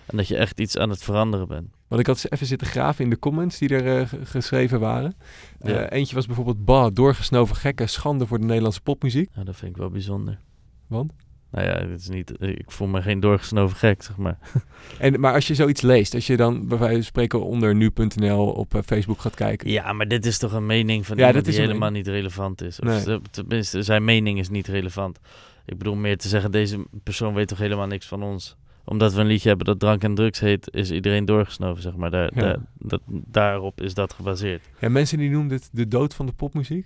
En 0.06 0.18
dat 0.18 0.28
je 0.28 0.38
echt 0.38 0.60
iets 0.60 0.78
aan 0.78 0.90
het 0.90 1.04
veranderen 1.04 1.48
bent. 1.48 1.68
Want 1.88 2.02
ik 2.02 2.08
had 2.08 2.26
even 2.30 2.48
zitten 2.48 2.68
graven 2.68 3.04
in 3.04 3.10
de 3.10 3.20
comments 3.20 3.58
die 3.58 3.70
er 3.70 4.00
eh, 4.02 4.08
geschreven 4.24 4.80
waren. 4.80 5.14
Eh, 5.60 5.86
eentje 5.90 6.16
was 6.16 6.26
bijvoorbeeld... 6.26 6.66
Bah, 6.66 6.94
doorgesnoven 6.94 7.56
gekken, 7.56 7.90
schande 7.90 8.28
voor 8.28 8.40
de 8.40 8.46
Nederlandse 8.46 8.82
popmuziek. 8.82 9.30
Ja, 9.36 9.44
dat 9.44 9.56
vind 9.56 9.72
ik 9.72 9.78
wel 9.78 9.90
bijzonder. 9.90 10.40
Want? 10.88 11.12
Nou 11.54 11.68
ja, 11.68 11.88
het 11.88 12.00
is 12.00 12.10
niet, 12.10 12.34
ik 12.40 12.72
voel 12.72 12.88
me 12.88 13.02
geen 13.02 13.20
doorgesnoven 13.20 13.78
gek, 13.78 14.02
zeg 14.04 14.18
maar. 14.18 14.38
En, 15.00 15.20
maar 15.20 15.34
als 15.34 15.48
je 15.48 15.56
zoiets 15.56 15.82
leest, 15.82 16.14
als 16.14 16.28
je 16.28 16.38
dan 16.38 16.68
bij 16.68 16.78
wijze 16.78 16.94
van 16.96 17.04
spreken 17.04 17.46
onder 17.46 17.76
nu.nl 17.76 18.52
op 18.52 18.76
eh, 18.76 18.82
Facebook 18.86 19.20
gaat 19.20 19.36
kijken. 19.36 19.70
Ja, 19.70 19.94
maar 19.94 20.08
dit 20.08 20.26
is 20.26 20.38
toch 20.38 20.54
een 20.54 20.66
mening 20.66 21.06
van 21.06 21.18
Ja, 21.18 21.26
iemand 21.28 21.46
dat 21.46 21.54
die 21.54 21.64
helemaal 21.64 21.90
niet 21.90 22.08
relevant 22.08 22.62
is. 22.62 22.80
Of 22.80 23.06
Nee. 23.06 23.20
tenminste, 23.32 23.82
zijn 23.84 24.04
mening 24.04 24.40
is 24.40 24.50
niet 24.50 24.68
relevant. 24.68 25.20
Ik 25.66 25.78
bedoel 25.78 25.96
meer 25.96 26.18
te 26.18 26.28
zeggen, 26.28 26.52
deze 26.52 26.86
persoon 27.04 27.34
weet 27.34 27.48
toch 27.48 27.58
helemaal 27.58 27.88
niks 27.88 28.06
van 28.08 28.24
ons. 28.24 28.56
Omdat 28.86 29.14
we 29.14 29.20
een 29.22 29.28
liedje 29.28 29.48
hebben 29.48 29.66
dat 29.66 29.80
drank 29.80 30.04
en 30.04 30.16
drugs 30.16 30.40
heet, 30.40 30.68
is 30.74 30.92
iedereen 30.92 31.26
doorgesnoven, 31.26 31.82
zeg 31.82 31.96
maar. 31.96 32.12
Daar, 32.12 32.32
Ja. 32.36 32.42
daar- 32.42 32.60
dat, 32.78 33.02
daarop 33.08 33.82
is 33.82 33.94
dat 33.94 34.14
gebaseerd. 34.14 34.62
Ja, 34.80 34.90
mensen 34.90 35.18
die 35.18 35.30
noemden 35.30 35.58
het 35.58 35.70
de 35.72 35.88
dood 35.88 36.14
van 36.14 36.26
de 36.26 36.32
popmuziek. 36.34 36.86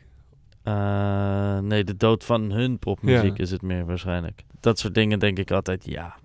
Eh, 0.67 1.60
nee, 1.60 1.84
de 1.84 1.97
dood 1.97 2.23
van 2.25 2.51
hun 2.51 2.80
popmuziek 2.80 3.38
Ja. 3.38 3.43
is 3.43 3.51
het 3.51 3.62
meer 3.62 3.86
waarschijnlijk. 3.86 4.43
Dat 4.60 4.80
soort 4.80 4.93
dingen 4.93 5.19
denk 5.19 5.38
ik 5.39 5.51
altijd, 5.51 5.86
ja. 5.86 6.15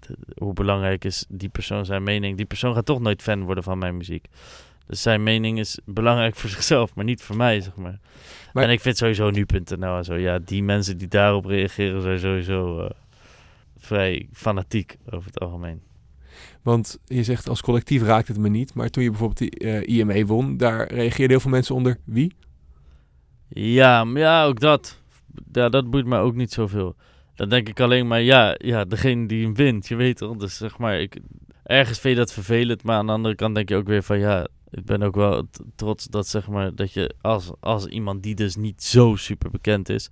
de- 0.00 0.16
hoe 0.38 0.52
belangrijk 0.52 1.04
is 1.04 1.24
die 1.28 1.48
persoon 1.48 1.84
zijn 1.84 2.02
mening? 2.02 2.36
Die 2.36 2.46
persoon 2.46 2.74
gaat 2.74 2.86
toch 2.86 3.00
nooit 3.00 3.22
fan 3.22 3.42
worden 3.44 3.64
van 3.64 3.78
mijn 3.78 3.96
muziek. 3.96 4.26
Dus 4.86 5.02
zijn 5.02 5.22
mening 5.22 5.58
is 5.58 5.78
belangrijk 5.84 6.34
voor 6.40 6.50
zichzelf, 6.50 6.94
maar 6.94 7.04
niet 7.04 7.22
voor 7.22 7.36
mij, 7.36 7.60
zeg 7.60 7.76
maar. 7.76 7.98
Maar- 8.52 8.64
en 8.64 8.70
ik 8.70 8.80
vind 8.80 8.96
sowieso 8.96 9.30
nu.nl 9.30 9.96
en 9.96 10.04
zo, 10.04 10.14
ja, 10.14 10.38
die 10.38 10.62
mensen 10.62 10.98
die 10.98 11.08
daarop 11.08 11.44
reageren 11.44 12.02
zijn 12.02 12.18
sowieso 12.18 12.80
eh, 12.80 12.90
vrij 13.76 14.28
fanatiek 14.32 14.96
over 15.10 15.26
het 15.26 15.40
algemeen. 15.40 15.80
Want 16.62 16.98
je 17.04 17.22
zegt 17.24 17.48
als 17.48 17.60
collectief 17.60 18.02
raakt 18.02 18.28
het 18.28 18.38
me 18.38 18.48
niet. 18.48 18.74
Maar 18.74 18.88
toen 18.88 19.02
je 19.02 19.10
bijvoorbeeld 19.10 19.38
die 19.38 19.58
eh, 19.58 19.96
IME 19.98 20.26
won, 20.26 20.56
daar 20.56 20.92
reageerden 20.92 21.30
heel 21.30 21.40
veel 21.40 21.50
mensen 21.50 21.74
onder. 21.74 21.98
Wie? 22.04 22.32
Ja, 23.54 24.04
maar 24.04 24.20
ja, 24.22 24.44
ook 24.44 24.60
dat. 24.60 25.00
Ja, 25.52 25.68
dat 25.68 25.90
boeit 25.90 26.06
mij 26.06 26.18
ook 26.20 26.34
niet 26.34 26.52
zoveel. 26.52 26.94
Dan 27.34 27.48
denk 27.48 27.68
ik 27.68 27.80
alleen 27.80 28.06
maar, 28.06 28.22
ja, 28.22 28.54
ja, 28.58 28.84
degene 28.84 29.26
die 29.26 29.44
hem 29.44 29.54
wint, 29.54 29.88
je 29.88 29.96
weet 29.96 30.16
toch. 30.16 30.36
Dus 30.36 30.56
zeg 30.56 30.78
maar, 30.78 31.00
ik, 31.00 31.20
ergens 31.62 31.98
vind 31.98 32.14
je 32.14 32.20
dat 32.20 32.32
vervelend, 32.32 32.82
maar 32.82 32.96
aan 32.96 33.06
de 33.06 33.12
andere 33.12 33.34
kant 33.34 33.54
denk 33.54 33.68
je 33.68 33.76
ook 33.76 33.86
weer 33.86 34.02
van, 34.02 34.18
ja, 34.18 34.46
ik 34.70 34.84
ben 34.84 35.02
ook 35.02 35.14
wel 35.14 35.42
trots 35.76 36.06
dat 36.06 36.26
zeg 36.28 36.48
maar, 36.48 36.74
dat 36.74 36.92
je 36.92 37.14
als, 37.20 37.50
als 37.60 37.86
iemand 37.86 38.22
die 38.22 38.34
dus 38.34 38.56
niet 38.56 38.82
zo 38.82 39.16
super 39.16 39.50
bekend 39.50 39.88
is, 39.88 40.10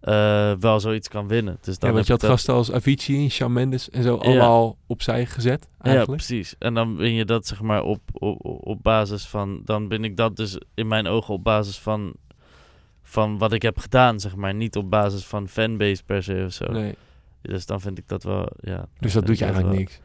eh, 0.00 0.52
wel 0.60 0.80
zoiets 0.80 1.08
kan 1.08 1.28
winnen. 1.28 1.58
Dus 1.60 1.78
dan 1.78 1.88
Ja, 1.88 1.94
want 1.94 2.06
je 2.06 2.12
had 2.12 2.20
dat- 2.20 2.30
gasten 2.30 2.54
als 2.54 2.72
Avicii 2.72 3.22
en 3.24 3.30
Shawn 3.30 3.52
Mendes 3.52 3.90
en 3.90 4.02
zo 4.02 4.14
Ja. 4.14 4.28
allemaal 4.28 4.76
opzij 4.86 5.26
gezet 5.26 5.68
Ja, 5.78 5.84
eigenlijk. 5.84 6.16
precies. 6.26 6.54
En 6.58 6.74
dan 6.74 6.96
ben 6.96 7.12
je 7.12 7.24
dat 7.24 7.46
zeg 7.46 7.60
maar 7.62 7.82
op, 7.82 8.00
op, 8.12 8.38
op 8.66 8.82
basis 8.82 9.26
van, 9.26 9.60
dan 9.64 9.88
ben 9.88 10.04
ik 10.04 10.16
dat 10.16 10.36
dus 10.36 10.58
in 10.74 10.86
mijn 10.86 11.06
ogen 11.06 11.34
op 11.34 11.44
basis 11.44 11.78
van, 11.78 12.12
van 13.08 13.38
wat 13.38 13.52
ik 13.52 13.62
heb 13.62 13.78
gedaan, 13.78 14.20
zeg 14.20 14.36
maar. 14.36 14.54
Niet 14.54 14.76
op 14.76 14.90
basis 14.90 15.24
van 15.24 15.48
fanbase 15.48 16.02
per 16.04 16.22
se 16.22 16.42
of 16.46 16.52
zo. 16.52 16.72
nee. 16.72 16.94
Dus 17.42 17.66
dan 17.66 17.80
vind 17.80 17.98
ik 17.98 18.08
dat 18.08 18.22
wel, 18.22 18.48
ja. 18.60 18.88
Dus 19.00 19.12
dat 19.12 19.26
doet 19.26 19.38
je 19.38 19.44
eigenlijk 19.44 19.74
wel- 19.74 19.82
niks. 19.82 20.00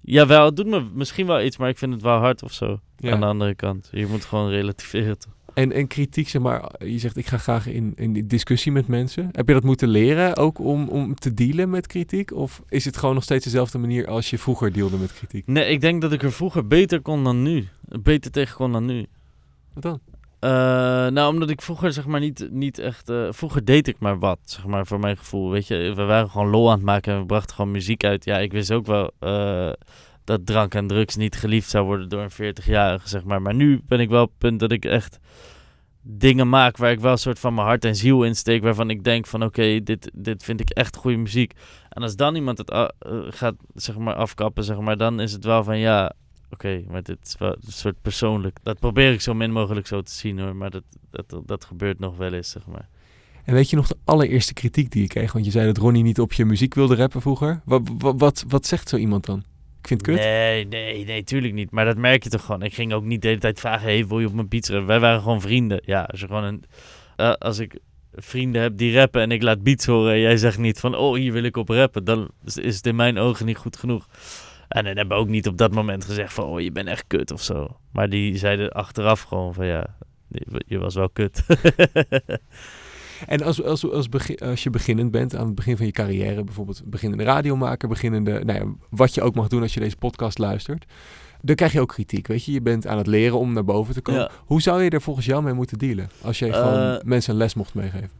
Jawel, 0.00 0.44
het 0.44 0.56
doet 0.56 0.66
me 0.66 0.84
misschien 0.94 1.26
wel 1.26 1.42
iets, 1.42 1.56
maar 1.56 1.68
ik 1.68 1.78
vind 1.78 1.92
het 1.92 2.02
wel 2.02 2.18
hard 2.18 2.42
of 2.42 2.52
zo. 2.52 2.80
Ja. 2.96 3.12
Aan 3.12 3.20
de 3.20 3.26
andere 3.26 3.54
kant. 3.54 3.88
Je 3.92 4.06
moet 4.06 4.24
gewoon 4.24 4.50
relativeren. 4.50 5.18
toch? 5.18 5.32
En, 5.54 5.72
en 5.72 5.86
kritiek, 5.86 6.28
zeg 6.28 6.42
maar, 6.42 6.70
je 6.78 6.98
zegt 6.98 7.16
ik 7.16 7.26
ga 7.26 7.38
graag 7.38 7.66
in, 7.66 7.92
in 7.96 8.26
discussie 8.26 8.72
met 8.72 8.86
mensen. 8.86 9.28
Heb 9.32 9.48
je 9.48 9.54
dat 9.54 9.62
moeten 9.64 9.88
leren 9.88 10.36
ook 10.36 10.58
om, 10.58 10.88
om 10.88 11.14
te 11.14 11.34
dealen 11.34 11.70
met 11.70 11.86
kritiek? 11.86 12.32
Of 12.32 12.62
is 12.68 12.84
het 12.84 12.96
gewoon 12.96 13.14
nog 13.14 13.24
steeds 13.24 13.44
dezelfde 13.44 13.78
manier 13.78 14.06
als 14.06 14.30
je 14.30 14.38
vroeger 14.38 14.72
dealde 14.72 14.96
met 14.96 15.12
kritiek? 15.12 15.46
Nee, 15.46 15.64
ik 15.70 15.80
denk 15.80 16.00
dat 16.00 16.12
ik 16.12 16.22
er 16.22 16.32
vroeger 16.32 16.66
beter 16.66 17.00
kon 17.00 17.24
dan 17.24 17.42
nu. 17.42 17.68
Beter 18.02 18.30
tegen 18.30 18.56
kon 18.56 18.72
dan 18.72 18.84
nu. 18.84 19.06
Wat 19.72 19.82
dan? 19.82 20.00
Eh, 20.42 20.50
nou, 21.06 21.32
omdat 21.32 21.50
ik 21.50 21.62
vroeger 21.62 21.92
zeg 21.92 22.06
maar 22.06 22.20
niet, 22.20 22.48
niet 22.50 22.78
echt... 22.78 23.08
eh, 23.08 23.26
vroeger 23.30 23.64
deed 23.64 23.88
ik 23.88 23.96
maar 23.98 24.18
wat, 24.18 24.38
zeg 24.44 24.66
maar, 24.66 24.86
voor 24.86 24.98
mijn 25.00 25.16
gevoel. 25.16 25.50
Weet 25.50 25.66
je, 25.66 25.92
we 25.94 26.04
waren 26.04 26.30
gewoon 26.30 26.48
lol 26.48 26.70
aan 26.70 26.76
het 26.76 26.84
maken 26.84 27.12
en 27.12 27.20
we 27.20 27.26
brachten 27.26 27.56
gewoon 27.56 27.70
muziek 27.70 28.04
uit. 28.04 28.24
Ja, 28.24 28.38
ik 28.38 28.52
wist 28.52 28.72
ook 28.72 28.86
wel 28.86 29.10
eh, 29.18 29.72
dat 30.24 30.46
drank 30.46 30.74
en 30.74 30.86
drugs 30.86 31.16
niet 31.16 31.36
geliefd 31.36 31.70
zou 31.70 31.84
worden 31.84 32.08
door 32.08 32.22
een 32.22 32.54
40-jarige, 32.54 33.08
zeg 33.08 33.24
maar. 33.24 33.42
Maar 33.42 33.54
nu 33.54 33.80
ben 33.86 34.00
ik 34.00 34.08
wel 34.08 34.22
op 34.22 34.28
het 34.28 34.38
punt 34.38 34.60
dat 34.60 34.72
ik 34.72 34.84
echt 34.84 35.18
dingen 36.00 36.48
maak 36.48 36.76
waar 36.76 36.90
ik 36.90 37.00
wel 37.00 37.12
een 37.12 37.18
soort 37.18 37.38
van 37.38 37.54
mijn 37.54 37.66
hart 37.66 37.84
en 37.84 37.96
ziel 37.96 38.22
in 38.24 38.36
steek. 38.36 38.62
Waarvan 38.62 38.90
ik 38.90 39.04
denk 39.04 39.26
van, 39.26 39.44
oké, 39.44 39.82
dit, 39.82 40.10
dit 40.14 40.44
vind 40.44 40.60
ik 40.60 40.70
echt 40.70 40.96
goede 40.96 41.16
muziek. 41.16 41.52
En 41.88 42.02
als 42.02 42.16
dan 42.16 42.34
iemand 42.34 42.58
het 42.58 42.92
gaat, 43.28 43.54
zeg 43.74 43.98
maar, 43.98 44.14
afkappen, 44.14 44.64
zeg 44.64 44.78
maar, 44.78 44.96
dan 44.96 45.20
is 45.20 45.32
het 45.32 45.44
wel 45.44 45.64
van, 45.64 45.78
ja... 45.78 46.12
Oké, 46.52 46.82
maar 46.88 47.02
dit 47.02 47.18
is 47.22 47.34
wel 47.38 47.50
een 47.50 47.72
soort 47.72 47.96
persoonlijk. 48.02 48.56
Dat 48.62 48.78
probeer 48.78 49.12
ik 49.12 49.20
zo 49.20 49.34
min 49.34 49.52
mogelijk 49.52 49.86
zo 49.86 50.02
te 50.02 50.12
zien 50.12 50.38
hoor. 50.38 50.56
Maar 50.56 50.70
dat, 50.70 50.82
dat, 51.10 51.42
dat 51.46 51.64
gebeurt 51.64 51.98
nog 51.98 52.16
wel 52.16 52.32
eens, 52.32 52.50
zeg 52.50 52.66
maar. 52.66 52.88
En 53.44 53.54
weet 53.54 53.70
je 53.70 53.76
nog 53.76 53.86
de 53.86 53.96
allereerste 54.04 54.52
kritiek 54.54 54.90
die 54.90 55.02
je 55.02 55.08
kreeg? 55.08 55.32
Want 55.32 55.44
je 55.44 55.50
zei 55.50 55.66
dat 55.66 55.76
Ronnie 55.76 56.02
niet 56.02 56.20
op 56.20 56.32
je 56.32 56.44
muziek 56.44 56.74
wilde 56.74 56.94
rappen 56.94 57.20
vroeger. 57.20 57.60
Wat, 57.64 57.82
wat, 57.98 58.14
wat, 58.18 58.44
wat 58.48 58.66
zegt 58.66 58.88
zo 58.88 58.96
iemand 58.96 59.26
dan? 59.26 59.38
Ik 59.80 59.86
vind 59.88 60.06
het 60.06 60.10
kut. 60.10 60.18
Nee, 60.24 60.66
nee, 60.66 61.04
nee, 61.04 61.24
tuurlijk 61.24 61.54
niet. 61.54 61.70
Maar 61.70 61.84
dat 61.84 61.96
merk 61.96 62.22
je 62.22 62.28
toch 62.30 62.44
gewoon. 62.44 62.62
Ik 62.62 62.74
ging 62.74 62.92
ook 62.92 63.04
niet 63.04 63.22
de 63.22 63.28
hele 63.28 63.40
tijd 63.40 63.60
vragen: 63.60 63.82
hey, 63.88 64.06
wil 64.06 64.20
je 64.20 64.26
op 64.26 64.32
mijn 64.34 64.48
beats 64.48 64.68
rappen? 64.68 64.86
Wij 64.86 65.00
waren 65.00 65.20
gewoon 65.20 65.40
vrienden. 65.40 65.82
Ja, 65.84 66.02
als 66.02 66.20
je 66.20 66.26
gewoon 66.26 66.44
een. 66.44 66.64
eh, 67.16 67.32
als 67.32 67.58
ik 67.58 67.78
vrienden 68.14 68.62
heb 68.62 68.76
die 68.76 68.94
rappen 68.96 69.20
en 69.22 69.30
ik 69.30 69.42
laat 69.42 69.62
beats 69.62 69.86
horen 69.86 70.12
en 70.12 70.20
jij 70.20 70.36
zegt 70.36 70.58
niet 70.58 70.80
van: 70.80 70.94
oh, 70.96 71.16
hier 71.16 71.32
wil 71.32 71.42
ik 71.42 71.56
op 71.56 71.68
rappen, 71.68 72.04
dan 72.04 72.28
is 72.44 72.56
is 72.56 72.76
het 72.76 72.86
in 72.86 72.96
mijn 72.96 73.18
ogen 73.18 73.46
niet 73.46 73.56
goed 73.56 73.76
genoeg. 73.76 74.06
En 74.72 74.84
dan 74.84 74.96
hebben 74.96 75.16
we 75.16 75.22
ook 75.22 75.28
niet 75.28 75.46
op 75.48 75.56
dat 75.58 75.74
moment 75.74 76.04
gezegd 76.04 76.32
van: 76.32 76.44
oh, 76.44 76.60
je 76.60 76.72
bent 76.72 76.88
echt 76.88 77.04
kut 77.06 77.30
of 77.32 77.42
zo. 77.42 77.76
Maar 77.92 78.08
die 78.08 78.38
zeiden 78.38 78.72
achteraf 78.72 79.22
gewoon 79.22 79.54
van: 79.54 79.66
ja, 79.66 79.96
je- 80.66 80.78
was 80.78 80.94
wel 80.94 81.08
kut. 81.10 81.42
En 83.26 83.42
als, 83.42 83.62
als, 83.62 83.90
als, 83.90 84.08
begin, 84.08 84.38
als 84.38 84.62
je 84.62 84.70
beginnend 84.70 85.10
bent 85.10 85.36
aan 85.36 85.46
het 85.46 85.54
begin 85.54 85.76
van 85.76 85.86
je 85.86 85.92
carrière, 85.92 86.44
bijvoorbeeld 86.44 86.82
beginnende 86.84 87.24
radiomaker, 87.24 87.88
beginnende, 87.88 88.44
nou 88.44 88.58
ja, 88.58 88.72
wat 88.90 89.14
je 89.14 89.22
ook 89.22 89.34
mag 89.34 89.48
doen 89.48 89.62
als 89.62 89.74
je 89.74 89.80
deze 89.80 89.96
podcast 89.96 90.38
luistert, 90.38 90.84
dan 91.40 91.54
krijg 91.54 91.72
je 91.72 91.80
ook 91.80 91.88
kritiek. 91.88 92.26
Weet 92.26 92.44
je, 92.44 92.52
je 92.52 92.60
bent 92.62 92.86
aan 92.86 92.98
het 92.98 93.06
leren 93.06 93.38
om 93.38 93.52
naar 93.52 93.64
boven 93.64 93.94
te 93.94 94.00
komen. 94.00 94.20
Ja. 94.20 94.30
Hoe 94.44 94.62
zou 94.62 94.82
je 94.82 94.90
er 94.90 95.00
volgens 95.02 95.26
jou 95.26 95.42
mee 95.42 95.52
moeten 95.52 95.78
dealen 95.78 96.10
als 96.22 96.38
je 96.38 96.52
gewoon 96.52 96.78
Eh, 96.96 97.02
mensen 97.04 97.32
een 97.32 97.38
les 97.38 97.54
mocht 97.54 97.74
meegeven? 97.74 98.10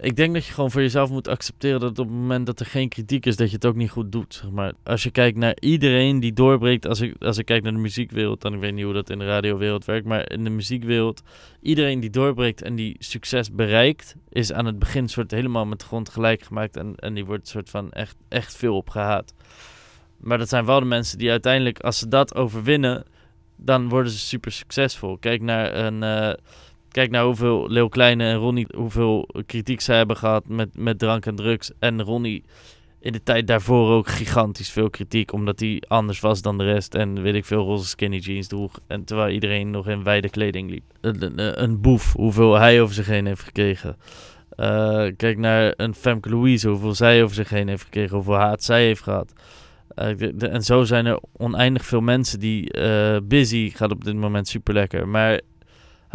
Ik 0.00 0.16
denk 0.16 0.34
dat 0.34 0.46
je 0.46 0.52
gewoon 0.52 0.70
voor 0.70 0.80
jezelf 0.80 1.10
moet 1.10 1.28
accepteren 1.28 1.80
dat 1.80 1.98
op 1.98 2.06
het 2.06 2.16
moment 2.16 2.46
dat 2.46 2.60
er 2.60 2.66
geen 2.66 2.88
kritiek 2.88 3.26
is, 3.26 3.36
dat 3.36 3.48
je 3.48 3.54
het 3.54 3.66
ook 3.66 3.74
niet 3.74 3.90
goed 3.90 4.12
doet. 4.12 4.34
Zeg 4.34 4.50
maar. 4.50 4.72
Als 4.82 5.02
je 5.02 5.10
kijkt 5.10 5.38
naar 5.38 5.56
iedereen 5.60 6.20
die 6.20 6.32
doorbreekt, 6.32 6.86
als 6.86 7.00
ik, 7.00 7.22
als 7.22 7.38
ik 7.38 7.44
kijk 7.44 7.62
naar 7.62 7.72
de 7.72 7.78
muziekwereld, 7.78 8.40
dan 8.40 8.54
ik 8.54 8.60
weet 8.60 8.74
niet 8.74 8.84
hoe 8.84 8.92
dat 8.92 9.10
in 9.10 9.18
de 9.18 9.24
radiowereld 9.24 9.84
werkt, 9.84 10.06
maar 10.06 10.30
in 10.30 10.44
de 10.44 10.50
muziekwereld, 10.50 11.22
iedereen 11.60 12.00
die 12.00 12.10
doorbreekt 12.10 12.62
en 12.62 12.74
die 12.74 12.96
succes 12.98 13.52
bereikt, 13.52 14.16
is 14.28 14.52
aan 14.52 14.66
het 14.66 14.78
begin 14.78 15.08
soort 15.08 15.30
helemaal 15.30 15.66
met 15.66 15.80
de 15.80 15.86
grond 15.86 16.08
gelijk 16.08 16.42
gemaakt 16.42 16.76
en, 16.76 16.94
en 16.96 17.14
die 17.14 17.24
wordt 17.24 17.48
soort 17.48 17.70
van 17.70 17.90
echt, 17.92 18.16
echt 18.28 18.56
veel 18.56 18.76
opgehaat. 18.76 19.34
Maar 20.16 20.38
dat 20.38 20.48
zijn 20.48 20.64
wel 20.64 20.80
de 20.80 20.86
mensen 20.86 21.18
die 21.18 21.30
uiteindelijk, 21.30 21.80
als 21.80 21.98
ze 21.98 22.08
dat 22.08 22.34
overwinnen, 22.34 23.04
dan 23.56 23.88
worden 23.88 24.12
ze 24.12 24.18
super 24.18 24.52
succesvol. 24.52 25.18
Kijk 25.18 25.42
naar 25.42 25.74
een... 25.74 26.02
eh, 26.02 26.32
Kijk 26.96 27.10
naar 27.10 27.24
hoeveel 27.24 27.68
Leeuw 27.68 27.88
Kleine 27.88 28.24
en 28.24 28.36
Ronnie, 28.36 28.66
hoeveel 28.76 29.28
kritiek 29.46 29.80
zij 29.80 29.96
hebben 29.96 30.16
gehad 30.16 30.48
met, 30.48 30.68
met 30.76 30.98
drank 30.98 31.26
en 31.26 31.34
drugs. 31.34 31.70
En 31.78 32.02
Ronnie 32.02 32.44
in 33.00 33.12
de 33.12 33.22
tijd 33.22 33.46
daarvoor 33.46 33.90
ook 33.90 34.08
gigantisch 34.08 34.70
veel 34.70 34.90
kritiek, 34.90 35.32
omdat 35.32 35.60
hij 35.60 35.82
anders 35.88 36.20
was 36.20 36.42
dan 36.42 36.58
de 36.58 36.64
rest. 36.64 36.94
En 36.94 37.22
weet 37.22 37.34
ik 37.34 37.44
veel, 37.44 37.64
roze 37.64 37.86
skinny 37.86 38.16
jeans 38.16 38.46
droeg. 38.46 38.78
En 38.86 39.04
terwijl 39.04 39.34
iedereen 39.34 39.70
nog 39.70 39.88
in 39.88 40.02
wijde 40.02 40.30
kleding 40.30 40.70
liep. 40.70 40.82
Een, 41.00 41.80
boef, 41.80 42.12
hoeveel 42.12 42.54
hij 42.54 42.80
over 42.80 42.94
zich 42.94 43.06
heen 43.06 43.26
heeft 43.26 43.42
gekregen. 43.42 43.96
Eh, 44.50 45.06
kijk 45.16 45.38
naar 45.38 45.74
een 45.76 45.94
Femke 45.94 46.28
Louise, 46.28 46.68
hoeveel 46.68 46.94
zij 46.94 47.22
over 47.22 47.34
zich 47.34 47.48
heen 47.48 47.68
heeft 47.68 47.84
gekregen, 47.84 48.14
hoeveel 48.16 48.34
haat 48.34 48.64
zij 48.64 48.84
heeft 48.84 49.02
gehad. 49.02 49.32
Eh, 49.94 50.52
en 50.52 50.62
zo 50.62 50.84
zijn 50.84 51.06
er 51.06 51.20
oneindig 51.36 51.84
veel 51.84 52.00
mensen 52.00 52.40
die... 52.40 52.70
eh, 52.70 53.16
Busy 53.22 53.70
gaat 53.70 53.90
op 53.90 54.04
dit 54.04 54.14
moment 54.16 54.48
super 54.48 54.74
lekker, 54.74 55.08
maar 55.08 55.40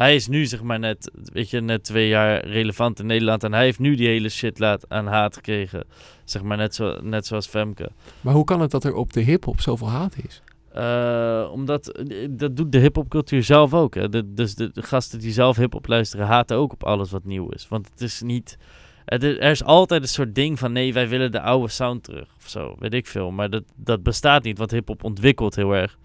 hij 0.02 0.16
is 0.16 0.28
nu 0.28 0.46
zeg 0.46 0.62
maar 0.64 0.80
net, 0.80 1.12
weet 1.34 1.50
je, 1.50 1.62
net 1.62 1.84
twee 1.84 2.08
jaar 2.08 2.46
relevant 2.46 3.00
in 3.00 3.06
Nederland. 3.06 3.44
En 3.44 3.54
hij 3.54 3.64
heeft 3.64 3.80
nu 3.80 3.96
die 3.96 4.08
hele 4.08 4.30
shit 4.30 4.60
laat 4.60 4.86
aan 4.90 5.08
haat 5.08 5.36
gekregen. 5.36 5.84
Zeg 6.24 6.42
maar 6.42 6.58
net, 6.58 6.76
zo, 6.76 6.98
net 7.02 7.26
zoals 7.26 7.48
Femke. 7.48 7.90
Maar 8.22 8.34
hoe 8.34 8.44
kan 8.44 8.62
het 8.62 8.72
dat 8.72 8.84
er 8.84 8.94
op 8.94 9.14
de 9.14 9.22
hip-hop 9.22 9.62
zoveel 9.62 9.90
haat 9.90 10.16
is? 10.28 10.42
Eh, 10.74 11.50
omdat 11.52 11.88
eh, 11.88 12.28
dat 12.30 12.56
doet 12.58 12.72
de 12.72 12.78
hip-hopcultuur 12.78 13.44
zelf 13.44 13.74
ook. 13.74 13.96
Hè. 13.96 14.10
De, 14.10 14.34
dus 14.34 14.56
de, 14.56 14.72
de 14.74 14.82
gasten 14.84 15.20
die 15.20 15.32
zelf 15.32 15.58
hip-hop 15.58 15.88
luisteren, 15.88 16.26
haten 16.26 16.58
ook 16.58 16.74
op 16.74 16.84
alles 16.84 17.12
wat 17.12 17.24
nieuw 17.24 17.50
is. 17.50 17.68
Want 17.70 17.90
het 17.92 18.02
is 18.02 18.22
niet. 18.22 18.58
Het 19.06 19.24
is- 19.24 19.38
er 19.38 19.52
is 19.52 19.64
altijd 19.64 20.02
een 20.02 20.08
soort 20.08 20.36
ding 20.36 20.60
van 20.60 20.72
nee, 20.72 20.94
wij 20.94 21.08
willen 21.08 21.32
de 21.32 21.42
oude 21.42 21.68
sound 21.72 22.04
terug 22.04 22.28
of 22.38 22.50
zo, 22.50 22.76
weet 22.80 22.94
ik 22.94 23.08
veel. 23.08 23.32
Maar 23.32 23.50
dat, 23.50 23.64
dat 23.76 24.04
bestaat 24.04 24.44
niet, 24.44 24.58
want 24.58 24.72
hip-hop 24.72 25.04
ontwikkelt 25.04 25.56
heel 25.56 25.72
erg. 25.76 25.98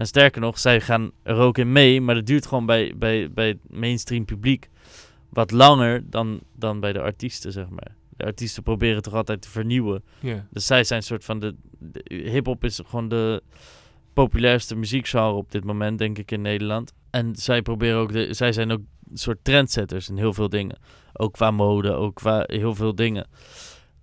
En 0.00 0.06
sterker 0.06 0.40
nog, 0.40 0.58
zij 0.58 0.80
gaan 0.80 1.10
er 1.22 1.36
ook 1.36 1.58
in 1.58 1.72
mee, 1.72 2.00
maar 2.00 2.14
dat 2.14 2.26
duurt 2.26 2.46
gewoon 2.46 2.66
bij, 2.66 2.92
bij, 2.96 3.32
bij 3.32 3.48
het 3.48 3.58
mainstream 3.68 4.24
publiek 4.24 4.68
wat 5.28 5.50
langer 5.50 6.10
dan, 6.10 6.40
dan 6.54 6.80
bij 6.80 6.92
de 6.92 7.00
artiesten, 7.00 7.52
zeg 7.52 7.68
maar. 7.68 7.94
De 8.16 8.24
artiesten 8.24 8.62
proberen 8.62 9.02
toch 9.02 9.14
altijd 9.14 9.42
te 9.42 9.48
vernieuwen. 9.48 10.04
Ja. 10.20 10.46
Dus 10.50 10.66
zij 10.66 10.84
zijn 10.84 11.00
een 11.00 11.06
soort 11.06 11.24
van 11.24 11.38
de, 11.38 11.54
de 11.78 12.02
hip-hop 12.14 12.64
is 12.64 12.80
gewoon 12.86 13.08
de 13.08 13.42
populairste 14.12 14.76
muziekgenre 14.76 15.32
op 15.32 15.52
dit 15.52 15.64
moment, 15.64 15.98
denk 15.98 16.18
ik, 16.18 16.30
in 16.30 16.42
Nederland. 16.42 16.92
En 17.10 17.36
zij 17.36 17.62
proberen 17.62 17.98
ook, 17.98 18.12
de, 18.12 18.34
zij 18.34 18.52
zijn 18.52 18.72
ook 18.72 18.80
een 19.10 19.18
soort 19.18 19.38
trendsetters 19.42 20.08
in 20.08 20.16
heel 20.16 20.32
veel 20.32 20.48
dingen. 20.48 20.78
Ook 21.12 21.32
qua 21.32 21.50
mode, 21.50 21.92
ook 21.92 22.14
qua 22.14 22.44
heel 22.46 22.74
veel 22.74 22.94
dingen. 22.94 23.26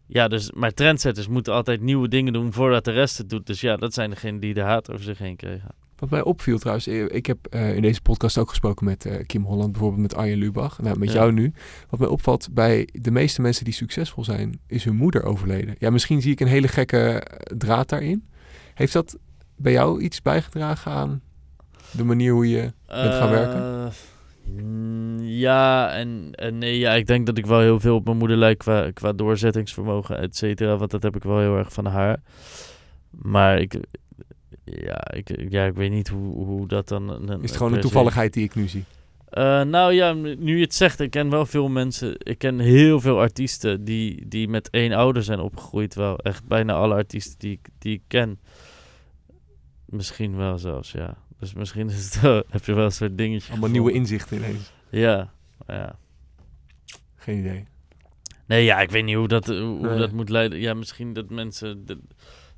Ja, 0.07 0.27
dus, 0.27 0.51
maar 0.51 0.71
trendsetters 0.71 1.27
moeten 1.27 1.53
altijd 1.53 1.81
nieuwe 1.81 2.07
dingen 2.07 2.33
doen 2.33 2.53
voordat 2.53 2.85
de 2.85 2.91
rest 2.91 3.17
het 3.17 3.29
doet. 3.29 3.45
Dus 3.45 3.61
ja, 3.61 3.77
dat 3.77 3.93
zijn 3.93 4.09
degenen 4.09 4.39
die 4.39 4.53
de 4.53 4.61
haat 4.61 4.91
over 4.91 5.03
zich 5.03 5.17
heen 5.17 5.35
kregen. 5.35 5.85
Wat 5.97 6.09
mij 6.09 6.23
opviel 6.23 6.57
trouwens, 6.57 6.87
eh, 6.87 7.05
ik 7.07 7.25
heb 7.25 7.37
eh, 7.49 7.75
in 7.75 7.81
deze 7.81 8.01
podcast 8.01 8.37
ook 8.37 8.49
gesproken 8.49 8.85
met 8.85 9.05
eh, 9.05 9.25
Kim 9.25 9.43
Holland, 9.43 9.71
bijvoorbeeld 9.71 10.01
met 10.01 10.15
Arjen 10.15 10.37
Lubach, 10.37 10.81
nou, 10.81 10.99
met 10.99 11.07
Ja. 11.11 11.15
jou 11.15 11.31
nu. 11.33 11.53
Wat 11.89 11.99
mij 11.99 12.09
opvalt 12.09 12.47
bij 12.51 12.87
de 12.91 13.11
meeste 13.11 13.41
mensen 13.41 13.65
die 13.65 13.73
succesvol 13.73 14.23
zijn, 14.23 14.59
is 14.67 14.83
hun 14.83 14.95
moeder 14.95 15.23
overleden. 15.23 15.75
Ja, 15.79 15.89
misschien 15.89 16.21
zie 16.21 16.31
ik 16.31 16.39
een 16.39 16.47
hele 16.47 16.67
gekke 16.67 17.23
draad 17.57 17.89
daarin. 17.89 18.27
Heeft 18.73 18.93
dat 18.93 19.17
bij 19.55 19.71
jou 19.71 20.01
iets 20.01 20.21
bijgedragen 20.21 20.91
aan 20.91 21.21
de 21.91 22.03
manier 22.03 22.31
hoe 22.33 22.49
je 22.49 22.71
bent 22.87 23.13
gaan 23.13 23.29
werken? 23.29 23.91
Mm, 24.55 25.19
ja 25.19 25.91
en, 25.91 26.29
en 26.31 26.57
nee. 26.57 26.77
Ja, 26.79 26.93
ik 26.93 27.05
denk 27.07 27.25
dat 27.25 27.37
ik 27.37 27.45
wel 27.45 27.59
heel 27.59 27.79
veel 27.79 27.95
op 27.95 28.05
mijn 28.05 28.17
moeder 28.17 28.37
lijk 28.37 28.57
qua, 28.57 28.91
qua 28.91 29.13
doorzettingsvermogen, 29.13 30.19
et 30.19 30.35
cetera. 30.35 30.77
Want 30.77 30.91
dat 30.91 31.03
heb 31.03 31.15
ik 31.15 31.23
wel 31.23 31.39
heel 31.39 31.57
erg 31.57 31.73
van 31.73 31.85
haar. 31.85 32.21
Maar 33.09 33.59
ik, 33.59 33.75
ja, 34.71 35.11
ik, 35.13 35.49
ja, 35.49 35.65
ik 35.65 35.73
weet 35.73 35.91
niet 35.91 36.07
hoe, 36.07 36.45
hoe 36.45 36.67
dat 36.67 36.87
dan... 36.87 37.09
een- 37.09 37.41
Is 37.41 37.49
het 37.49 37.57
gewoon 37.57 37.73
een 37.73 37.81
toevalligheid 37.81 38.33
die 38.33 38.43
ik 38.43 38.55
nu 38.55 38.67
zie? 38.67 38.83
Eh, 39.29 39.61
nou 39.61 39.93
ja, 39.93 40.13
nu 40.13 40.55
je 40.55 40.63
het 40.63 40.73
zegt, 40.75 40.99
ik 40.99 41.09
ken 41.11 41.29
wel 41.29 41.45
veel 41.45 41.67
mensen. 41.69 42.15
Ik 42.17 42.37
ken 42.37 42.59
heel 42.59 42.99
veel 42.99 43.19
artiesten 43.19 43.83
die, 43.83 44.27
die 44.27 44.47
met 44.47 44.69
één 44.69 44.91
ouder 44.93 45.23
zijn 45.23 45.39
opgegroeid. 45.39 45.95
Wel 45.95 46.17
echt 46.19 46.45
bijna 46.45 46.73
alle 46.73 46.93
artiesten 46.95 47.39
die, 47.39 47.51
ik- 47.51 47.69
die 47.79 47.93
ik 47.93 48.01
ken. 48.07 48.39
Misschien 49.85 50.35
wel 50.35 50.57
zelfs, 50.57 50.91
ja. 50.91 51.17
Dus 51.39 51.53
misschien 51.53 51.89
is 51.89 52.15
het 52.15 52.21
heb 52.49 52.65
je 52.65 52.73
wel 52.73 52.85
een 52.85 52.91
soort 52.91 53.17
dingetje. 53.17 53.51
Allemaal 53.51 53.69
nieuwe 53.69 53.91
inzichten 53.91 54.37
ineens. 54.37 54.71
Ja, 54.89 55.31
ja. 55.67 55.95
Geen 57.15 57.37
idee. 57.37 57.65
Nee, 58.45 58.63
ja, 58.63 58.79
ik 58.81 58.89
weet 58.91 59.03
niet 59.03 59.15
hoe 59.15 59.27
dat, 59.27 59.45
hoe, 59.47 59.57
hoe 59.57 59.87
Nee. 59.89 59.97
dat 59.97 60.11
moet 60.11 60.29
leiden. 60.29 60.59
Ja, 60.59 60.73
misschien 60.73 61.13
dat 61.13 61.29
mensen... 61.29 61.85
Dat, 61.85 61.97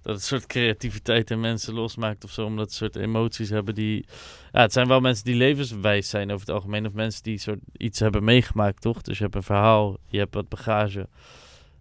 dat 0.01 0.15
het 0.15 0.23
soort 0.23 0.45
creativiteit 0.45 1.31
in 1.31 1.39
mensen 1.39 1.73
losmaakt 1.73 2.23
of 2.23 2.31
zo. 2.31 2.45
Omdat 2.45 2.71
ze 2.71 2.77
soort 2.77 2.95
emoties 2.95 3.49
hebben 3.49 3.75
die... 3.75 4.05
Ja, 4.51 4.62
het 4.62 4.73
zijn 4.73 4.88
wel 4.88 4.99
mensen 4.99 5.25
die 5.25 5.35
levenswijs 5.35 6.09
zijn 6.09 6.31
over 6.31 6.45
het 6.45 6.55
algemeen. 6.55 6.85
Of 6.85 6.93
mensen 6.93 7.23
die 7.23 7.38
soort 7.38 7.59
iets 7.77 7.99
hebben 7.99 8.23
meegemaakt, 8.23 8.81
toch? 8.81 9.01
Dus 9.01 9.17
je 9.17 9.23
hebt 9.23 9.35
een 9.35 9.43
verhaal, 9.43 9.97
je 10.07 10.17
hebt 10.17 10.33
wat 10.33 10.49
bagage. 10.49 11.07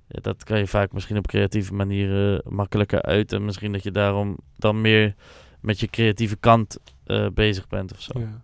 Dat 0.09 0.45
kan 0.45 0.59
je 0.59 0.67
vaak 0.67 0.93
misschien 0.93 1.17
op 1.17 1.27
creatieve 1.27 1.75
manieren 1.75 2.43
makkelijker 2.49 3.03
uit. 3.03 3.33
En 3.33 3.45
misschien 3.45 3.73
dat 3.73 3.83
je 3.83 3.91
daarom 3.91 4.39
dan 4.57 4.81
meer 4.81 5.15
met 5.61 5.81
je 5.81 5.87
creatieve 5.87 6.37
kant 6.37 6.77
eh, 7.05 7.27
bezig 7.35 7.69
bent 7.69 7.93
of 7.93 8.01
zo. 8.01 8.19
Ja. 8.19 8.43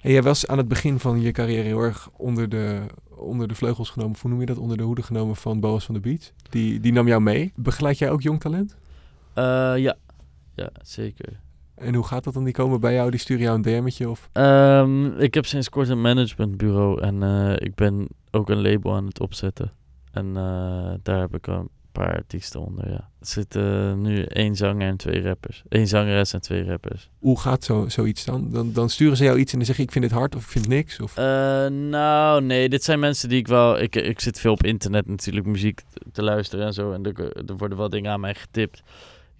En 0.00 0.10
jij 0.10 0.22
was 0.22 0.46
aan 0.46 0.58
het 0.58 0.68
begin 0.68 0.98
van 0.98 1.20
je 1.20 1.32
carrière 1.32 1.62
heel 1.62 1.80
erg 1.80 2.08
onder 2.16 2.48
de, 2.48 2.86
onder 3.08 3.48
de 3.48 3.54
vleugels 3.54 3.90
genomen. 3.90 4.16
Hoe 4.20 4.30
noem 4.30 4.40
je 4.40 4.46
dat? 4.46 4.58
Onder 4.58 4.76
de 4.76 4.82
hoede 4.82 5.02
genomen 5.02 5.36
van 5.36 5.60
Boas 5.60 5.84
van 5.84 5.94
de 5.94 6.00
Beach. 6.00 6.30
Die, 6.50 6.80
die 6.80 6.92
nam 6.92 7.06
jou 7.06 7.20
mee. 7.22 7.52
Begeleid 7.56 7.98
jij 7.98 8.10
ook 8.10 8.22
jong 8.22 8.40
talent? 8.40 8.76
Eh, 9.34 9.74
ja. 9.76 9.96
ja, 10.54 10.70
zeker. 10.82 11.40
En 11.74 11.94
hoe 11.94 12.04
gaat 12.04 12.24
dat 12.24 12.34
dan? 12.34 12.44
Die 12.44 12.52
komen 12.52 12.80
bij 12.80 12.94
jou, 12.94 13.10
die 13.10 13.20
sturen 13.20 13.42
jou 13.42 13.56
een 13.56 13.62
DM'tje 13.62 14.08
of... 14.08 14.28
Ehm, 14.32 15.06
ik 15.06 15.34
heb 15.34 15.46
sinds 15.46 15.68
kort 15.68 15.88
een 15.88 16.00
managementbureau 16.00 17.00
en 17.00 17.22
eh, 17.22 17.52
ik 17.56 17.74
ben 17.74 18.08
ook 18.30 18.50
een 18.50 18.62
label 18.62 18.94
aan 18.94 19.06
het 19.06 19.20
opzetten. 19.20 19.72
En 20.12 20.26
eh, 20.26 20.92
daar 21.02 21.20
heb 21.20 21.34
ik 21.34 21.46
een 21.46 21.68
paar 21.92 22.14
artiesten 22.14 22.60
onder, 22.60 22.88
ja. 22.88 23.10
Er 23.20 23.26
zitten 23.26 24.00
nu 24.00 24.22
één 24.22 24.56
zanger 24.56 24.88
en 24.88 24.96
twee 24.96 25.22
rappers. 25.22 25.62
Eén 25.68 25.88
zangeres 25.88 26.32
en 26.32 26.40
twee 26.40 26.64
rappers. 26.64 27.10
Hoe 27.18 27.40
gaat 27.40 27.64
zo, 27.64 27.88
zoiets 27.88 28.24
dan? 28.24 28.50
dan? 28.50 28.72
Dan 28.72 28.90
sturen 28.90 29.16
ze 29.16 29.24
jou 29.24 29.38
iets 29.38 29.52
en 29.52 29.58
dan 29.58 29.66
zeg 29.66 29.76
je 29.76 29.82
ik 29.82 29.92
vind 29.92 30.04
dit 30.04 30.14
hard 30.14 30.34
of 30.34 30.42
ik 30.42 30.50
vind 30.50 30.68
niks. 30.68 31.00
Of... 31.00 31.16
Nou, 31.70 32.42
nee, 32.42 32.68
dit 32.68 32.84
zijn 32.84 32.98
mensen 32.98 33.28
die 33.28 33.38
ik 33.38 33.48
wel... 33.48 33.80
Ik, 33.80 33.96
ik 33.96 34.20
zit 34.20 34.40
veel 34.40 34.52
op 34.52 34.64
internet 34.64 35.06
natuurlijk 35.06 35.46
muziek 35.46 35.82
te 36.12 36.22
luisteren 36.22 36.66
en 36.66 36.72
zo. 36.72 36.92
En 36.92 37.04
er, 37.04 37.46
er 37.48 37.56
worden 37.56 37.78
wel 37.78 37.88
dingen 37.88 38.12
aan 38.12 38.20
mij 38.20 38.34
getipt. 38.34 38.82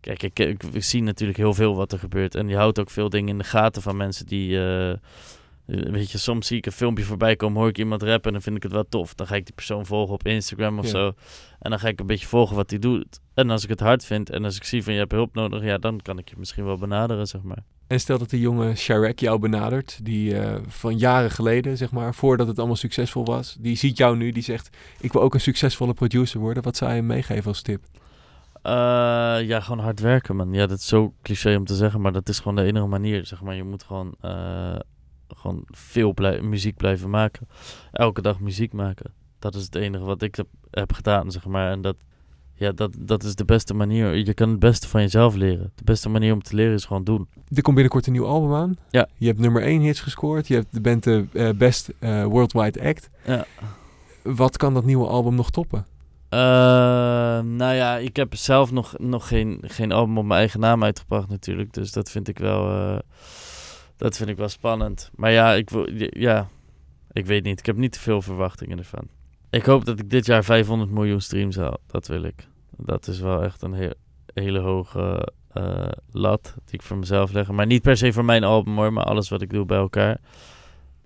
Kijk, 0.05 0.23
ik, 0.23 0.39
ik, 0.39 0.63
ik 0.63 0.85
zie 0.85 1.03
natuurlijk 1.03 1.39
heel 1.39 1.55
veel 1.55 1.77
wat 1.77 1.93
er 1.93 1.99
gebeurt. 1.99 2.35
En 2.35 2.49
je 2.49 2.57
houdt 2.57 2.79
ook 2.81 2.91
veel 2.91 3.09
dingen 3.11 3.29
in 3.29 3.39
de 3.39 3.45
gaten 3.45 3.83
van 3.83 3.97
mensen 3.97 4.27
die... 4.27 4.59
eh, 4.65 4.99
weet 5.67 6.11
je, 6.11 6.19
soms 6.19 6.47
zie 6.47 6.57
ik 6.57 6.67
een 6.67 6.73
filmpje 6.73 7.05
voorbij 7.05 7.37
komen, 7.37 7.59
hoor 7.61 7.69
ik 7.69 7.79
iemand 7.79 8.03
rappen 8.03 8.25
en 8.27 8.33
dan 8.33 8.43
vind 8.43 8.57
ik 8.57 8.63
het 8.63 8.73
wel 8.73 8.89
tof. 8.89 9.15
Dan 9.15 9.27
ga 9.27 9.35
ik 9.35 9.45
die 9.45 9.55
persoon 9.55 9.87
volgen 9.87 10.15
op 10.15 10.27
Instagram 10.27 10.79
of 10.79 10.85
Ja. 10.85 10.91
zo. 10.91 11.13
En 11.61 11.71
dan 11.71 11.79
ga 11.79 11.89
ik 11.89 12.01
een 12.01 12.07
beetje 12.07 12.27
volgen 12.27 12.57
wat 12.57 12.71
hij 12.71 12.79
doet. 12.79 13.21
En 13.35 13.51
als 13.51 13.63
ik 13.63 13.69
het 13.69 13.81
hard 13.81 14.05
vind 14.05 14.31
en 14.31 14.45
als 14.45 14.57
ik 14.57 14.65
zie 14.65 14.83
van 14.83 14.93
je 14.93 14.99
hebt 14.99 15.13
hulp 15.13 15.35
nodig, 15.35 15.63
ja, 15.63 15.79
dan 15.79 16.01
kan 16.03 16.19
ik 16.19 16.29
je 16.29 16.35
misschien 16.39 16.65
wel 16.65 16.77
benaderen, 16.79 17.27
zeg 17.27 17.43
maar. 17.43 17.63
En 17.87 18.01
stel 18.01 18.19
dat 18.19 18.31
de 18.31 18.41
jonge 18.41 18.75
Sharek 18.77 19.21
jou 19.21 19.39
benadert, 19.39 19.99
die 20.03 20.39
eh, 20.39 20.61
van 20.69 20.99
jaren 20.99 21.31
geleden, 21.31 21.77
zeg 21.77 21.91
maar, 21.91 22.15
voordat 22.15 22.47
het 22.47 22.59
allemaal 22.59 22.77
succesvol 22.77 23.25
was, 23.25 23.57
die 23.61 23.77
ziet 23.77 23.97
jou 23.97 24.17
nu, 24.17 24.31
die 24.33 24.43
zegt, 24.43 24.77
ik 25.01 25.13
wil 25.13 25.23
ook 25.23 25.35
een 25.35 25.41
succesvolle 25.41 25.95
producer 25.95 26.41
worden. 26.41 26.63
Wat 26.63 26.77
zou 26.77 26.91
je 26.91 26.97
hem 26.97 27.07
meegeven 27.07 27.47
als 27.47 27.63
tip? 27.63 27.85
Eh, 28.65 28.73
ja, 29.47 29.61
gewoon 29.61 29.79
hard 29.85 30.01
werken, 30.01 30.37
man. 30.37 30.53
Ja, 30.53 30.67
dat 30.67 30.79
is 30.79 30.87
zo 30.87 31.15
cliché 31.23 31.57
om 31.57 31.65
te 31.65 31.75
zeggen, 31.75 32.01
maar 32.01 32.13
dat 32.13 32.29
is 32.29 32.39
gewoon 32.39 32.57
de 32.57 32.63
enige 32.63 32.87
manier, 32.87 33.27
zeg 33.27 33.43
maar. 33.43 33.55
Je 33.55 33.65
moet 33.65 33.83
gewoon, 33.83 34.15
eh, 34.21 34.77
gewoon 35.29 35.63
veel 35.67 36.13
blij- 36.15 36.41
muziek 36.41 36.77
blijven 36.77 37.11
maken. 37.11 37.49
Elke 37.93 38.23
dag 38.23 38.41
muziek 38.41 38.73
maken. 38.73 39.13
Dat 39.39 39.55
is 39.55 39.63
het 39.65 39.75
enige 39.75 40.05
wat 40.05 40.23
ik 40.23 40.35
heb, 40.35 40.47
heb 40.71 40.93
gedaan, 40.93 41.31
zeg 41.31 41.47
maar. 41.47 41.71
En 41.71 41.81
dat, 41.81 41.97
ja, 42.55 42.73
dat, 42.73 42.97
dat 42.99 43.23
is 43.23 43.35
de 43.35 43.45
beste 43.45 43.75
manier. 43.75 44.15
Je 44.17 44.35
kan 44.35 44.49
het 44.51 44.59
beste 44.59 44.89
van 44.89 45.01
jezelf 45.01 45.35
leren. 45.35 45.73
De 45.75 45.85
beste 45.85 46.09
manier 46.09 46.33
om 46.33 46.43
te 46.43 46.55
leren 46.55 46.75
is 46.75 46.85
gewoon 46.85 47.05
doen. 47.05 47.29
Er 47.55 47.63
komt 47.63 47.75
binnenkort 47.75 48.07
een 48.07 48.13
nieuw 48.13 48.27
album 48.27 48.55
aan. 48.55 48.77
Ja. 48.91 49.09
Je 49.17 49.27
hebt 49.27 49.39
nummer 49.39 49.63
1 49.63 49.81
hits 49.81 50.01
gescoord. 50.01 50.49
Je 50.49 50.55
hebt, 50.55 50.83
bent 50.83 51.03
de 51.05 51.27
eh, 51.33 51.51
best 51.51 51.91
worldwide 52.29 52.83
act. 52.85 53.11
Ja. 53.27 53.47
Wat 54.23 54.57
kan 54.57 54.75
dat 54.75 54.85
nieuwe 54.85 55.07
album 55.07 55.35
nog 55.35 55.51
toppen? 55.51 55.87
Eh, 56.35 57.41
nou 57.41 57.75
ja, 57.75 57.97
ik 57.97 58.17
heb 58.17 58.35
zelf 58.35 58.73
nog, 58.73 58.99
nog 58.99 59.29
geen, 59.29 59.59
geen 59.63 59.93
album 59.93 60.19
op 60.19 60.25
mijn 60.25 60.39
eigen 60.39 60.61
naam 60.61 60.85
uitgebracht 60.85 61.29
natuurlijk. 61.29 61.73
Dus 61.73 61.93
dat 61.93 62.11
vind 62.11 62.29
ik 62.29 62.39
wel, 62.39 62.69
eh, 62.69 62.99
dat 63.97 64.17
vind 64.17 64.29
ik 64.29 64.37
wel 64.37 64.49
spannend. 64.49 65.11
Maar 65.15 65.31
ja 65.31 65.53
ik, 65.53 65.71
ja, 66.11 66.49
ik 67.13 67.27
weet 67.27 67.45
niet. 67.45 67.59
Ik 67.59 67.67
heb 67.67 67.77
niet 67.77 67.93
te 67.93 68.01
veel 68.01 68.23
verwachtingen 68.23 68.79
ervan. 68.79 69.09
Ik 69.51 69.65
hoop 69.65 69.85
dat 69.85 69.99
ik 69.99 70.11
dit 70.11 70.27
jaar 70.27 70.45
500 70.45 70.91
miljoen 70.91 71.21
streams 71.21 71.57
haal. 71.57 71.79
Dat 71.87 72.07
wil 72.07 72.23
ik. 72.23 72.49
Dat 72.77 73.09
is 73.09 73.21
wel 73.21 73.43
echt 73.43 73.63
een 73.63 73.95
hele 74.35 74.59
hoge 74.59 75.33
eh, 75.53 75.89
lat 76.11 76.55
die 76.65 76.75
ik 76.75 76.83
voor 76.83 76.97
mezelf 76.97 77.33
leg. 77.33 77.51
Maar 77.51 77.67
niet 77.67 77.83
per 77.83 77.97
se 77.97 78.13
voor 78.13 78.25
mijn 78.25 78.45
album 78.45 78.77
hoor, 78.77 78.93
maar 78.93 79.05
alles 79.05 79.29
wat 79.29 79.43
ik 79.43 79.51
doe 79.51 79.65
bij 79.65 79.79
elkaar. 79.79 80.21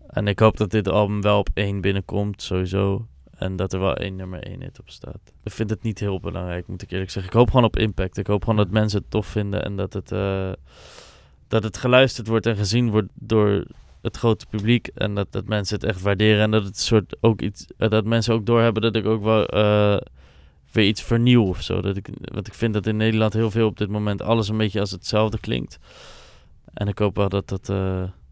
En 0.06 0.28
ik 0.28 0.38
hoop 0.38 0.56
dat 0.56 0.70
dit 0.70 0.88
album 0.88 1.22
wel 1.22 1.38
op 1.38 1.48
één 1.54 1.80
binnenkomt, 1.80 2.42
sowieso. 2.42 3.06
En 3.38 3.56
dat 3.56 3.72
er 3.72 3.80
wel 3.80 3.96
één 3.96 4.16
nummer 4.16 4.42
één 4.42 4.60
hit 4.62 4.80
op 4.80 4.90
staat. 4.90 5.20
Ik 5.42 5.52
vind 5.52 5.70
het 5.70 5.82
niet 5.82 5.98
heel 5.98 6.20
belangrijk, 6.20 6.66
moet 6.66 6.82
ik 6.82 6.90
eerlijk 6.90 7.10
zeggen. 7.10 7.32
Ik 7.32 7.38
hoop 7.38 7.48
gewoon 7.50 7.64
op 7.64 7.76
impact. 7.76 8.16
Ik 8.16 8.26
hoop 8.26 8.40
gewoon 8.40 8.56
dat 8.56 8.70
mensen 8.70 9.00
het 9.00 9.10
tof 9.10 9.26
vinden 9.26 9.64
en 9.64 9.76
dat 9.76 9.92
het, 9.92 10.12
eh, 10.12 10.52
dat 11.48 11.62
het 11.62 11.76
geluisterd 11.76 12.26
wordt 12.26 12.46
en 12.46 12.56
gezien 12.56 12.90
wordt 12.90 13.08
door 13.14 13.64
het 14.02 14.16
grote 14.16 14.46
publiek. 14.46 14.86
En 14.86 15.14
dat, 15.14 15.32
dat 15.32 15.46
mensen 15.46 15.74
het 15.74 15.84
echt 15.84 16.02
waarderen. 16.02 16.42
En 16.42 16.50
dat 16.50 16.64
het 16.64 16.78
soort 16.78 17.16
ook 17.20 17.40
iets. 17.40 17.66
eh, 17.76 17.90
dat 17.90 18.04
mensen 18.04 18.34
ook 18.34 18.46
doorhebben 18.46 18.82
dat 18.82 18.96
ik 18.96 19.06
ook 19.06 19.22
wel 19.22 19.46
eh, 19.46 19.96
weer 20.72 20.86
iets 20.86 21.02
vernieuw 21.02 21.44
of 21.44 21.62
zo. 21.62 21.80
Dat 21.80 21.96
ik, 21.96 22.08
want 22.20 22.46
ik 22.46 22.54
vind 22.54 22.74
dat 22.74 22.86
in 22.86 22.96
Nederland 22.96 23.32
heel 23.32 23.50
veel 23.50 23.66
op 23.66 23.78
dit 23.78 23.88
moment 23.88 24.22
alles 24.22 24.48
een 24.48 24.56
beetje 24.56 24.80
als 24.80 24.90
hetzelfde 24.90 25.38
klinkt. 25.38 25.78
En 26.74 26.88
ik 26.88 26.98
hoop 26.98 27.16
wel 27.16 27.28
dat 27.28 27.48
dat. 27.48 27.72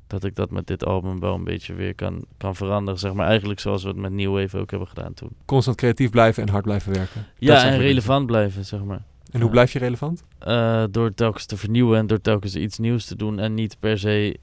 Dat 0.07 0.25
ik 0.25 0.35
dat 0.35 0.51
met 0.51 0.67
dit 0.67 0.85
album 0.85 1.21
wel 1.21 1.35
een 1.35 1.45
beetje 1.45 1.75
weer 1.75 1.95
kan, 1.95 2.25
kan 2.37 2.55
veranderen. 2.57 3.01
Zeg 3.01 3.13
maar 3.13 3.27
eigenlijk 3.27 3.61
zoals 3.61 3.83
we 3.83 3.89
het 3.89 3.97
met 3.99 4.13
New 4.13 4.35
Wave 4.41 4.59
ook 4.59 4.71
hebben 4.71 4.89
gedaan 4.89 5.15
toen. 5.15 5.31
Constant 5.45 5.77
creatief 5.77 6.11
blijven 6.11 6.43
en 6.43 6.49
hard 6.49 6.65
blijven 6.65 6.93
werken. 6.93 7.27
Ja, 7.39 7.65
en 7.65 7.79
relevant 7.79 8.27
blijven, 8.27 8.65
zeg 8.65 8.83
maar. 8.85 9.03
En 9.31 9.41
hoe 9.41 9.51
blijf 9.51 9.73
je 9.73 9.79
relevant? 9.79 10.23
Eh, 10.39 10.85
door 10.91 11.15
telkens 11.15 11.47
te 11.47 11.57
vernieuwen 11.57 11.99
en 11.99 12.07
door 12.07 12.21
telkens 12.21 12.55
iets 12.57 12.79
nieuws 12.79 13.05
te 13.05 13.17
doen. 13.17 13.39
En 13.39 13.55
niet 13.55 13.77
per 13.81 13.99
se 13.99 14.37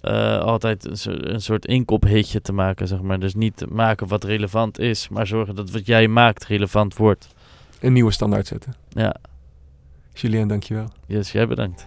eh, 0.00 0.38
altijd 0.38 0.84
een, 0.86 0.96
so- 0.96 1.10
een 1.20 1.40
soort 1.40 1.66
inkop-hitje 1.66 2.40
te 2.42 2.52
maken, 2.52 2.88
zeg 2.88 3.00
maar. 3.00 3.18
Dus 3.20 3.34
niet 3.34 3.64
maken 3.70 4.06
wat 4.08 4.24
relevant 4.24 4.78
is, 4.78 5.08
maar 5.08 5.26
zorgen 5.26 5.54
dat 5.54 5.70
wat 5.70 5.86
jij 5.86 6.08
maakt 6.08 6.44
relevant 6.46 6.96
wordt. 6.96 7.28
Een 7.80 7.92
nieuwe 7.92 8.10
standaard 8.12 8.46
zetten. 8.46 8.74
Ja, 8.88 9.16
Julien, 10.12 10.48
dankjewel. 10.48 10.88
yes, 11.06 11.32
jij 11.32 11.46
bedankt. 11.46 11.84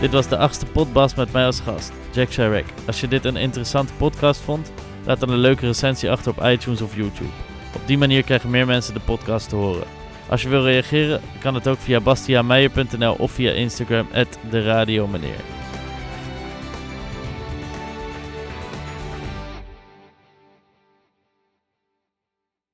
Dit 0.00 0.12
was 0.12 0.28
de 0.28 0.36
achtste 0.36 0.66
potbas 0.66 1.14
met 1.14 1.32
mij 1.32 1.46
als 1.46 1.60
gast, 1.60 1.92
Jack 2.12 2.32
Sharek. 2.32 2.66
Als 2.86 3.00
je 3.00 3.08
dit 3.08 3.24
een 3.24 3.36
interessante 3.36 3.92
podcast 3.92 4.40
vond, 4.40 4.72
laat 5.06 5.20
dan 5.20 5.28
een 5.28 5.38
leuke 5.38 5.66
recensie 5.66 6.10
achter 6.10 6.30
op 6.30 6.44
iTunes 6.44 6.80
of 6.80 6.96
YouTube. 6.96 7.30
Op 7.74 7.86
die 7.86 7.98
manier 7.98 8.22
krijgen 8.22 8.50
meer 8.50 8.66
mensen 8.66 8.94
de 8.94 9.00
podcast 9.00 9.48
te 9.48 9.56
horen. 9.56 9.86
Als 10.28 10.42
je 10.42 10.48
wil 10.48 10.62
reageren, 10.64 11.20
kan 11.40 11.54
het 11.54 11.68
ook 11.68 11.78
via 11.78 12.00
bastiaanmeijer.nl 12.00 13.14
of 13.18 13.30
via 13.32 13.50
Instagram, 13.50 14.08
de 14.50 14.62
Radio 14.62 15.06
Meneer. 15.06 15.63